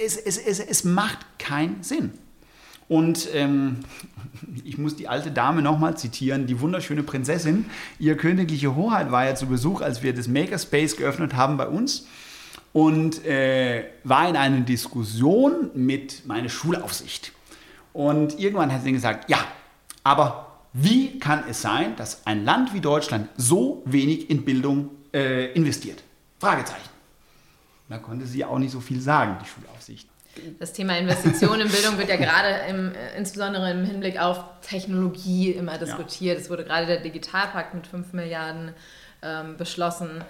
Es, 0.03 0.17
es, 0.17 0.37
es, 0.37 0.59
es 0.59 0.83
macht 0.83 1.19
keinen 1.37 1.83
Sinn. 1.83 2.11
Und 2.87 3.29
ähm, 3.35 3.77
ich 4.65 4.79
muss 4.79 4.95
die 4.95 5.07
alte 5.07 5.29
Dame 5.29 5.61
nochmal 5.61 5.95
zitieren, 5.95 6.47
die 6.47 6.59
wunderschöne 6.59 7.03
Prinzessin. 7.03 7.65
Ihr 7.99 8.17
königliche 8.17 8.75
Hoheit 8.75 9.11
war 9.11 9.25
ja 9.25 9.35
zu 9.35 9.45
Besuch, 9.45 9.81
als 9.81 10.01
wir 10.01 10.15
das 10.15 10.27
Makerspace 10.27 10.97
geöffnet 10.97 11.35
haben 11.35 11.55
bei 11.55 11.67
uns 11.67 12.07
und 12.73 13.23
äh, 13.25 13.85
war 14.03 14.27
in 14.27 14.35
einer 14.35 14.61
Diskussion 14.61 15.69
mit 15.75 16.25
meiner 16.25 16.49
Schulaufsicht. 16.49 17.31
Und 17.93 18.39
irgendwann 18.39 18.71
hat 18.71 18.83
sie 18.83 18.91
gesagt, 18.91 19.29
ja, 19.29 19.39
aber 20.03 20.47
wie 20.73 21.19
kann 21.19 21.43
es 21.49 21.61
sein, 21.61 21.95
dass 21.95 22.25
ein 22.25 22.45
Land 22.45 22.73
wie 22.73 22.79
Deutschland 22.79 23.29
so 23.35 23.83
wenig 23.85 24.29
in 24.29 24.45
Bildung 24.45 24.89
äh, 25.13 25.51
investiert? 25.53 26.03
Fragezeichen. 26.39 26.89
Da 27.89 27.97
konnte 27.97 28.25
sie 28.25 28.45
auch 28.45 28.57
nicht 28.57 28.71
so 28.71 28.79
viel 28.79 29.01
sagen, 29.01 29.37
die 29.43 29.47
Schulaufsicht. 29.47 30.07
Das 30.59 30.71
Thema 30.71 30.97
Investitionen 30.97 31.63
in 31.63 31.69
Bildung 31.69 31.97
wird 31.97 32.07
ja 32.07 32.15
gerade 32.15 32.69
im, 32.69 32.95
äh, 32.95 33.17
insbesondere 33.17 33.69
im 33.71 33.83
Hinblick 33.83 34.19
auf 34.19 34.41
Technologie 34.61 35.51
immer 35.51 35.77
diskutiert. 35.77 36.37
Ja. 36.37 36.41
Es 36.41 36.49
wurde 36.49 36.63
gerade 36.63 36.85
der 36.85 37.01
Digitalpakt 37.01 37.73
mit 37.73 37.85
5 37.85 38.13
Milliarden 38.13 38.73
ähm, 39.21 39.57
beschlossen. 39.57 40.23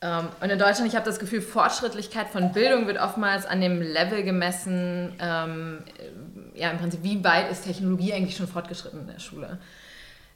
Ähm, 0.00 0.28
und 0.40 0.50
in 0.50 0.58
Deutschland, 0.58 0.88
ich 0.88 0.96
habe 0.96 1.04
das 1.04 1.18
Gefühl, 1.18 1.42
Fortschrittlichkeit 1.42 2.28
von 2.28 2.52
Bildung 2.52 2.86
wird 2.86 2.98
oftmals 2.98 3.44
an 3.44 3.60
dem 3.60 3.80
Level 3.82 4.22
gemessen, 4.22 5.14
ähm, 5.20 5.78
ja 6.56 6.70
im 6.70 6.78
Prinzip, 6.78 7.02
wie 7.02 7.22
weit 7.22 7.50
ist 7.50 7.64
Technologie 7.64 8.12
eigentlich 8.12 8.36
schon 8.36 8.48
fortgeschritten 8.48 9.00
in 9.00 9.06
der 9.06 9.18
Schule. 9.20 9.58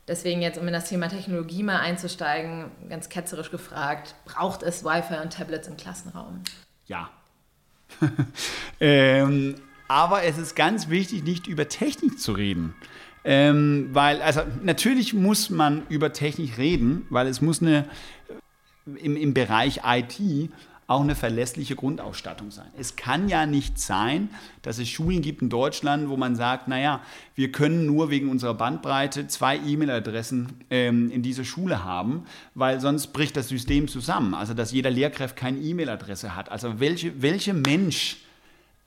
Deswegen 0.09 0.43
jetzt, 0.43 0.59
um 0.59 0.67
in 0.67 0.73
das 0.73 0.89
Thema 0.89 1.09
Technologie 1.09 1.63
mal 1.63 1.79
einzusteigen, 1.79 2.71
ganz 2.89 3.09
ketzerisch 3.09 3.51
gefragt, 3.51 4.15
braucht 4.25 4.63
es 4.63 4.85
Wi-Fi 4.85 5.21
und 5.23 5.33
Tablets 5.33 5.69
im 5.69 5.77
Klassenraum? 5.77 6.43
Ja, 6.87 7.11
ähm, 8.81 9.57
aber 9.89 10.23
es 10.25 10.39
ist 10.39 10.55
ganz 10.55 10.89
wichtig, 10.89 11.25
nicht 11.25 11.47
über 11.47 11.69
Technik 11.69 12.19
zu 12.19 12.33
reden. 12.33 12.75
Ähm, 13.23 13.91
weil, 13.93 14.23
also 14.23 14.43
natürlich 14.63 15.13
muss 15.13 15.51
man 15.51 15.87
über 15.89 16.13
Technik 16.13 16.57
reden, 16.57 17.07
weil 17.11 17.27
es 17.27 17.43
muss 17.43 17.61
eine 17.61 17.85
im, 18.87 19.17
im 19.17 19.35
Bereich 19.35 19.83
IT 19.85 20.51
auch 20.91 21.03
eine 21.03 21.15
verlässliche 21.15 21.77
Grundausstattung 21.77 22.51
sein. 22.51 22.67
Es 22.77 22.97
kann 22.97 23.29
ja 23.29 23.47
nicht 23.47 23.79
sein, 23.79 24.29
dass 24.63 24.79
es 24.79 24.89
Schulen 24.89 25.23
gibt 25.23 25.41
in 25.41 25.49
Deutschland, 25.49 26.09
wo 26.09 26.17
man 26.17 26.35
sagt, 26.35 26.67
naja, 26.67 27.01
wir 27.37 27.53
können 27.53 27.87
nur 27.87 28.11
wegen 28.11 28.29
unserer 28.29 28.55
Bandbreite 28.55 29.29
zwei 29.29 29.57
E-Mail-Adressen 29.57 30.49
ähm, 30.69 31.09
in 31.13 31.23
dieser 31.23 31.45
Schule 31.45 31.85
haben, 31.85 32.25
weil 32.57 32.81
sonst 32.81 33.13
bricht 33.13 33.37
das 33.37 33.49
System 33.49 33.87
zusammen. 33.87 34.35
Also 34.35 34.53
dass 34.53 34.73
jeder 34.73 34.91
Lehrkraft 34.91 35.37
keine 35.37 35.59
E-Mail-Adresse 35.59 36.35
hat. 36.35 36.51
Also 36.51 36.81
welche, 36.81 37.23
welcher 37.23 37.55
Mensch 37.55 38.17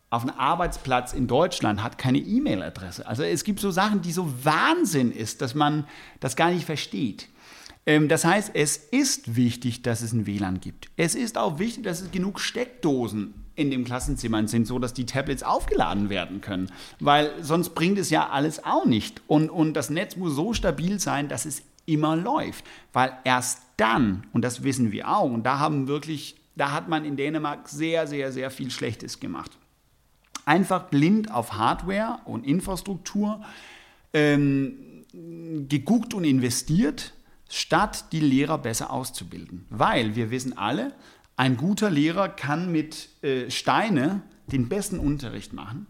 auf 0.10 0.24
einem 0.24 0.38
Arbeitsplatz 0.38 1.14
in 1.14 1.28
Deutschland 1.28 1.82
hat 1.82 1.98
keine 1.98 2.18
E-Mail-Adresse. 2.18 3.08
Also 3.08 3.24
es 3.24 3.46
gibt 3.46 3.62
so 3.62 3.72
Sachen, 3.72 4.02
die 4.02 4.12
so 4.12 4.30
Wahnsinn 4.44 5.10
ist, 5.10 5.42
dass 5.42 5.56
man 5.56 5.88
das 6.20 6.36
gar 6.36 6.52
nicht 6.52 6.66
versteht. 6.66 7.30
Ähm, 7.86 8.08
das 8.08 8.26
heißt, 8.26 8.52
es 8.54 8.78
ist 8.78 9.36
wichtig, 9.36 9.82
dass 9.82 10.02
es 10.02 10.14
ein 10.14 10.26
WLAN 10.26 10.60
gibt. 10.60 10.90
Es 10.96 11.16
ist 11.16 11.38
auch 11.38 11.60
wichtig, 11.60 11.84
dass 11.84 12.02
es 12.02 12.12
genug 12.12 12.40
Steckdosen 12.40 13.34
in 13.56 13.70
den 13.70 13.84
Klassenzimmern 13.84 14.48
sind, 14.48 14.66
so 14.66 14.80
dass 14.80 14.94
die 14.94 15.06
Tablets 15.06 15.44
aufgeladen 15.44 16.10
werden 16.10 16.42
können. 16.42 16.72
Weil 17.00 17.32
sonst 17.42 17.76
bringt 17.76 18.00
es 18.00 18.10
ja 18.10 18.30
alles 18.30 18.64
auch 18.64 18.86
nicht. 18.86 19.22
Und, 19.28 19.50
und 19.50 19.74
das 19.74 19.90
Netz 19.90 20.16
muss 20.16 20.36
so 20.36 20.54
stabil 20.54 21.00
sein, 21.00 21.28
dass 21.28 21.46
es 21.46 21.62
immer 21.86 22.16
läuft. 22.16 22.66
Weil 22.94 23.14
erst 23.26 23.62
dann, 23.78 24.26
und 24.34 24.44
das 24.44 24.64
wissen 24.64 24.92
wir 24.92 25.10
auch, 25.10 25.30
und 25.30 25.44
da 25.44 25.60
haben 25.60 25.88
wirklich, 25.88 26.36
da 26.56 26.72
hat 26.72 26.90
man 26.90 27.06
in 27.06 27.16
Dänemark 27.16 27.68
sehr, 27.70 28.08
sehr, 28.08 28.32
sehr 28.32 28.50
viel 28.50 28.72
Schlechtes 28.72 29.20
gemacht. 29.20 29.52
Einfach 30.46 30.86
blind 30.90 31.32
auf 31.32 31.54
Hardware 31.54 32.20
und 32.26 32.46
Infrastruktur 32.46 33.42
ähm, 34.14 35.06
geguckt 35.70 36.14
und 36.14 36.24
investiert 36.24 37.14
statt 37.54 38.06
die 38.12 38.20
Lehrer 38.20 38.58
besser 38.58 38.92
auszubilden. 38.92 39.66
Weil 39.70 40.16
wir 40.16 40.32
wissen 40.32 40.58
alle, 40.58 40.94
ein 41.36 41.56
guter 41.56 41.92
Lehrer 41.92 42.28
kann 42.28 42.72
mit 42.72 43.10
äh, 43.24 43.52
Steine 43.52 44.22
den 44.48 44.70
besten 44.70 44.98
Unterricht 44.98 45.54
machen 45.54 45.86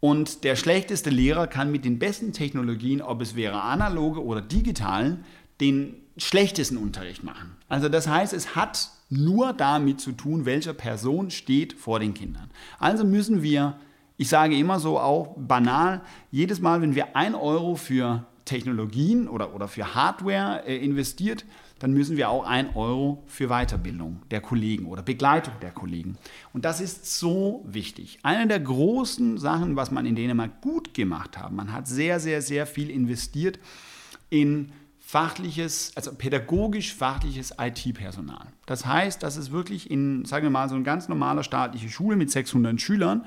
und 0.00 0.44
der 0.44 0.54
schlechteste 0.54 1.08
Lehrer 1.08 1.46
kann 1.46 1.72
mit 1.72 1.84
den 1.86 1.98
besten 1.98 2.34
Technologien, 2.34 3.00
ob 3.00 3.22
es 3.22 3.36
wäre 3.36 3.62
analoge 3.62 4.22
oder 4.22 4.42
digitalen, 4.42 5.24
den 5.60 5.94
schlechtesten 6.18 6.76
Unterricht 6.76 7.24
machen. 7.24 7.56
Also 7.68 7.88
das 7.88 8.06
heißt, 8.06 8.34
es 8.34 8.54
hat 8.54 8.90
nur 9.08 9.54
damit 9.54 10.00
zu 10.00 10.12
tun, 10.12 10.44
welche 10.44 10.74
Person 10.74 11.30
steht 11.30 11.72
vor 11.72 12.00
den 12.00 12.12
Kindern. 12.12 12.50
Also 12.78 13.04
müssen 13.04 13.42
wir, 13.42 13.78
ich 14.18 14.28
sage 14.28 14.58
immer 14.58 14.78
so 14.78 14.98
auch 14.98 15.34
banal, 15.38 16.02
jedes 16.30 16.60
Mal, 16.60 16.82
wenn 16.82 16.94
wir 16.94 17.16
ein 17.16 17.34
Euro 17.34 17.76
für 17.76 18.26
Technologien 18.46 19.28
oder, 19.28 19.54
oder 19.54 19.68
für 19.68 19.94
Hardware 19.94 20.62
äh, 20.66 20.82
investiert, 20.82 21.44
dann 21.78 21.92
müssen 21.92 22.16
wir 22.16 22.30
auch 22.30 22.46
ein 22.46 22.74
Euro 22.74 23.22
für 23.26 23.48
Weiterbildung 23.48 24.22
der 24.30 24.40
Kollegen 24.40 24.86
oder 24.86 25.02
Begleitung 25.02 25.52
der 25.60 25.72
Kollegen. 25.72 26.16
Und 26.54 26.64
das 26.64 26.80
ist 26.80 27.18
so 27.18 27.62
wichtig. 27.66 28.18
Eine 28.22 28.46
der 28.46 28.60
großen 28.60 29.36
Sachen, 29.36 29.76
was 29.76 29.90
man 29.90 30.06
in 30.06 30.16
Dänemark 30.16 30.62
gut 30.62 30.94
gemacht 30.94 31.36
hat, 31.36 31.52
man 31.52 31.74
hat 31.74 31.86
sehr, 31.86 32.18
sehr, 32.18 32.40
sehr 32.40 32.66
viel 32.66 32.88
investiert 32.88 33.58
in 34.30 34.72
fachliches, 34.98 35.92
also 35.94 36.14
pädagogisch-fachliches 36.14 37.54
IT-Personal. 37.60 38.46
Das 38.64 38.86
heißt, 38.86 39.22
dass 39.22 39.36
es 39.36 39.52
wirklich 39.52 39.90
in, 39.90 40.24
sagen 40.24 40.44
wir 40.44 40.50
mal, 40.50 40.68
so 40.68 40.74
eine 40.74 40.84
ganz 40.84 41.08
normale 41.08 41.44
staatliche 41.44 41.90
Schule 41.90 42.16
mit 42.16 42.30
600 42.30 42.80
Schülern 42.80 43.24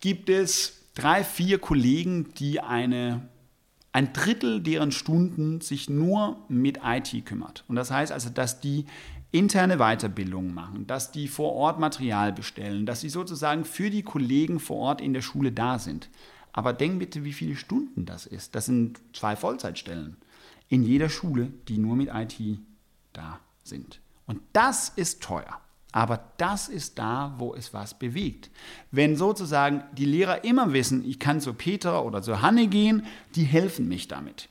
gibt 0.00 0.28
es 0.28 0.84
drei, 0.94 1.24
vier 1.24 1.58
Kollegen, 1.58 2.34
die 2.34 2.60
eine 2.60 3.22
ein 3.94 4.12
Drittel 4.12 4.60
deren 4.60 4.90
Stunden 4.90 5.60
sich 5.60 5.88
nur 5.88 6.36
mit 6.48 6.80
IT 6.84 7.24
kümmert. 7.24 7.64
Und 7.68 7.76
das 7.76 7.92
heißt 7.92 8.10
also, 8.10 8.28
dass 8.28 8.60
die 8.60 8.86
interne 9.30 9.76
Weiterbildungen 9.76 10.52
machen, 10.52 10.88
dass 10.88 11.12
die 11.12 11.28
vor 11.28 11.52
Ort 11.52 11.78
Material 11.78 12.32
bestellen, 12.32 12.86
dass 12.86 13.00
sie 13.00 13.08
sozusagen 13.08 13.64
für 13.64 13.90
die 13.90 14.02
Kollegen 14.02 14.58
vor 14.58 14.78
Ort 14.78 15.00
in 15.00 15.14
der 15.14 15.22
Schule 15.22 15.52
da 15.52 15.78
sind. 15.78 16.10
Aber 16.52 16.72
denk 16.72 16.98
bitte, 16.98 17.22
wie 17.22 17.32
viele 17.32 17.54
Stunden 17.54 18.04
das 18.04 18.26
ist. 18.26 18.56
Das 18.56 18.66
sind 18.66 19.00
zwei 19.12 19.36
Vollzeitstellen 19.36 20.16
in 20.68 20.82
jeder 20.82 21.08
Schule, 21.08 21.52
die 21.68 21.78
nur 21.78 21.94
mit 21.94 22.10
IT 22.12 22.58
da 23.12 23.38
sind. 23.62 24.00
Und 24.26 24.40
das 24.52 24.88
ist 24.88 25.22
teuer. 25.22 25.60
Aber 25.94 26.24
das 26.38 26.66
ist 26.66 26.98
da, 26.98 27.36
wo 27.38 27.54
es 27.54 27.72
was 27.72 27.96
bewegt. 27.96 28.50
Wenn 28.90 29.14
sozusagen 29.14 29.84
die 29.96 30.06
Lehrer 30.06 30.42
immer 30.42 30.72
wissen, 30.72 31.08
ich 31.08 31.20
kann 31.20 31.40
zu 31.40 31.54
Peter 31.54 32.04
oder 32.04 32.20
zu 32.20 32.42
Hanne 32.42 32.66
gehen, 32.66 33.06
die 33.36 33.44
helfen 33.44 33.86
mich 33.86 34.08
damit. 34.08 34.48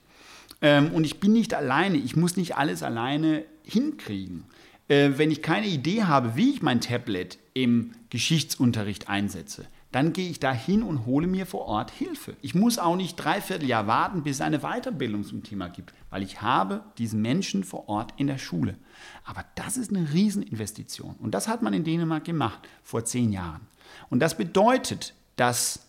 Ähm, 0.61 0.93
und 0.93 1.03
ich 1.03 1.19
bin 1.19 1.33
nicht 1.33 1.53
alleine, 1.53 1.97
ich 1.97 2.15
muss 2.15 2.37
nicht 2.37 2.55
alles 2.55 2.81
alleine 2.81 3.43
hinkriegen. 3.65 4.45
Äh, 4.87 5.11
wenn 5.17 5.31
ich 5.31 5.41
keine 5.41 5.67
Idee 5.67 6.03
habe, 6.03 6.37
wie 6.37 6.51
ich 6.51 6.61
mein 6.61 6.79
Tablet 6.79 7.37
im 7.53 7.91
Geschichtsunterricht 8.09 9.09
einsetze, 9.09 9.65
dann 9.93 10.11
gehe 10.11 10.27
ich 10.27 10.39
da 10.39 10.51
hin 10.51 10.81
und 10.81 11.05
hole 11.05 11.27
mir 11.27 11.45
vor 11.45 11.67
Ort 11.67 11.91
Hilfe. 11.91 12.35
Ich 12.41 12.55
muss 12.55 12.79
auch 12.79 12.95
nicht 12.95 13.15
dreiviertel 13.15 13.69
Jahr 13.69 13.85
warten, 13.85 14.23
bis 14.23 14.37
es 14.37 14.41
eine 14.41 14.59
Weiterbildung 14.61 15.23
zum 15.23 15.43
Thema 15.43 15.69
gibt, 15.69 15.93
weil 16.09 16.23
ich 16.23 16.41
habe 16.41 16.81
diesen 16.97 17.21
Menschen 17.21 17.63
vor 17.63 17.87
Ort 17.87 18.11
in 18.17 18.25
der 18.25 18.39
Schule. 18.39 18.75
Aber 19.23 19.45
das 19.53 19.77
ist 19.77 19.91
eine 19.91 20.11
Rieseninvestition. 20.11 21.15
Und 21.19 21.35
das 21.35 21.47
hat 21.47 21.61
man 21.61 21.73
in 21.73 21.83
Dänemark 21.83 22.25
gemacht 22.25 22.67
vor 22.81 23.05
zehn 23.05 23.31
Jahren. 23.31 23.61
Und 24.09 24.19
das 24.19 24.35
bedeutet, 24.35 25.13
dass 25.35 25.87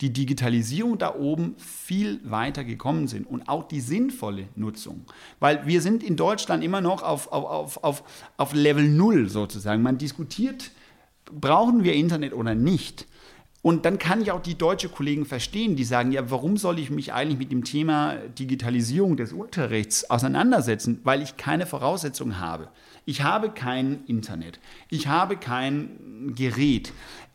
die 0.00 0.12
Digitalisierung 0.12 0.98
da 0.98 1.14
oben 1.14 1.54
viel 1.58 2.20
weiter 2.28 2.64
gekommen 2.64 3.06
sind 3.06 3.24
und 3.24 3.48
auch 3.48 3.68
die 3.68 3.80
sinnvolle 3.80 4.48
Nutzung. 4.56 5.04
Weil 5.38 5.64
wir 5.64 5.80
sind 5.80 6.02
in 6.02 6.16
Deutschland 6.16 6.64
immer 6.64 6.80
noch 6.80 7.04
auf, 7.04 7.30
auf, 7.30 7.84
auf, 7.84 8.02
auf 8.36 8.52
Level 8.52 8.88
0 8.88 9.28
sozusagen. 9.28 9.80
Man 9.80 9.98
diskutiert, 9.98 10.72
brauchen 11.24 11.84
wir 11.84 11.94
Internet 11.94 12.32
oder 12.32 12.54
nicht. 12.54 13.06
Und 13.62 13.84
dann 13.84 13.98
kann 13.98 14.20
ich 14.20 14.32
auch 14.32 14.42
die 14.42 14.56
deutsche 14.56 14.88
Kollegen 14.88 15.24
verstehen, 15.24 15.76
die 15.76 15.84
sagen, 15.84 16.10
ja, 16.10 16.28
warum 16.30 16.56
soll 16.56 16.80
ich 16.80 16.90
mich 16.90 17.12
eigentlich 17.12 17.38
mit 17.38 17.52
dem 17.52 17.62
Thema 17.62 18.16
Digitalisierung 18.36 19.16
des 19.16 19.32
Unterrichts 19.32 20.10
auseinandersetzen, 20.10 21.00
weil 21.04 21.22
ich 21.22 21.36
keine 21.36 21.64
Voraussetzungen 21.64 22.40
habe. 22.40 22.68
Ich 23.04 23.22
habe 23.22 23.50
kein 23.50 24.04
Internet, 24.06 24.58
ich 24.88 25.06
habe 25.06 25.36
kein 25.36 26.34
Gerät, 26.36 26.92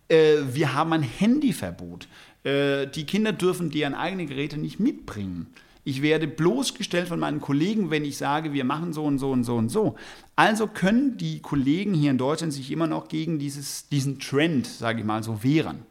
äh, 0.10 0.36
wir 0.52 0.74
haben 0.74 0.92
ein 0.94 1.04
Handyverbot. 1.04 2.10
Äh, 2.44 2.88
die 2.88 3.06
Kinder 3.06 3.32
dürfen 3.32 3.70
deren 3.70 3.94
eigenen 3.94 4.28
Geräte 4.28 4.58
nicht 4.58 4.80
mitbringen. 4.80 5.48
Ich 5.88 6.02
werde 6.02 6.28
bloßgestellt 6.28 7.08
von 7.08 7.18
meinen 7.18 7.40
Kollegen, 7.40 7.92
wenn 7.92 8.04
ich 8.04 8.18
sage, 8.18 8.52
wir 8.52 8.66
machen 8.66 8.92
so 8.92 9.06
und 9.06 9.20
so 9.20 9.32
und 9.32 9.46
so 9.46 9.56
und 9.56 9.70
so. 9.70 9.96
Also 10.36 10.68
können 10.68 11.16
die 11.16 11.40
Kollegen 11.40 11.94
hier 11.94 12.12
in 12.12 12.18
Deutschland 12.18 12.52
sich 12.52 12.72
immer 12.72 12.88
noch 12.88 13.08
gegen 13.08 13.40
dieses, 13.40 13.88
diesen 13.88 14.20
Trend, 14.20 14.68
sage 14.68 15.00
ich 15.00 15.06
mal, 15.06 15.24
so 15.24 15.46
wehren. 15.46 15.84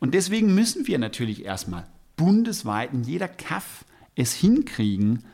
Und 0.00 0.14
deswegen 0.14 0.54
müssen 0.54 0.86
wir 0.86 0.98
natürlich 0.98 1.44
erstmal 1.44 1.86
bundesweit 2.16 2.94
in 2.94 3.04
jeder 3.04 3.28
Kaff 3.28 3.84
es 4.14 4.32
hinkriegen, 4.32 5.24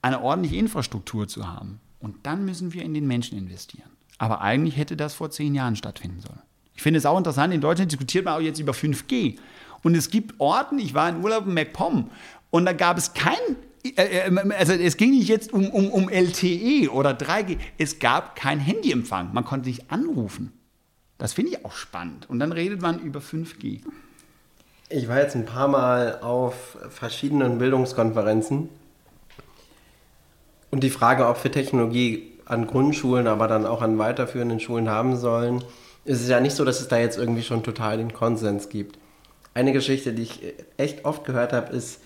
eine 0.00 0.20
ordentliche 0.20 0.54
Infrastruktur 0.54 1.26
zu 1.26 1.48
haben. 1.48 1.80
Und 1.98 2.24
dann 2.24 2.44
müssen 2.44 2.72
wir 2.72 2.84
in 2.84 2.94
den 2.94 3.08
Menschen 3.08 3.36
investieren. 3.36 3.90
Aber 4.18 4.42
eigentlich 4.42 4.76
hätte 4.76 4.96
das 4.96 5.12
vor 5.12 5.32
zehn 5.32 5.56
Jahren 5.56 5.74
stattfinden 5.74 6.20
sollen. 6.20 6.42
Ich 6.76 6.82
finde 6.82 6.98
es 6.98 7.06
auch 7.06 7.18
interessant, 7.18 7.52
in 7.52 7.60
Deutschland 7.60 7.90
diskutiert 7.90 8.26
man 8.26 8.34
auch 8.34 8.40
jetzt 8.40 8.60
über 8.60 8.74
5G. 8.74 9.38
Und 9.82 9.94
es 9.94 10.10
gibt 10.10 10.40
Orten, 10.40 10.78
ich 10.78 10.94
war 10.94 11.08
in 11.08 11.22
Urlaub 11.22 11.46
in 11.46 11.54
MacPom 11.54 12.10
und 12.50 12.64
da 12.64 12.72
gab 12.72 12.98
es 12.98 13.14
kein, 13.14 13.34
äh, 13.84 14.28
äh, 14.28 14.52
also 14.58 14.72
es 14.72 14.96
ging 14.96 15.10
nicht 15.10 15.28
jetzt 15.28 15.52
um, 15.52 15.70
um, 15.70 15.90
um 15.90 16.08
LTE 16.08 16.90
oder 16.90 17.10
3G, 17.10 17.58
es 17.78 17.98
gab 17.98 18.36
kein 18.36 18.60
Handyempfang. 18.60 19.32
Man 19.32 19.44
konnte 19.44 19.68
nicht 19.68 19.90
anrufen. 19.90 20.52
Das 21.18 21.32
finde 21.32 21.52
ich 21.52 21.64
auch 21.64 21.72
spannend. 21.72 22.28
Und 22.28 22.38
dann 22.40 22.52
redet 22.52 22.82
man 22.82 22.98
über 22.98 23.20
5G. 23.20 23.80
Ich 24.88 25.08
war 25.08 25.18
jetzt 25.18 25.34
ein 25.34 25.46
paar 25.46 25.68
Mal 25.68 26.20
auf 26.20 26.76
verschiedenen 26.90 27.58
Bildungskonferenzen. 27.58 28.68
Und 30.70 30.82
die 30.82 30.90
Frage, 30.90 31.26
ob 31.26 31.42
wir 31.42 31.50
Technologie 31.50 32.32
an 32.44 32.66
Grundschulen, 32.66 33.26
aber 33.26 33.48
dann 33.48 33.66
auch 33.66 33.82
an 33.82 33.98
weiterführenden 33.98 34.60
Schulen 34.60 34.88
haben 34.88 35.16
sollen, 35.16 35.64
es 36.04 36.20
ist 36.20 36.28
ja 36.28 36.40
nicht 36.40 36.54
so, 36.54 36.64
dass 36.64 36.80
es 36.80 36.88
da 36.88 36.98
jetzt 36.98 37.18
irgendwie 37.18 37.42
schon 37.42 37.64
total 37.64 37.96
den 37.96 38.12
Konsens 38.12 38.68
gibt. 38.68 38.98
Eine 39.54 39.72
Geschichte, 39.72 40.12
die 40.12 40.22
ich 40.22 40.40
echt 40.76 41.04
oft 41.04 41.24
gehört 41.24 41.52
habe, 41.52 41.74
ist, 41.74 42.00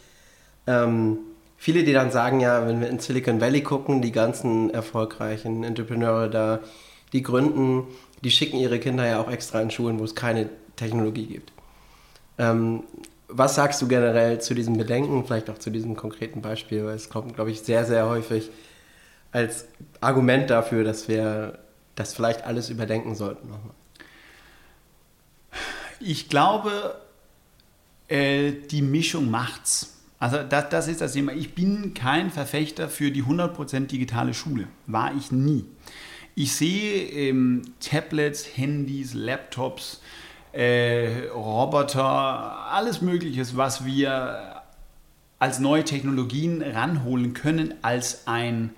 ähm, 0.71 1.19
viele, 1.57 1.83
die 1.83 1.93
dann 1.93 2.11
sagen, 2.11 2.41
ja, 2.41 2.67
wenn 2.67 2.81
wir 2.81 2.89
in 2.89 3.01
Silicon 3.01 3.41
Valley 3.41 3.63
gucken, 3.63 4.01
die 4.03 4.13
ganzen 4.13 4.71
erfolgreichen 4.71 5.65
Entrepreneure 5.65 6.29
da, 6.29 6.61
die 7.13 7.23
gründen, 7.23 7.89
die 8.23 8.31
schicken 8.31 8.57
ihre 8.59 8.79
Kinder 8.79 9.07
ja 9.07 9.21
auch 9.21 9.31
extra 9.31 9.61
in 9.61 9.71
Schulen, 9.71 9.99
wo 9.99 10.05
es 10.05 10.15
keine 10.15 10.49
Technologie 10.77 11.27
gibt. 11.27 11.53
Ähm, 12.39 12.85
was 13.29 13.55
sagst 13.55 13.83
du 13.83 13.89
generell 13.89 14.41
zu 14.41 14.55
diesem 14.55 14.77
Bedenken, 14.77 15.25
vielleicht 15.25 15.51
auch 15.51 15.59
zu 15.59 15.71
diesem 15.71 15.97
konkreten 15.97 16.41
Beispiel, 16.41 16.85
weil 16.85 16.95
es 16.95 17.11
kommt, 17.11 17.35
glaube 17.35 17.51
ich, 17.51 17.61
sehr, 17.61 17.85
sehr 17.85 18.09
häufig 18.09 18.51
als 19.33 19.67
Argument 20.01 20.51
dafür, 20.51 20.85
dass 20.85 21.09
wir 21.09 21.59
das 21.95 22.15
vielleicht 22.15 22.45
alles 22.45 22.71
überdenken 22.71 23.15
sollten 23.15 23.49
nochmal. 23.49 23.75
Ich 26.01 26.29
glaube, 26.29 26.97
äh, 28.09 28.53
die 28.53 28.83
Mischung 28.83 29.31
macht's. 29.31 30.00
Also 30.21 30.43
das, 30.43 30.69
das 30.69 30.87
ist 30.87 31.01
das 31.01 31.15
Thema. 31.15 31.33
Ich 31.33 31.55
bin 31.55 31.95
kein 31.95 32.31
Verfechter 32.31 32.89
für 32.89 33.11
die 33.11 33.25
100% 33.25 33.87
digitale 33.87 34.35
Schule. 34.35 34.69
War 34.87 35.13
ich 35.17 35.33
nie. 35.33 35.65
Ich 36.35 36.55
sehe 36.55 37.09
ähm, 37.09 37.63
Tablets, 37.81 38.57
Handys, 38.57 39.15
Laptops, 39.15 40.03
äh, 40.53 41.29
Roboter, 41.35 42.05
alles 42.71 43.01
Mögliche, 43.01 43.45
was 43.57 43.85
wir 43.87 44.63
als 45.39 45.59
neue 45.59 45.85
Technologien 45.85 46.61
ranholen 46.61 47.33
können, 47.33 47.75
als 47.81 48.27
ein, 48.27 48.71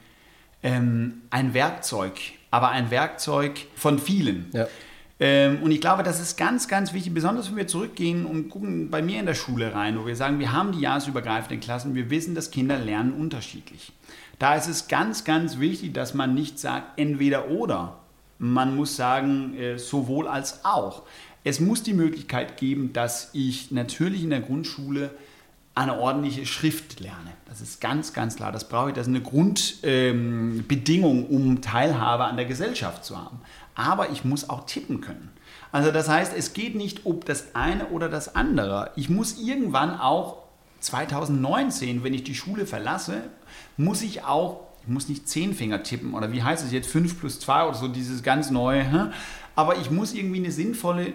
ähm, 0.62 1.22
ein 1.30 1.54
Werkzeug. 1.54 2.20
Aber 2.52 2.70
ein 2.70 2.92
Werkzeug 2.92 3.66
von 3.74 3.98
vielen. 3.98 4.48
Ja. 4.52 4.68
Ähm, 5.24 5.62
und 5.62 5.70
ich 5.70 5.80
glaube, 5.80 6.02
das 6.02 6.18
ist 6.18 6.36
ganz, 6.36 6.66
ganz 6.66 6.92
wichtig, 6.92 7.14
besonders 7.14 7.48
wenn 7.48 7.56
wir 7.56 7.68
zurückgehen 7.68 8.26
und 8.26 8.48
gucken 8.48 8.90
bei 8.90 9.02
mir 9.02 9.20
in 9.20 9.26
der 9.26 9.36
Schule 9.36 9.72
rein, 9.72 9.96
wo 9.96 10.04
wir 10.04 10.16
sagen, 10.16 10.40
wir 10.40 10.50
haben 10.50 10.72
die 10.72 10.80
jahresübergreifenden 10.80 11.60
Klassen, 11.60 11.94
wir 11.94 12.10
wissen, 12.10 12.34
dass 12.34 12.50
Kinder 12.50 12.76
lernen 12.76 13.12
unterschiedlich. 13.12 13.92
Da 14.40 14.56
ist 14.56 14.66
es 14.66 14.88
ganz, 14.88 15.22
ganz 15.22 15.60
wichtig, 15.60 15.94
dass 15.94 16.12
man 16.14 16.34
nicht 16.34 16.58
sagt, 16.58 16.98
entweder 16.98 17.50
oder. 17.50 17.98
Man 18.40 18.74
muss 18.74 18.96
sagen, 18.96 19.54
äh, 19.56 19.78
sowohl 19.78 20.26
als 20.26 20.64
auch. 20.64 21.02
Es 21.44 21.60
muss 21.60 21.84
die 21.84 21.94
Möglichkeit 21.94 22.56
geben, 22.56 22.92
dass 22.92 23.30
ich 23.32 23.70
natürlich 23.70 24.24
in 24.24 24.30
der 24.30 24.40
Grundschule 24.40 25.12
eine 25.76 26.00
ordentliche 26.00 26.46
Schrift 26.46 26.98
lerne. 26.98 27.30
Das 27.46 27.60
ist 27.60 27.80
ganz, 27.80 28.12
ganz 28.12 28.34
klar. 28.34 28.50
Das 28.50 28.68
brauche 28.68 28.88
ich. 28.88 28.94
Das 28.94 29.06
ist 29.06 29.14
eine 29.14 29.22
Grundbedingung, 29.22 31.18
ähm, 31.18 31.26
um 31.26 31.60
Teilhabe 31.62 32.24
an 32.24 32.36
der 32.36 32.46
Gesellschaft 32.46 33.04
zu 33.04 33.16
haben 33.16 33.40
aber 33.74 34.10
ich 34.10 34.24
muss 34.24 34.48
auch 34.48 34.66
tippen 34.66 35.00
können. 35.00 35.30
Also 35.70 35.90
das 35.90 36.08
heißt, 36.08 36.34
es 36.36 36.52
geht 36.52 36.74
nicht 36.74 37.06
um 37.06 37.20
das 37.20 37.54
eine 37.54 37.86
oder 37.88 38.08
das 38.08 38.34
andere. 38.36 38.90
Ich 38.96 39.08
muss 39.08 39.38
irgendwann 39.38 39.98
auch 39.98 40.42
2019, 40.80 42.04
wenn 42.04 42.14
ich 42.14 42.24
die 42.24 42.34
Schule 42.34 42.66
verlasse, 42.66 43.22
muss 43.76 44.02
ich 44.02 44.24
auch, 44.24 44.60
ich 44.82 44.88
muss 44.88 45.08
nicht 45.08 45.28
zehn 45.28 45.54
Finger 45.54 45.82
tippen 45.82 46.14
oder 46.14 46.32
wie 46.32 46.42
heißt 46.42 46.64
es 46.64 46.72
jetzt, 46.72 46.90
5 46.90 47.20
plus 47.20 47.40
2 47.40 47.66
oder 47.68 47.74
so, 47.74 47.88
dieses 47.88 48.22
ganz 48.22 48.50
neue, 48.50 49.12
aber 49.54 49.76
ich 49.76 49.90
muss 49.90 50.12
irgendwie 50.12 50.38
eine 50.38 50.50
sinnvolle 50.50 51.08
äh, 51.08 51.12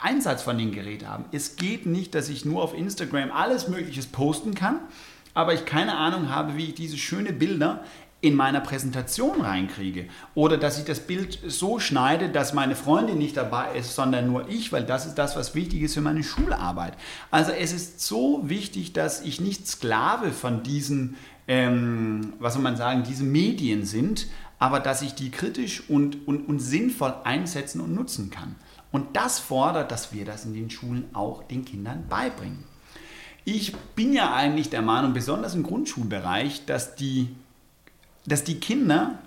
Einsatz 0.00 0.42
von 0.42 0.58
dem 0.58 0.72
Gerät 0.72 1.06
haben. 1.06 1.24
Es 1.32 1.56
geht 1.56 1.86
nicht, 1.86 2.14
dass 2.14 2.28
ich 2.28 2.44
nur 2.44 2.62
auf 2.62 2.76
Instagram 2.76 3.32
alles 3.32 3.68
Mögliche 3.68 4.02
posten 4.08 4.54
kann, 4.54 4.80
aber 5.34 5.54
ich 5.54 5.64
keine 5.64 5.96
Ahnung 5.96 6.30
habe, 6.30 6.56
wie 6.56 6.66
ich 6.66 6.74
diese 6.74 6.98
schönen 6.98 7.38
Bilder 7.38 7.82
in 8.20 8.34
meiner 8.34 8.60
Präsentation 8.60 9.40
reinkriege. 9.40 10.08
Oder 10.34 10.56
dass 10.56 10.78
ich 10.78 10.84
das 10.84 11.00
Bild 11.00 11.38
so 11.46 11.78
schneide, 11.78 12.28
dass 12.28 12.52
meine 12.52 12.74
Freundin 12.74 13.18
nicht 13.18 13.36
dabei 13.36 13.76
ist, 13.76 13.94
sondern 13.94 14.26
nur 14.26 14.48
ich, 14.48 14.72
weil 14.72 14.84
das 14.84 15.06
ist 15.06 15.14
das, 15.14 15.36
was 15.36 15.54
wichtig 15.54 15.82
ist 15.82 15.94
für 15.94 16.00
meine 16.00 16.24
Schularbeit. 16.24 16.94
Also 17.30 17.52
es 17.52 17.72
ist 17.72 18.00
so 18.00 18.48
wichtig, 18.48 18.92
dass 18.92 19.20
ich 19.20 19.40
nicht 19.40 19.68
Sklave 19.68 20.32
von 20.32 20.64
diesen, 20.64 21.16
ähm, 21.46 22.32
was 22.40 22.54
soll 22.54 22.62
man 22.62 22.76
sagen, 22.76 23.04
diese 23.04 23.24
Medien 23.24 23.84
sind, 23.84 24.26
aber 24.58 24.80
dass 24.80 25.02
ich 25.02 25.14
die 25.14 25.30
kritisch 25.30 25.88
und, 25.88 26.26
und, 26.26 26.48
und 26.48 26.58
sinnvoll 26.58 27.14
einsetzen 27.22 27.80
und 27.80 27.94
nutzen 27.94 28.30
kann. 28.30 28.56
Und 28.90 29.16
das 29.16 29.38
fordert, 29.38 29.92
dass 29.92 30.12
wir 30.12 30.24
das 30.24 30.44
in 30.44 30.54
den 30.54 30.70
Schulen 30.70 31.04
auch 31.12 31.44
den 31.44 31.64
Kindern 31.64 32.06
beibringen. 32.08 32.64
Ich 33.44 33.76
bin 33.94 34.12
ja 34.12 34.34
eigentlich 34.34 34.70
der 34.70 34.82
Meinung, 34.82 35.12
besonders 35.12 35.54
im 35.54 35.62
Grundschulbereich, 35.62 36.66
dass 36.66 36.96
die 36.96 37.28
dass 38.26 38.44
die 38.44 38.60
Kinder 38.60 39.18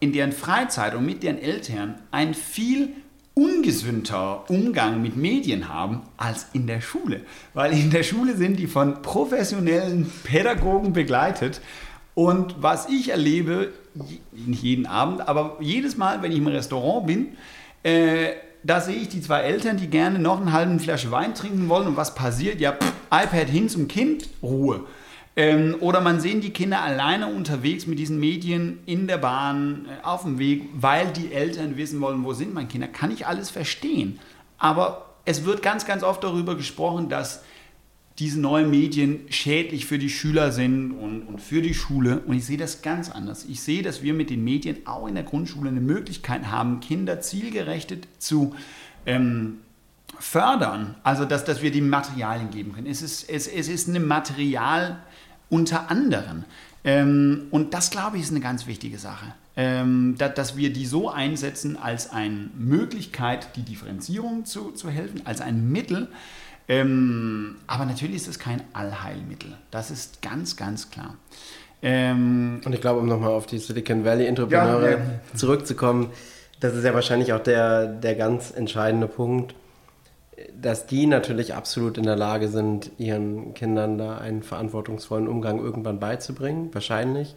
in 0.00 0.12
deren 0.12 0.32
Freizeit 0.32 0.94
und 0.94 1.04
mit 1.04 1.22
deren 1.22 1.38
Eltern 1.38 1.96
ein 2.10 2.34
viel 2.34 2.90
ungesünder 3.34 4.44
Umgang 4.48 5.00
mit 5.00 5.16
Medien 5.16 5.68
haben 5.68 6.02
als 6.16 6.46
in 6.52 6.66
der 6.66 6.80
Schule. 6.80 7.20
Weil 7.54 7.72
in 7.72 7.90
der 7.90 8.02
Schule 8.02 8.36
sind 8.36 8.58
die 8.58 8.66
von 8.66 9.00
professionellen 9.02 10.10
Pädagogen 10.24 10.92
begleitet. 10.92 11.60
Und 12.14 12.56
was 12.60 12.88
ich 12.88 13.10
erlebe, 13.10 13.72
nicht 14.32 14.62
jeden 14.64 14.86
Abend, 14.86 15.28
aber 15.28 15.56
jedes 15.60 15.96
Mal, 15.96 16.20
wenn 16.22 16.32
ich 16.32 16.38
im 16.38 16.48
Restaurant 16.48 17.06
bin, 17.06 17.28
äh, 17.84 18.30
da 18.64 18.80
sehe 18.80 18.96
ich 18.96 19.08
die 19.08 19.20
zwei 19.20 19.42
Eltern, 19.42 19.76
die 19.76 19.86
gerne 19.86 20.18
noch 20.18 20.40
eine 20.40 20.52
halbe 20.52 20.78
Flasche 20.80 21.12
Wein 21.12 21.34
trinken 21.34 21.68
wollen. 21.68 21.86
Und 21.86 21.96
was 21.96 22.16
passiert? 22.16 22.60
Ja, 22.60 22.72
pff, 22.72 22.92
iPad 23.12 23.48
hin 23.48 23.68
zum 23.68 23.86
Kind, 23.86 24.28
Ruhe. 24.42 24.80
Ähm, 25.38 25.76
oder 25.78 26.00
man 26.00 26.18
sehen 26.18 26.40
die 26.40 26.50
Kinder 26.50 26.82
alleine 26.82 27.28
unterwegs 27.28 27.86
mit 27.86 28.00
diesen 28.00 28.18
Medien 28.18 28.80
in 28.86 29.06
der 29.06 29.18
Bahn, 29.18 29.86
äh, 29.86 30.04
auf 30.04 30.22
dem 30.24 30.40
Weg, 30.40 30.64
weil 30.74 31.12
die 31.12 31.32
Eltern 31.32 31.76
wissen 31.76 32.00
wollen, 32.00 32.24
wo 32.24 32.32
sind 32.32 32.52
meine 32.52 32.66
Kinder. 32.66 32.88
Kann 32.88 33.12
ich 33.12 33.24
alles 33.24 33.48
verstehen. 33.48 34.18
Aber 34.58 35.14
es 35.26 35.44
wird 35.44 35.62
ganz, 35.62 35.86
ganz 35.86 36.02
oft 36.02 36.24
darüber 36.24 36.56
gesprochen, 36.56 37.08
dass 37.08 37.44
diese 38.18 38.40
neuen 38.40 38.68
Medien 38.68 39.26
schädlich 39.30 39.86
für 39.86 40.00
die 40.00 40.10
Schüler 40.10 40.50
sind 40.50 40.90
und, 40.90 41.22
und 41.22 41.40
für 41.40 41.62
die 41.62 41.74
Schule. 41.74 42.18
Und 42.26 42.34
ich 42.34 42.44
sehe 42.44 42.58
das 42.58 42.82
ganz 42.82 43.08
anders. 43.08 43.44
Ich 43.44 43.62
sehe, 43.62 43.82
dass 43.82 44.02
wir 44.02 44.14
mit 44.14 44.30
den 44.30 44.42
Medien 44.42 44.88
auch 44.88 45.06
in 45.06 45.14
der 45.14 45.22
Grundschule 45.22 45.70
eine 45.70 45.80
Möglichkeit 45.80 46.50
haben, 46.50 46.80
Kinder 46.80 47.20
zielgerechtet 47.20 48.08
zu 48.18 48.56
ähm, 49.06 49.58
fördern. 50.18 50.96
Also, 51.04 51.24
dass, 51.24 51.44
dass 51.44 51.62
wir 51.62 51.70
die 51.70 51.80
Materialien 51.80 52.50
geben 52.50 52.72
können. 52.72 52.88
Es 52.88 53.02
ist, 53.02 53.30
es, 53.30 53.46
es 53.46 53.68
ist 53.68 53.88
eine 53.88 54.00
Material- 54.00 54.98
unter 55.50 55.90
anderem. 55.90 56.44
Ähm, 56.84 57.48
und 57.50 57.74
das, 57.74 57.90
glaube 57.90 58.16
ich, 58.16 58.24
ist 58.24 58.30
eine 58.30 58.40
ganz 58.40 58.66
wichtige 58.66 58.98
Sache, 58.98 59.26
ähm, 59.56 60.14
da, 60.18 60.28
dass 60.28 60.56
wir 60.56 60.72
die 60.72 60.86
so 60.86 61.10
einsetzen 61.10 61.76
als 61.76 62.10
eine 62.10 62.50
Möglichkeit, 62.56 63.56
die 63.56 63.62
Differenzierung 63.62 64.44
zu, 64.44 64.70
zu 64.70 64.88
helfen, 64.88 65.22
als 65.24 65.40
ein 65.40 65.70
Mittel. 65.70 66.08
Ähm, 66.68 67.56
aber 67.66 67.86
natürlich 67.86 68.16
ist 68.16 68.28
es 68.28 68.38
kein 68.38 68.62
Allheilmittel. 68.72 69.54
Das 69.70 69.90
ist 69.90 70.22
ganz, 70.22 70.56
ganz 70.56 70.90
klar. 70.90 71.16
Ähm, 71.82 72.60
und 72.64 72.72
ich 72.72 72.80
glaube, 72.80 73.00
um 73.00 73.06
nochmal 73.06 73.30
auf 73.30 73.46
die 73.46 73.58
Silicon 73.58 74.04
Valley-Entrepreneure 74.04 74.90
ja, 74.90 74.96
ja. 74.98 75.04
zurückzukommen, 75.34 76.10
das 76.60 76.74
ist 76.74 76.84
ja 76.84 76.92
wahrscheinlich 76.92 77.32
auch 77.32 77.42
der, 77.42 77.86
der 77.86 78.14
ganz 78.14 78.50
entscheidende 78.50 79.06
Punkt 79.06 79.54
dass 80.60 80.86
die 80.86 81.06
natürlich 81.06 81.54
absolut 81.54 81.98
in 81.98 82.04
der 82.04 82.16
Lage 82.16 82.48
sind, 82.48 82.90
ihren 82.98 83.54
Kindern 83.54 83.98
da 83.98 84.18
einen 84.18 84.42
verantwortungsvollen 84.42 85.28
Umgang 85.28 85.58
irgendwann 85.58 86.00
beizubringen, 86.00 86.70
wahrscheinlich. 86.72 87.34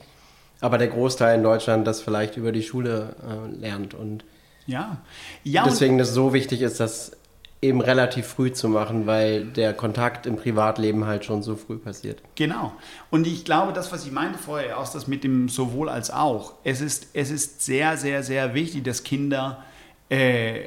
Aber 0.60 0.78
der 0.78 0.88
Großteil 0.88 1.38
in 1.38 1.44
Deutschland 1.44 1.88
das 1.88 2.02
vielleicht 2.02 2.38
über 2.38 2.52
die 2.52 2.64
Schule 2.64 3.16
äh, 3.28 3.60
lernt 3.60 3.94
und 3.94 4.24
ja. 4.68 4.98
ja 5.44 5.64
deswegen 5.64 5.98
das 5.98 6.14
so 6.14 6.34
wichtig 6.34 6.62
ist, 6.62 6.80
das 6.80 7.14
eben 7.62 7.82
relativ 7.82 8.26
früh 8.26 8.52
zu 8.52 8.70
machen, 8.70 9.06
weil 9.06 9.46
der 9.46 9.74
Kontakt 9.74 10.26
im 10.26 10.36
Privatleben 10.36 11.06
halt 11.06 11.26
schon 11.26 11.44
so 11.44 11.56
früh 11.56 11.78
passiert. 11.78 12.22
Genau. 12.36 12.74
Und 13.12 13.28
ich 13.28 13.46
glaube, 13.46 13.72
das, 13.72 13.92
was 13.92 14.06
ich 14.06 14.12
meinte 14.12 14.40
vorher, 14.40 14.80
auch 14.80 14.92
das 14.92 15.08
mit 15.08 15.24
dem 15.24 15.48
sowohl 15.48 15.90
als 15.90 16.10
auch, 16.10 16.54
es 16.64 16.82
ist, 16.82 17.10
es 17.14 17.30
ist 17.30 17.64
sehr, 17.64 17.98
sehr, 17.98 18.24
sehr 18.24 18.56
wichtig, 18.56 18.84
dass 18.84 19.04
Kinder 19.04 19.64
äh, 20.10 20.62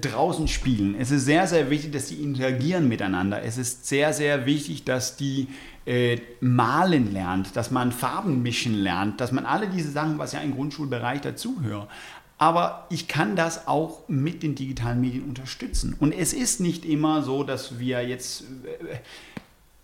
draußen 0.00 0.48
spielen. 0.48 0.96
Es 0.98 1.10
ist 1.10 1.24
sehr, 1.24 1.46
sehr 1.46 1.70
wichtig, 1.70 1.92
dass 1.92 2.06
die 2.06 2.22
interagieren 2.22 2.88
miteinander. 2.88 3.42
Es 3.42 3.58
ist 3.58 3.86
sehr, 3.86 4.12
sehr 4.12 4.46
wichtig, 4.46 4.84
dass 4.84 5.16
die 5.16 5.48
äh, 5.84 6.18
malen 6.40 7.12
lernt, 7.12 7.56
dass 7.56 7.70
man 7.70 7.92
Farben 7.92 8.42
mischen 8.42 8.74
lernt, 8.74 9.20
dass 9.20 9.32
man 9.32 9.46
alle 9.46 9.68
diese 9.68 9.90
Sachen, 9.90 10.18
was 10.18 10.32
ja 10.32 10.40
im 10.40 10.54
Grundschulbereich 10.54 11.20
dazuhört. 11.20 11.88
Aber 12.38 12.86
ich 12.90 13.08
kann 13.08 13.34
das 13.36 13.66
auch 13.66 14.08
mit 14.08 14.42
den 14.42 14.54
digitalen 14.54 15.00
Medien 15.00 15.24
unterstützen. 15.24 15.96
Und 15.98 16.12
es 16.12 16.32
ist 16.32 16.60
nicht 16.60 16.84
immer 16.84 17.22
so, 17.22 17.44
dass 17.44 17.78
wir 17.78 18.06
jetzt... 18.06 18.42
Äh, 18.80 18.96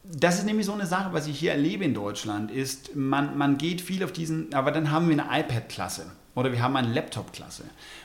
das 0.05 0.38
ist 0.38 0.47
nämlich 0.47 0.66
so 0.66 0.72
eine 0.72 0.84
Sache, 0.86 1.12
was 1.12 1.28
ich 1.28 1.38
hier 1.38 1.53
erlebe 1.53 1.84
in 1.84 1.95
Deutschland, 1.95 2.51
ist, 2.51 2.97
man, 2.97 3.38
man 3.38 3.57
geht 3.57 3.80
viel 3.80 4.03
auf 4.03 4.11
diesen, 4.11 4.53
aber 4.53 4.72
dann 4.72 4.90
haben 4.90 5.09
wir 5.09 5.24
eine 5.24 5.40
iPad-Klasse 5.40 6.07
oder 6.34 6.51
wir 6.51 6.61
haben 6.61 6.74
eine 6.74 6.93
Laptop-Klasse. 6.93 7.62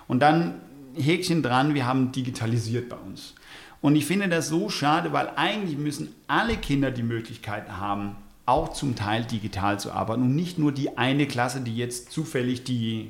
Und 0.08 0.20
dann 0.20 0.62
Häkchen 0.98 1.44
dran, 1.44 1.74
wir 1.74 1.86
haben 1.86 2.12
digitalisiert 2.12 2.90
bei 2.90 2.98
uns. 2.98 3.34
Und 3.82 3.96
ich 3.96 4.06
finde 4.06 4.28
das 4.28 4.50
so 4.50 4.70
schade, 4.70 5.14
weil 5.14 5.32
eigentlich 5.36 5.78
müssen 5.78 6.14
alle 6.28 6.58
Kinder 6.58 6.92
die 6.92 7.04
Möglichkeit 7.04 7.70
haben, 7.70 8.16
auch 8.46 8.74
zum 8.74 8.96
Teil 8.96 9.26
digital 9.26 9.80
zu 9.80 9.92
arbeiten 9.92 10.24
und 10.24 10.36
nicht 10.36 10.58
nur 10.58 10.72
die 10.72 10.98
eine 10.98 11.28
Klasse, 11.28 11.62
die 11.62 11.76
jetzt 11.76 12.12
zufällig 12.12 12.64
die 12.64 13.10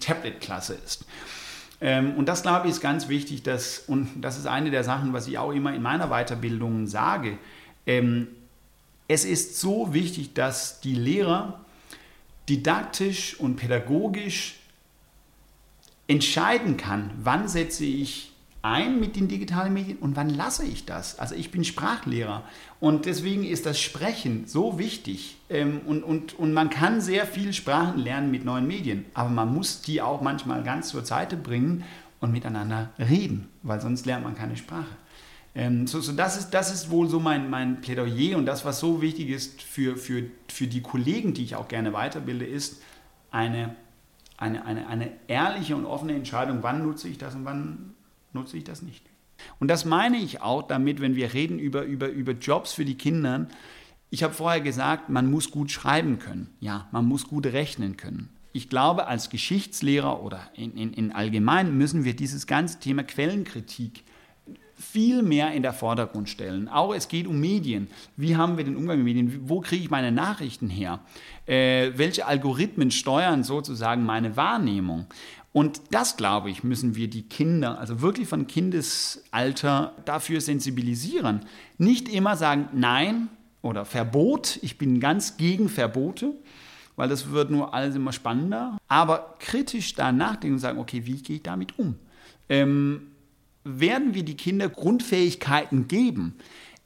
Tablet-Klasse 0.00 0.78
ist. 0.84 1.04
Ähm, 1.80 2.14
und 2.16 2.28
das, 2.28 2.42
glaube 2.42 2.66
ich, 2.66 2.74
ist 2.74 2.80
ganz 2.80 3.08
wichtig, 3.08 3.42
dass, 3.42 3.78
und 3.80 4.08
das 4.20 4.36
ist 4.36 4.46
eine 4.46 4.70
der 4.70 4.84
Sachen, 4.84 5.12
was 5.12 5.26
ich 5.26 5.38
auch 5.38 5.52
immer 5.52 5.74
in 5.74 5.82
meiner 5.82 6.08
Weiterbildung 6.08 6.86
sage. 6.86 7.38
Ähm, 7.86 8.28
es 9.08 9.24
ist 9.24 9.58
so 9.58 9.94
wichtig, 9.94 10.34
dass 10.34 10.80
die 10.80 10.94
Lehrer 10.94 11.60
didaktisch 12.48 13.38
und 13.38 13.56
pädagogisch 13.56 14.57
entscheiden 16.08 16.76
kann, 16.76 17.10
wann 17.22 17.46
setze 17.46 17.84
ich 17.84 18.32
ein 18.62 18.98
mit 18.98 19.14
den 19.14 19.28
digitalen 19.28 19.72
Medien 19.72 19.98
und 19.98 20.16
wann 20.16 20.30
lasse 20.30 20.64
ich 20.64 20.84
das? 20.84 21.18
Also 21.18 21.34
ich 21.36 21.50
bin 21.52 21.64
Sprachlehrer 21.64 22.42
und 22.80 23.06
deswegen 23.06 23.44
ist 23.44 23.66
das 23.66 23.80
Sprechen 23.80 24.46
so 24.46 24.78
wichtig 24.78 25.36
ähm, 25.48 25.80
und, 25.86 26.02
und, 26.02 26.36
und 26.38 26.52
man 26.52 26.70
kann 26.70 27.00
sehr 27.00 27.26
viel 27.26 27.52
Sprachen 27.52 27.98
lernen 27.98 28.30
mit 28.30 28.44
neuen 28.44 28.66
Medien, 28.66 29.04
aber 29.14 29.30
man 29.30 29.54
muss 29.54 29.82
die 29.82 30.02
auch 30.02 30.20
manchmal 30.20 30.64
ganz 30.64 30.88
zur 30.88 31.04
Seite 31.04 31.36
bringen 31.36 31.84
und 32.20 32.32
miteinander 32.32 32.90
reden, 32.98 33.48
weil 33.62 33.80
sonst 33.80 34.06
lernt 34.06 34.24
man 34.24 34.34
keine 34.34 34.56
Sprache. 34.56 34.96
Ähm, 35.54 35.86
so, 35.86 36.00
so 36.00 36.12
das, 36.12 36.36
ist, 36.36 36.50
das 36.50 36.72
ist 36.72 36.90
wohl 36.90 37.08
so 37.08 37.20
mein, 37.20 37.48
mein 37.50 37.80
Plädoyer 37.80 38.36
und 38.36 38.46
das, 38.46 38.64
was 38.64 38.80
so 38.80 39.00
wichtig 39.00 39.28
ist 39.28 39.62
für, 39.62 39.96
für, 39.96 40.24
für 40.48 40.66
die 40.66 40.82
Kollegen, 40.82 41.32
die 41.32 41.44
ich 41.44 41.54
auch 41.54 41.68
gerne 41.68 41.92
weiterbilde, 41.92 42.44
ist 42.44 42.82
eine, 43.30 43.76
eine, 44.38 44.64
eine, 44.64 44.86
eine 44.86 45.10
ehrliche 45.26 45.76
und 45.76 45.84
offene 45.84 46.14
Entscheidung, 46.14 46.62
wann 46.62 46.82
nutze 46.82 47.08
ich 47.08 47.18
das 47.18 47.34
und 47.34 47.44
wann 47.44 47.94
nutze 48.32 48.56
ich 48.56 48.64
das 48.64 48.82
nicht. 48.82 49.04
Und 49.58 49.68
das 49.68 49.84
meine 49.84 50.16
ich 50.16 50.40
auch 50.40 50.62
damit, 50.62 51.00
wenn 51.00 51.14
wir 51.14 51.34
reden 51.34 51.58
über, 51.58 51.82
über, 51.82 52.08
über 52.08 52.32
Jobs 52.32 52.72
für 52.72 52.84
die 52.84 52.96
Kinder. 52.96 53.48
Ich 54.10 54.22
habe 54.22 54.32
vorher 54.32 54.60
gesagt, 54.60 55.10
man 55.10 55.30
muss 55.30 55.50
gut 55.50 55.70
schreiben 55.70 56.18
können. 56.18 56.48
Ja, 56.60 56.88
man 56.92 57.04
muss 57.04 57.28
gut 57.28 57.46
rechnen 57.46 57.96
können. 57.96 58.30
Ich 58.52 58.68
glaube, 58.68 59.06
als 59.06 59.30
Geschichtslehrer 59.30 60.22
oder 60.22 60.40
in, 60.54 60.76
in, 60.76 60.92
in 60.92 61.12
allgemein 61.12 61.76
müssen 61.76 62.04
wir 62.04 62.16
dieses 62.16 62.46
ganze 62.46 62.80
Thema 62.80 63.02
Quellenkritik 63.02 64.04
viel 64.78 65.22
mehr 65.22 65.52
in 65.52 65.62
der 65.62 65.72
Vordergrund 65.72 66.28
stellen. 66.28 66.68
Auch 66.68 66.94
es 66.94 67.08
geht 67.08 67.26
um 67.26 67.40
Medien. 67.40 67.88
Wie 68.16 68.36
haben 68.36 68.56
wir 68.56 68.64
den 68.64 68.76
Umgang 68.76 68.98
mit 68.98 69.06
Medien? 69.06 69.48
Wo 69.48 69.60
kriege 69.60 69.82
ich 69.82 69.90
meine 69.90 70.12
Nachrichten 70.12 70.68
her? 70.68 71.00
Äh, 71.46 71.92
welche 71.96 72.26
Algorithmen 72.26 72.90
steuern 72.90 73.42
sozusagen 73.42 74.04
meine 74.04 74.36
Wahrnehmung? 74.36 75.06
Und 75.52 75.80
das, 75.90 76.16
glaube 76.16 76.50
ich, 76.50 76.62
müssen 76.62 76.94
wir 76.94 77.08
die 77.08 77.22
Kinder, 77.22 77.78
also 77.78 78.00
wirklich 78.00 78.28
von 78.28 78.46
Kindesalter, 78.46 79.94
dafür 80.04 80.40
sensibilisieren. 80.40 81.40
Nicht 81.78 82.08
immer 82.08 82.36
sagen 82.36 82.68
Nein 82.72 83.28
oder 83.62 83.84
Verbot. 83.84 84.58
Ich 84.62 84.78
bin 84.78 85.00
ganz 85.00 85.36
gegen 85.36 85.68
Verbote, 85.68 86.34
weil 86.96 87.08
das 87.08 87.30
wird 87.30 87.50
nur 87.50 87.74
alles 87.74 87.96
immer 87.96 88.12
spannender. 88.12 88.76
Aber 88.86 89.34
kritisch 89.40 89.94
da 89.94 90.12
nachdenken 90.12 90.54
und 90.54 90.60
sagen, 90.60 90.78
okay, 90.78 91.06
wie 91.06 91.20
gehe 91.22 91.36
ich 91.36 91.42
damit 91.42 91.78
um? 91.78 91.96
Ähm, 92.48 93.08
werden 93.68 94.14
wir 94.14 94.22
die 94.22 94.36
Kinder 94.36 94.68
Grundfähigkeiten 94.68 95.88
geben? 95.88 96.34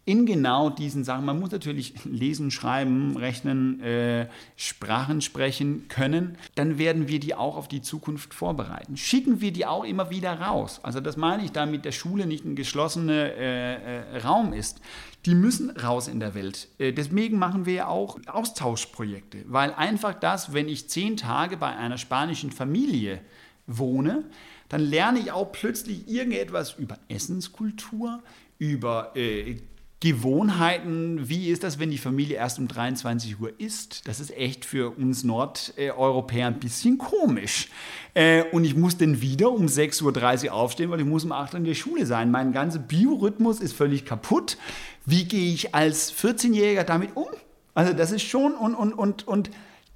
in 0.05 0.27
genau 0.27 0.69
diesen 0.69 1.05
Sachen. 1.05 1.25
Man 1.25 1.39
muss 1.39 1.53
natürlich 1.53 1.95
lesen, 2.05 2.51
schreiben, 2.51 3.17
rechnen, 3.17 3.81
äh, 3.81 4.29
Sprachen 4.57 5.21
sprechen 5.21 5.87
können. 5.89 6.37
Dann 6.57 6.77
werden 6.77 7.07
wir 7.07 7.21
die 7.21 7.35
auch 7.37 7.57
auf 7.57 7.69
die 7.69 7.83
Zukunft 7.83 8.35
vorbereiten. 8.35 8.97
Schicken 8.97 9.41
wir 9.41 9.53
die 9.53 9.65
auch 9.65 9.85
immer 9.85 10.11
wieder 10.11 10.41
raus. 10.41 10.81
Also 10.83 11.01
das 11.01 11.17
meine 11.17 11.45
ich 11.45 11.53
damit, 11.53 11.85
der 11.85 11.93
Schule 11.93 12.27
nicht 12.27 12.45
ein 12.45 12.57
geschlossener 12.57 13.13
äh, 13.13 14.17
äh, 14.17 14.19
Raum 14.19 14.53
ist. 14.53 14.81
Die 15.25 15.37
müssen 15.37 15.71
raus 15.71 16.09
in 16.09 16.19
der 16.19 16.35
Welt. 16.35 16.67
Äh, 16.79 16.93
deswegen 16.93 17.39
machen 17.39 17.65
wir 17.65 17.75
ja 17.75 17.87
auch 17.87 18.19
Austauschprojekte, 18.27 19.45
weil 19.47 19.73
einfach 19.73 20.15
das, 20.15 20.53
wenn 20.53 20.69
ich 20.69 20.89
zehn 20.89 21.17
Tage 21.17 21.57
bei 21.57 21.77
einer 21.77 21.97
spanischen 21.97 22.51
Familie 22.51 23.21
wohne, 23.69 24.25
dann 24.73 24.81
lerne 24.81 25.19
ich 25.19 25.31
auch 25.31 25.53
plötzlich 25.53 26.09
irgendetwas 26.09 26.77
über 26.79 26.99
Essenskultur, 27.09 28.23
über 28.59 29.15
äh, 29.15 29.57
Gewohnheiten, 30.01 31.29
wie 31.29 31.51
ist 31.51 31.63
das, 31.63 31.79
wenn 31.79 31.91
die 31.91 31.99
Familie 31.99 32.37
erst 32.37 32.59
um 32.59 32.69
23 32.69 33.39
Uhr 33.39 33.53
isst? 33.61 34.09
Das 34.09 34.19
ist 34.19 34.35
echt 34.35 34.65
für 34.65 34.97
uns 34.97 35.25
Nordeuropäer 35.25 36.47
ein 36.47 36.59
bisschen 36.59 36.97
komisch. 36.97 37.69
Äh, 38.15 38.45
und 38.51 38.65
ich 38.65 38.75
muss 38.75 38.97
dann 38.97 39.21
wieder 39.21 39.53
um 39.53 39.67
6.30 39.67 40.47
Uhr 40.47 40.55
aufstehen, 40.55 40.91
weil 40.91 41.01
ich 41.01 41.07
muss 41.07 41.25
um 41.25 41.33
8 41.33 41.53
Uhr 41.53 41.59
in 41.59 41.67
der 41.67 41.75
Schule 41.75 42.07
sein. 42.07 42.31
Mein 42.31 42.53
ganzer 42.53 42.79
Biorhythmus 42.79 43.61
ist 43.61 43.75
völlig 43.75 44.07
kaputt. 44.07 44.57
Wie 45.05 45.25
gehe 45.25 45.53
ich 45.53 45.75
als 45.75 46.11
14-Jähriger 46.15 46.85
damit 46.85 47.15
um? 47.15 47.29
Also 47.75 47.93
das 47.93 48.11
ist 48.11 48.23
schon 48.23 48.55
und, 48.55 48.75
und, 48.75 48.95
und, 48.95 49.29
und 49.29 49.51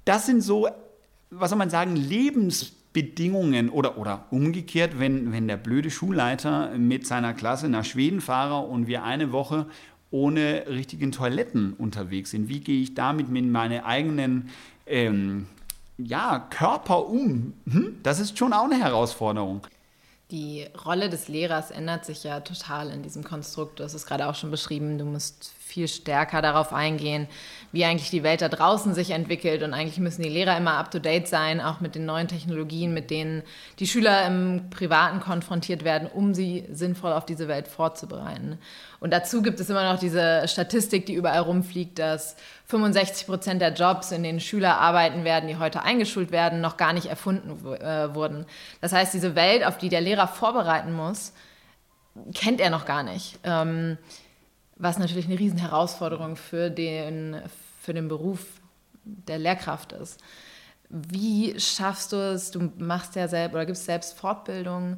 das 0.05 0.27
sind 0.27 0.41
so, 0.41 0.67
was 1.31 1.49
soll 1.49 1.57
man 1.57 1.71
sagen, 1.71 1.95
Lebensbedingungen 2.97 3.69
oder, 3.69 3.97
oder 3.97 4.25
umgekehrt, 4.31 4.99
wenn, 4.99 5.31
wenn 5.31 5.47
der 5.47 5.57
blöde 5.57 5.91
Schulleiter 5.91 6.71
mit 6.77 7.05
seiner 7.05 7.33
Klasse 7.33 7.69
nach 7.69 7.85
Schweden 7.85 8.21
fahre 8.21 8.65
und 8.67 8.87
wir 8.87 9.03
eine 9.03 9.31
Woche 9.31 9.67
ohne 10.09 10.65
richtigen 10.67 11.11
Toiletten 11.11 11.73
unterwegs 11.73 12.31
sind? 12.31 12.49
Wie 12.49 12.59
gehe 12.59 12.81
ich 12.81 12.95
damit 12.95 13.29
mit 13.29 13.45
meinem 13.45 13.83
eigenen 13.83 14.49
ähm, 14.85 15.47
ja, 15.97 16.39
Körper 16.49 17.07
um? 17.07 17.53
Hm? 17.69 17.97
Das 18.03 18.19
ist 18.19 18.37
schon 18.37 18.53
auch 18.53 18.65
eine 18.65 18.79
Herausforderung. 18.79 19.67
Die 20.31 20.65
Rolle 20.85 21.09
des 21.09 21.29
Lehrers 21.29 21.71
ändert 21.71 22.05
sich 22.05 22.23
ja 22.23 22.41
total 22.41 22.89
in 22.89 23.01
diesem 23.01 23.23
Konstrukt. 23.23 23.79
Du 23.79 23.83
hast 23.83 23.93
es 23.93 24.05
gerade 24.05 24.27
auch 24.27 24.35
schon 24.35 24.51
beschrieben. 24.51 24.97
Du 24.97 25.05
musst 25.05 25.53
viel 25.67 25.87
stärker 25.87 26.41
darauf 26.41 26.73
eingehen, 26.73 27.27
wie 27.71 27.85
eigentlich 27.85 28.09
die 28.09 28.23
Welt 28.23 28.41
da 28.41 28.49
draußen 28.49 28.93
sich 28.93 29.11
entwickelt. 29.11 29.61
Und 29.61 29.73
eigentlich 29.73 29.99
müssen 29.99 30.23
die 30.23 30.29
Lehrer 30.29 30.57
immer 30.57 30.75
up-to-date 30.75 31.27
sein, 31.27 31.61
auch 31.61 31.81
mit 31.81 31.95
den 31.95 32.05
neuen 32.05 32.27
Technologien, 32.27 32.93
mit 32.93 33.11
denen 33.11 33.43
die 33.79 33.87
Schüler 33.87 34.25
im 34.25 34.69
Privaten 34.69 35.19
konfrontiert 35.19 35.83
werden, 35.83 36.07
um 36.11 36.33
sie 36.33 36.65
sinnvoll 36.71 37.11
auf 37.11 37.25
diese 37.25 37.47
Welt 37.47 37.67
vorzubereiten. 37.67 38.57
Und 38.99 39.11
dazu 39.11 39.41
gibt 39.41 39.59
es 39.59 39.69
immer 39.69 39.91
noch 39.91 39.99
diese 39.99 40.47
Statistik, 40.47 41.05
die 41.05 41.13
überall 41.13 41.41
rumfliegt, 41.41 41.99
dass 41.99 42.35
65 42.67 43.27
Prozent 43.27 43.61
der 43.61 43.73
Jobs, 43.73 44.11
in 44.11 44.23
denen 44.23 44.39
Schüler 44.39 44.77
arbeiten 44.77 45.23
werden, 45.23 45.47
die 45.47 45.57
heute 45.57 45.83
eingeschult 45.83 46.31
werden, 46.31 46.61
noch 46.61 46.77
gar 46.77 46.93
nicht 46.93 47.07
erfunden 47.07 47.51
äh, 47.75 48.15
wurden. 48.15 48.45
Das 48.81 48.93
heißt, 48.93 49.13
diese 49.13 49.35
Welt, 49.35 49.65
auf 49.65 49.77
die 49.77 49.89
der 49.89 50.01
Lehrer 50.01 50.27
vorbereiten 50.27 50.93
muss, 50.93 51.33
kennt 52.33 52.59
er 52.59 52.69
noch 52.69 52.85
gar 52.85 53.03
nicht. 53.03 53.39
Ähm, 53.43 53.97
was 54.79 54.99
natürlich 54.99 55.25
eine 55.25 55.39
Riesenherausforderung 55.39 56.35
für 56.35 56.69
den, 56.69 57.41
für 57.81 57.93
den 57.93 58.07
Beruf 58.07 58.45
der 59.03 59.39
Lehrkraft 59.39 59.93
ist. 59.93 60.19
Wie 60.89 61.59
schaffst 61.59 62.13
du 62.13 62.17
es? 62.17 62.51
Du 62.51 62.71
machst 62.77 63.15
ja 63.15 63.27
selbst 63.27 63.55
oder 63.55 63.65
gibst 63.65 63.85
selbst 63.85 64.17
Fortbildung. 64.17 64.97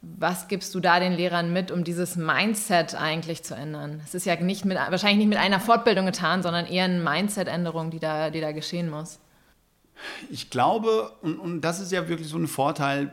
Was 0.00 0.46
gibst 0.46 0.74
du 0.74 0.80
da 0.80 1.00
den 1.00 1.12
Lehrern 1.12 1.52
mit, 1.52 1.70
um 1.70 1.82
dieses 1.82 2.16
Mindset 2.16 2.94
eigentlich 2.94 3.42
zu 3.42 3.54
ändern? 3.54 4.00
Es 4.04 4.14
ist 4.14 4.26
ja 4.26 4.36
nicht 4.36 4.64
mit, 4.64 4.76
wahrscheinlich 4.76 5.18
nicht 5.18 5.28
mit 5.28 5.38
einer 5.38 5.58
Fortbildung 5.58 6.06
getan, 6.06 6.42
sondern 6.42 6.66
eher 6.66 6.84
eine 6.84 7.02
Mindset-Änderung, 7.02 7.90
die 7.90 7.98
da, 7.98 8.30
die 8.30 8.40
da 8.40 8.52
geschehen 8.52 8.88
muss. 8.88 9.18
Ich 10.30 10.50
glaube, 10.50 11.12
und, 11.22 11.40
und 11.40 11.60
das 11.62 11.80
ist 11.80 11.90
ja 11.90 12.08
wirklich 12.08 12.28
so 12.28 12.38
ein 12.38 12.46
Vorteil 12.46 13.12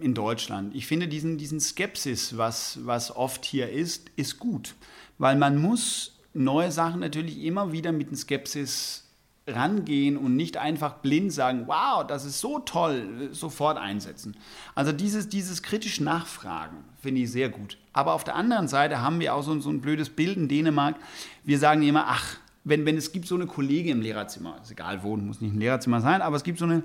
in 0.00 0.14
Deutschland. 0.14 0.74
Ich 0.76 0.86
finde 0.86 1.08
diesen, 1.08 1.36
diesen 1.36 1.58
Skepsis, 1.58 2.38
was, 2.38 2.78
was 2.84 3.14
oft 3.14 3.44
hier 3.44 3.68
ist, 3.68 4.08
ist 4.14 4.38
gut 4.38 4.76
weil 5.20 5.36
man 5.36 5.58
muss 5.58 6.18
neue 6.32 6.72
Sachen 6.72 7.00
natürlich 7.00 7.44
immer 7.44 7.72
wieder 7.72 7.92
mit 7.92 8.16
Skepsis 8.16 9.06
rangehen 9.46 10.16
und 10.16 10.34
nicht 10.34 10.56
einfach 10.56 10.94
blind 10.94 11.30
sagen, 11.30 11.64
wow, 11.66 12.06
das 12.06 12.24
ist 12.24 12.40
so 12.40 12.58
toll, 12.60 13.28
sofort 13.32 13.76
einsetzen. 13.76 14.34
Also 14.74 14.92
dieses, 14.92 15.28
dieses 15.28 15.62
kritisch 15.62 16.00
Nachfragen 16.00 16.78
finde 17.02 17.20
ich 17.20 17.30
sehr 17.30 17.50
gut. 17.50 17.76
Aber 17.92 18.14
auf 18.14 18.24
der 18.24 18.34
anderen 18.34 18.66
Seite 18.66 19.02
haben 19.02 19.20
wir 19.20 19.34
auch 19.34 19.42
so, 19.42 19.60
so 19.60 19.68
ein 19.68 19.82
blödes 19.82 20.08
Bild 20.08 20.38
in 20.38 20.48
Dänemark. 20.48 20.96
Wir 21.44 21.58
sagen 21.58 21.82
immer, 21.82 22.06
ach, 22.08 22.38
wenn, 22.64 22.86
wenn 22.86 22.96
es 22.96 23.12
gibt 23.12 23.26
so 23.26 23.34
eine 23.34 23.46
Kollegin 23.46 23.98
im 23.98 24.00
Lehrerzimmer, 24.00 24.58
ist 24.62 24.70
egal 24.70 25.02
wo, 25.02 25.16
muss 25.18 25.42
nicht 25.42 25.52
ein 25.52 25.60
Lehrerzimmer 25.60 26.00
sein, 26.00 26.22
aber 26.22 26.36
es 26.36 26.44
gibt 26.44 26.58
so 26.58 26.64
eine, 26.64 26.82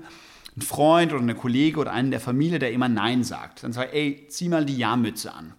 einen 0.54 0.62
Freund 0.62 1.12
oder 1.12 1.22
eine 1.22 1.34
Kollege 1.34 1.80
oder 1.80 1.92
einen 1.92 2.10
der 2.10 2.20
Familie, 2.20 2.58
der 2.58 2.72
immer 2.72 2.88
Nein 2.88 3.24
sagt. 3.24 3.62
Dann 3.62 3.72
sagt, 3.72 3.94
ey, 3.94 4.26
zieh 4.28 4.50
mal 4.50 4.66
die 4.66 4.76
Jahrmütze 4.76 5.32
an. 5.32 5.54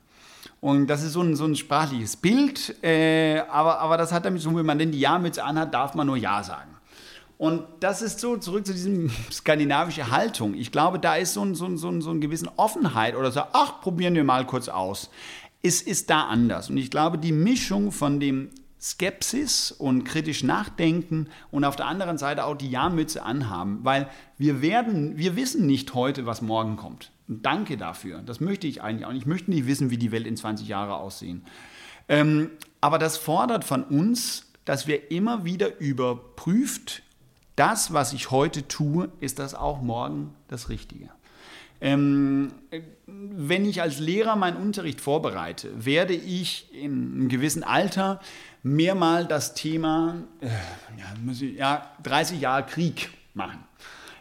Und 0.59 0.87
das 0.87 1.03
ist 1.03 1.13
so 1.13 1.21
ein, 1.21 1.35
so 1.35 1.45
ein 1.45 1.55
sprachliches 1.55 2.15
Bild, 2.15 2.83
äh, 2.83 3.39
aber, 3.49 3.79
aber 3.79 3.97
das 3.97 4.11
hat 4.11 4.25
damit 4.25 4.41
zu 4.41 4.49
tun, 4.49 4.57
wenn 4.57 4.65
man 4.65 4.79
denn 4.79 4.91
die 4.91 4.99
Ja-Mütze 4.99 5.43
anhat, 5.43 5.73
darf 5.73 5.93
man 5.93 6.07
nur 6.07 6.17
Ja 6.17 6.43
sagen. 6.43 6.71
Und 7.37 7.63
das 7.79 8.01
ist 8.01 8.19
so 8.19 8.37
zurück 8.37 8.65
zu 8.65 8.73
diesem 8.73 9.11
skandinavische 9.31 10.09
Haltung. 10.09 10.55
Ich 10.55 10.71
glaube, 10.71 10.99
da 10.99 11.15
ist 11.15 11.33
so 11.33 11.43
ein, 11.43 11.53
so 11.53 11.65
ein, 11.65 11.77
so 11.77 11.89
ein, 11.89 12.01
so 12.01 12.09
eine 12.09 12.19
gewisse 12.19 12.51
Offenheit 12.57 13.15
oder 13.15 13.31
so, 13.31 13.41
ach, 13.53 13.81
probieren 13.81 14.15
wir 14.15 14.23
mal 14.23 14.45
kurz 14.45 14.69
aus. 14.69 15.11
Es 15.61 15.81
ist 15.81 16.09
da 16.09 16.23
anders. 16.23 16.69
Und 16.69 16.77
ich 16.77 16.89
glaube, 16.89 17.17
die 17.17 17.31
Mischung 17.31 17.91
von 17.91 18.19
dem 18.19 18.49
Skepsis 18.79 19.71
und 19.71 20.03
kritisch 20.03 20.43
nachdenken 20.43 21.27
und 21.51 21.63
auf 21.63 21.75
der 21.75 21.87
anderen 21.87 22.17
Seite 22.17 22.45
auch 22.45 22.55
die 22.55 22.69
Ja-Mütze 22.69 23.23
anhaben, 23.23 23.79
weil 23.83 24.09
wir 24.37 24.61
werden, 24.61 25.17
wir 25.17 25.35
wissen 25.35 25.65
nicht 25.65 25.93
heute, 25.93 26.25
was 26.25 26.41
morgen 26.41 26.75
kommt. 26.75 27.11
Danke 27.27 27.77
dafür. 27.77 28.21
Das 28.21 28.39
möchte 28.39 28.67
ich 28.67 28.81
eigentlich 28.81 29.05
auch 29.05 29.11
nicht. 29.11 29.23
Ich 29.23 29.27
möchte 29.27 29.51
nicht 29.51 29.67
wissen, 29.67 29.89
wie 29.89 29.97
die 29.97 30.11
Welt 30.11 30.27
in 30.27 30.37
20 30.37 30.67
Jahren 30.67 30.91
aussehen. 30.91 31.43
Ähm, 32.07 32.51
aber 32.79 32.99
das 32.99 33.17
fordert 33.17 33.65
von 33.65 33.83
uns, 33.83 34.45
dass 34.63 34.87
wir 34.87 35.11
immer 35.11 35.43
wieder 35.43 35.79
überprüft, 35.79 37.01
das, 37.55 37.91
was 37.91 38.13
ich 38.13 38.29
heute 38.29 38.67
tue, 38.67 39.09
ist 39.19 39.39
das 39.39 39.55
auch 39.55 39.81
morgen 39.81 40.35
das 40.47 40.69
Richtige. 40.69 41.09
Ähm, 41.79 42.51
wenn 43.05 43.65
ich 43.65 43.81
als 43.81 43.99
Lehrer 43.99 44.35
meinen 44.35 44.57
Unterricht 44.57 44.99
vorbereite, 45.01 45.85
werde 45.85 46.13
ich 46.13 46.73
in 46.73 47.13
einem 47.13 47.29
gewissen 47.29 47.63
Alter 47.63 48.19
mehrmal 48.75 49.25
das 49.25 49.53
Thema 49.53 50.15
äh, 50.41 50.47
ja, 50.97 51.55
ja, 51.57 51.91
30 52.03 52.41
Jahre 52.41 52.63
Krieg 52.65 53.09
machen. 53.33 53.59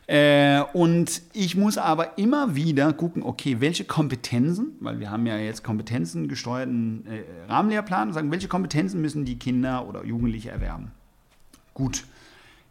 Äh, 0.07 0.63
und 0.73 1.21
ich 1.33 1.57
muss 1.57 1.79
aber 1.79 2.17
immer 2.17 2.55
wieder 2.55 2.93
gucken, 2.93 3.25
okay, 3.25 3.61
welche 3.61 3.85
Kompetenzen, 3.85 4.77
weil 4.81 5.01
wir 5.01 5.11
haben 5.11 5.27
ja 5.27 5.37
jetzt 5.37 5.65
Kompetenzen 5.65 6.29
gesteuerten 6.29 7.05
äh, 7.07 7.51
Rahmenlehrplan, 7.51 8.13
sagen, 8.13 8.31
welche 8.31 8.47
Kompetenzen 8.47 9.01
müssen 9.01 9.25
die 9.25 9.39
Kinder 9.39 9.89
oder 9.89 10.05
Jugendliche 10.05 10.51
erwerben? 10.51 10.93
Gut. 11.75 12.05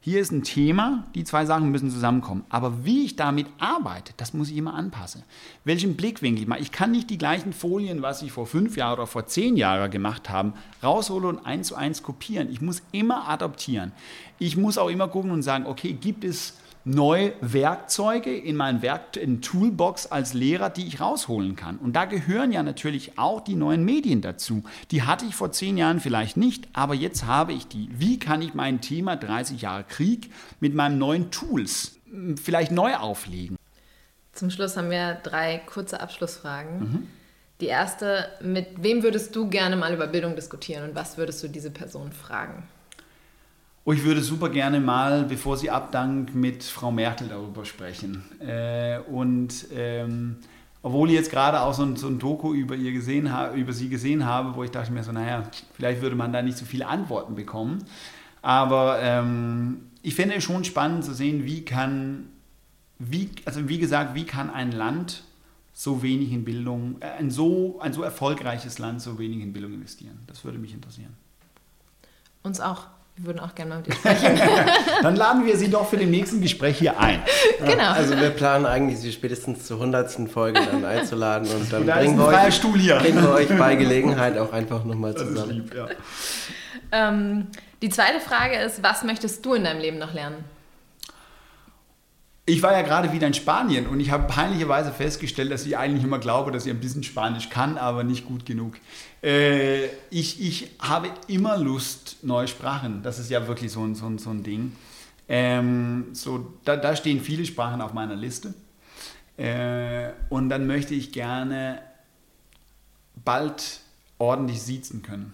Hier 0.06 0.22
ist 0.22 0.32
ein 0.32 0.44
Thema, 0.44 1.08
die 1.16 1.24
zwei 1.24 1.48
Sachen 1.48 1.72
müssen 1.72 1.90
zusammenkommen. 1.90 2.44
Aber 2.50 2.86
wie 2.86 3.06
ich 3.06 3.16
damit 3.16 3.48
arbeite, 3.58 4.14
das 4.18 4.36
muss 4.36 4.52
ich 4.52 4.58
immer 4.58 4.76
anpassen. 4.76 5.24
Welchen 5.64 5.96
Blickwinkel 5.96 6.44
ich 6.44 6.48
mache. 6.48 6.60
Ich 6.60 6.72
kann 6.72 6.92
nicht 6.92 7.10
die 7.10 7.18
gleichen 7.18 7.54
Folien, 7.54 8.04
was 8.04 8.22
ich 8.22 8.32
vor 8.32 8.46
fünf 8.46 8.78
Jahren 8.78 9.00
oder 9.00 9.08
vor 9.08 9.26
zehn 9.26 9.58
Jahren 9.58 9.90
gemacht 9.90 10.30
habe, 10.30 10.54
rausholen 10.84 11.26
und 11.26 11.46
eins 11.48 11.70
zu 11.70 11.76
eins 11.76 12.04
kopieren. 12.04 12.52
Ich 12.52 12.62
muss 12.62 12.84
immer 12.92 13.28
adoptieren. 13.28 13.94
Ich 14.38 14.58
muss 14.58 14.78
auch 14.78 14.90
immer 14.90 15.08
gucken 15.08 15.32
und 15.32 15.42
sagen, 15.42 15.66
okay, 15.66 15.94
gibt 15.94 16.24
es 16.24 16.54
neue 16.86 17.34
Werkzeuge 17.42 18.36
in 18.36 18.56
meinen 18.56 18.82
Werk 18.82 19.18
in 19.18 19.42
Toolbox 19.42 20.08
als 20.08 20.34
Lehrer, 20.34 20.70
die 20.70 20.88
ich 20.88 21.02
rausholen 21.02 21.56
kann. 21.56 21.78
Und 21.78 21.94
da 21.94 22.06
gehören 22.06 22.52
ja 22.52 22.64
natürlich 22.64 23.18
auch 23.18 23.42
die 23.42 23.56
neuen 23.56 23.84
Medien 23.84 24.22
dazu. 24.22 24.64
Die 24.92 25.04
hatte 25.04 25.26
ich 25.26 25.36
vor 25.36 25.52
zehn 25.52 25.78
Jahren 25.78 26.00
vielleicht 26.00 26.38
nicht, 26.38 26.70
aber 26.74 26.94
jetzt 26.94 27.26
habe 27.26 27.54
ich 27.54 27.68
die. 27.68 27.90
Wie 27.92 28.20
kann 28.20 28.42
ich 28.42 28.54
mein 28.54 28.82
Thema 28.82 29.16
30 29.16 29.62
Jahre 29.62 29.84
Krieg 29.84 30.32
mit 30.60 30.76
meinen 30.76 31.00
neuen 31.00 31.32
Tools 31.32 31.98
hm, 32.10 32.38
vielleicht 32.38 32.72
neu 32.72 32.96
auflegen? 32.96 33.58
Zum 34.32 34.52
Schluss 34.52 34.78
haben 34.78 34.92
wir 34.92 35.16
drei 35.16 35.58
kurze 35.66 36.00
Abschlussfragen. 36.00 36.80
Mhm. 36.80 37.08
Die 37.62 37.68
erste, 37.68 38.28
mit 38.42 38.84
wem 38.84 39.02
würdest 39.02 39.36
du 39.36 39.50
gerne 39.50 39.78
mal 39.78 39.94
über 39.94 40.08
Bildung 40.08 40.36
diskutieren 40.36 40.90
und 40.90 40.96
was 40.96 41.18
würdest 41.18 41.42
du 41.42 41.48
diese 41.48 41.72
Person 41.72 42.12
fragen? 42.12 42.64
Oh, 43.88 43.94
ich 43.94 44.04
würde 44.04 44.22
super 44.22 44.50
gerne 44.50 44.80
mal, 44.80 45.26
bevor 45.26 45.58
sie 45.58 45.70
abdankt, 45.70 46.34
mit 46.34 46.64
Frau 46.64 46.92
Merkel 46.92 47.28
darüber 47.28 47.66
sprechen. 47.66 48.24
Äh, 48.40 48.98
und 49.02 49.68
ähm, 49.72 50.38
obwohl 50.82 51.10
ich 51.10 51.16
jetzt 51.16 51.30
gerade 51.30 51.62
auch 51.62 51.76
so 51.76 51.84
ein, 51.84 51.96
so 51.96 52.08
ein 52.08 52.18
Doku 52.18 52.56
über, 52.56 52.76
ihr 52.76 52.92
gesehen 52.94 53.30
über 53.54 53.74
sie 53.74 53.88
gesehen 53.88 54.26
habe, 54.26 54.56
wo 54.56 54.64
ich 54.64 54.72
dachte 54.72 54.92
mir 54.92 55.04
so, 55.04 55.12
naja, 55.12 55.44
vielleicht 55.74 56.02
würde 56.02 56.16
man 56.16 56.34
da 56.34 56.42
nicht 56.42 56.58
so 56.58 56.66
viele 56.66 56.88
Antworten 56.88 57.36
bekommen. 57.36 57.86
Aber 58.42 59.00
ähm, 59.04 59.92
ich 60.02 60.16
fände 60.16 60.34
es 60.34 60.44
schon 60.44 60.64
spannend 60.64 61.06
zu 61.06 61.14
sehen, 61.14 61.46
wie 61.46 61.64
kann, 61.64 62.30
wie, 62.98 63.30
also 63.46 63.70
wie 63.70 63.78
gesagt, 63.78 64.16
wie 64.16 64.26
kann 64.26 64.50
ein 64.50 64.72
Land 64.72 65.24
so 65.74 66.02
wenig 66.02 66.32
in 66.32 66.44
Bildung, 66.44 66.96
äh, 67.02 67.20
ein, 67.20 67.30
so, 67.30 67.80
ein 67.82 67.94
so 67.94 68.02
erfolgreiches 68.02 68.80
Land 68.80 69.02
so 69.02 69.20
wenig 69.20 69.42
in 69.42 69.54
Bildung 69.54 69.74
investieren. 69.74 70.18
Das 70.26 70.44
würde 70.44 70.58
mich 70.58 70.74
interessieren. 70.74 71.16
Uns 72.42 72.60
auch. 72.60 72.88
Wir 73.18 73.28
würden 73.28 73.40
auch 73.40 73.56
gerne 73.56 73.70
mal 73.70 73.78
mit 73.78 73.88
dir 73.88 73.94
sprechen. 73.94 74.38
Dann 75.02 75.16
laden 75.16 75.46
wir 75.46 75.56
Sie 75.56 75.70
doch 75.70 75.90
für 75.90 75.96
den 75.96 76.12
nächsten 76.12 76.42
Gespräch 76.42 76.80
hier 76.80 77.00
ein. 77.00 77.22
Genau. 77.66 77.92
Also 77.92 78.20
wir 78.20 78.30
planen 78.32 78.66
eigentlich, 78.66 79.00
Sie 79.00 79.12
spätestens 79.14 79.66
zur 79.66 79.78
100. 79.78 80.30
Folge 80.30 80.60
dann 80.60 80.84
einzuladen 80.84 81.48
und 81.50 81.72
dann 81.72 81.88
da 81.88 81.96
bringen, 81.96 82.18
wir 82.18 82.28
euch, 82.28 82.62
bringen, 82.62 83.24
wir 83.24 83.32
euch, 83.32 83.58
bei 83.58 83.76
Gelegenheit 83.76 84.38
auch 84.38 84.52
einfach 84.52 84.84
nochmal 84.84 85.16
zusammen. 85.16 85.52
Lieb, 85.52 85.74
ja. 85.74 85.88
ähm, 86.92 87.48
die 87.82 87.90
zweite 87.90 88.20
Frage 88.20 88.58
ist, 88.58 88.84
was 88.84 89.04
möchtest 89.04 89.46
du 89.46 89.54
in 89.54 89.64
deinem 89.64 89.80
Leben 89.80 89.98
noch 89.98 90.14
lernen? 90.14 90.44
Ich 92.48 92.62
war 92.62 92.74
ja 92.74 92.84
gerade 92.84 93.12
wieder 93.12 93.26
in 93.26 93.34
Spanien 93.34 93.88
und 93.88 94.00
ich 94.00 94.12
habe 94.12 94.28
peinlicherweise 94.28 94.92
festgestellt, 94.92 95.52
dass 95.52 95.66
ich 95.66 95.78
eigentlich 95.78 96.04
immer 96.04 96.20
glaube, 96.20 96.52
dass 96.52 96.68
ich 96.68 96.72
ein 96.72 96.80
bisschen 96.80 97.02
Spanisch 97.02 97.50
kann, 97.50 97.80
aber 97.80 98.04
nicht 98.04 98.26
gut 98.26 98.46
genug. 98.46 98.76
Äh, 99.24 99.86
ich, 100.12 100.40
ich 100.40 100.70
habe 100.78 101.10
immer 101.28 101.58
Lust, 101.58 102.18
neue 102.22 102.48
Sprachen. 102.48 103.02
Das 103.02 103.18
ist 103.18 103.32
ja 103.32 103.48
wirklich 103.48 103.72
so 103.72 103.84
ein, 103.84 103.96
so 103.96 104.06
ein, 104.06 104.20
so 104.20 104.30
ein 104.30 104.44
Ding. 104.44 104.76
Ähm, 105.28 106.10
so, 106.14 106.54
da, 106.66 106.78
da 106.78 106.96
stehen 106.96 107.20
viele 107.20 107.46
Sprachen 107.48 107.82
auf 107.82 107.94
meiner 107.94 108.16
Liste. 108.16 108.54
Äh, 109.38 110.12
und 110.30 110.50
dann 110.50 110.68
möchte 110.68 110.94
ich 110.94 111.12
gerne 111.12 111.82
bald 113.24 113.80
ordentlich 114.20 114.62
siezen 114.62 115.02
können. 115.02 115.34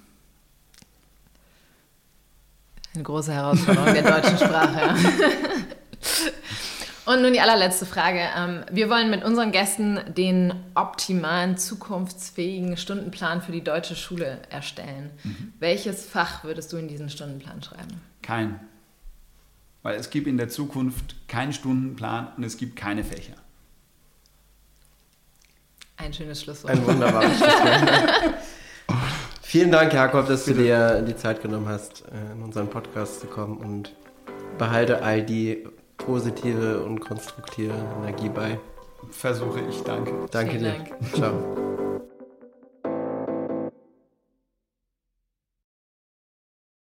Eine 2.93 3.03
große 3.03 3.33
Herausforderung 3.33 3.93
der 3.93 4.03
deutschen 4.03 4.37
Sprache. 4.37 4.95
Und 7.05 7.21
nun 7.23 7.33
die 7.33 7.41
allerletzte 7.41 7.85
Frage. 7.85 8.19
Ähm, 8.37 8.63
wir 8.71 8.89
wollen 8.89 9.09
mit 9.09 9.23
unseren 9.23 9.51
Gästen 9.51 9.99
den 10.15 10.53
optimalen, 10.75 11.57
zukunftsfähigen 11.57 12.77
Stundenplan 12.77 13.41
für 13.41 13.51
die 13.51 13.63
deutsche 13.63 13.95
Schule 13.95 14.39
erstellen. 14.49 15.09
Mhm. 15.23 15.53
Welches 15.59 16.05
Fach 16.05 16.43
würdest 16.43 16.71
du 16.71 16.77
in 16.77 16.87
diesen 16.87 17.09
Stundenplan 17.09 17.63
schreiben? 17.63 18.01
Kein. 18.21 18.59
Weil 19.81 19.95
es 19.95 20.11
gibt 20.11 20.27
in 20.27 20.37
der 20.37 20.49
Zukunft 20.49 21.15
keinen 21.27 21.53
Stundenplan 21.53 22.27
und 22.37 22.43
es 22.43 22.57
gibt 22.57 22.75
keine 22.75 23.03
Fächer. 23.03 23.33
Ein 25.97 26.13
schönes 26.13 26.41
Schlusswort. 26.41 26.73
Ein 26.73 26.85
wunderbares 26.85 27.37
Schlusswort. 27.37 28.35
Vielen 29.41 29.71
Dank, 29.71 29.91
Jakob, 29.93 30.27
dass 30.27 30.45
Bitte. 30.45 30.57
du 30.59 30.63
dir 30.63 31.01
die 31.01 31.15
Zeit 31.15 31.41
genommen 31.41 31.67
hast, 31.67 32.03
äh, 32.11 32.31
in 32.33 32.43
unseren 32.43 32.69
Podcast 32.69 33.21
zu 33.21 33.27
kommen 33.27 33.57
und 33.57 33.93
behalte 34.57 35.01
all 35.01 35.23
die 35.23 35.67
positive 36.05 36.83
und 36.83 36.99
konstruktive 36.99 37.73
Energie 38.01 38.29
bei. 38.29 38.59
Versuche 39.09 39.61
ich, 39.69 39.81
danke. 39.83 40.13
Danke 40.31 40.51
Vielen 40.51 40.63
dir. 40.63 40.71
Dank. 40.71 41.13
Ciao. 41.15 42.01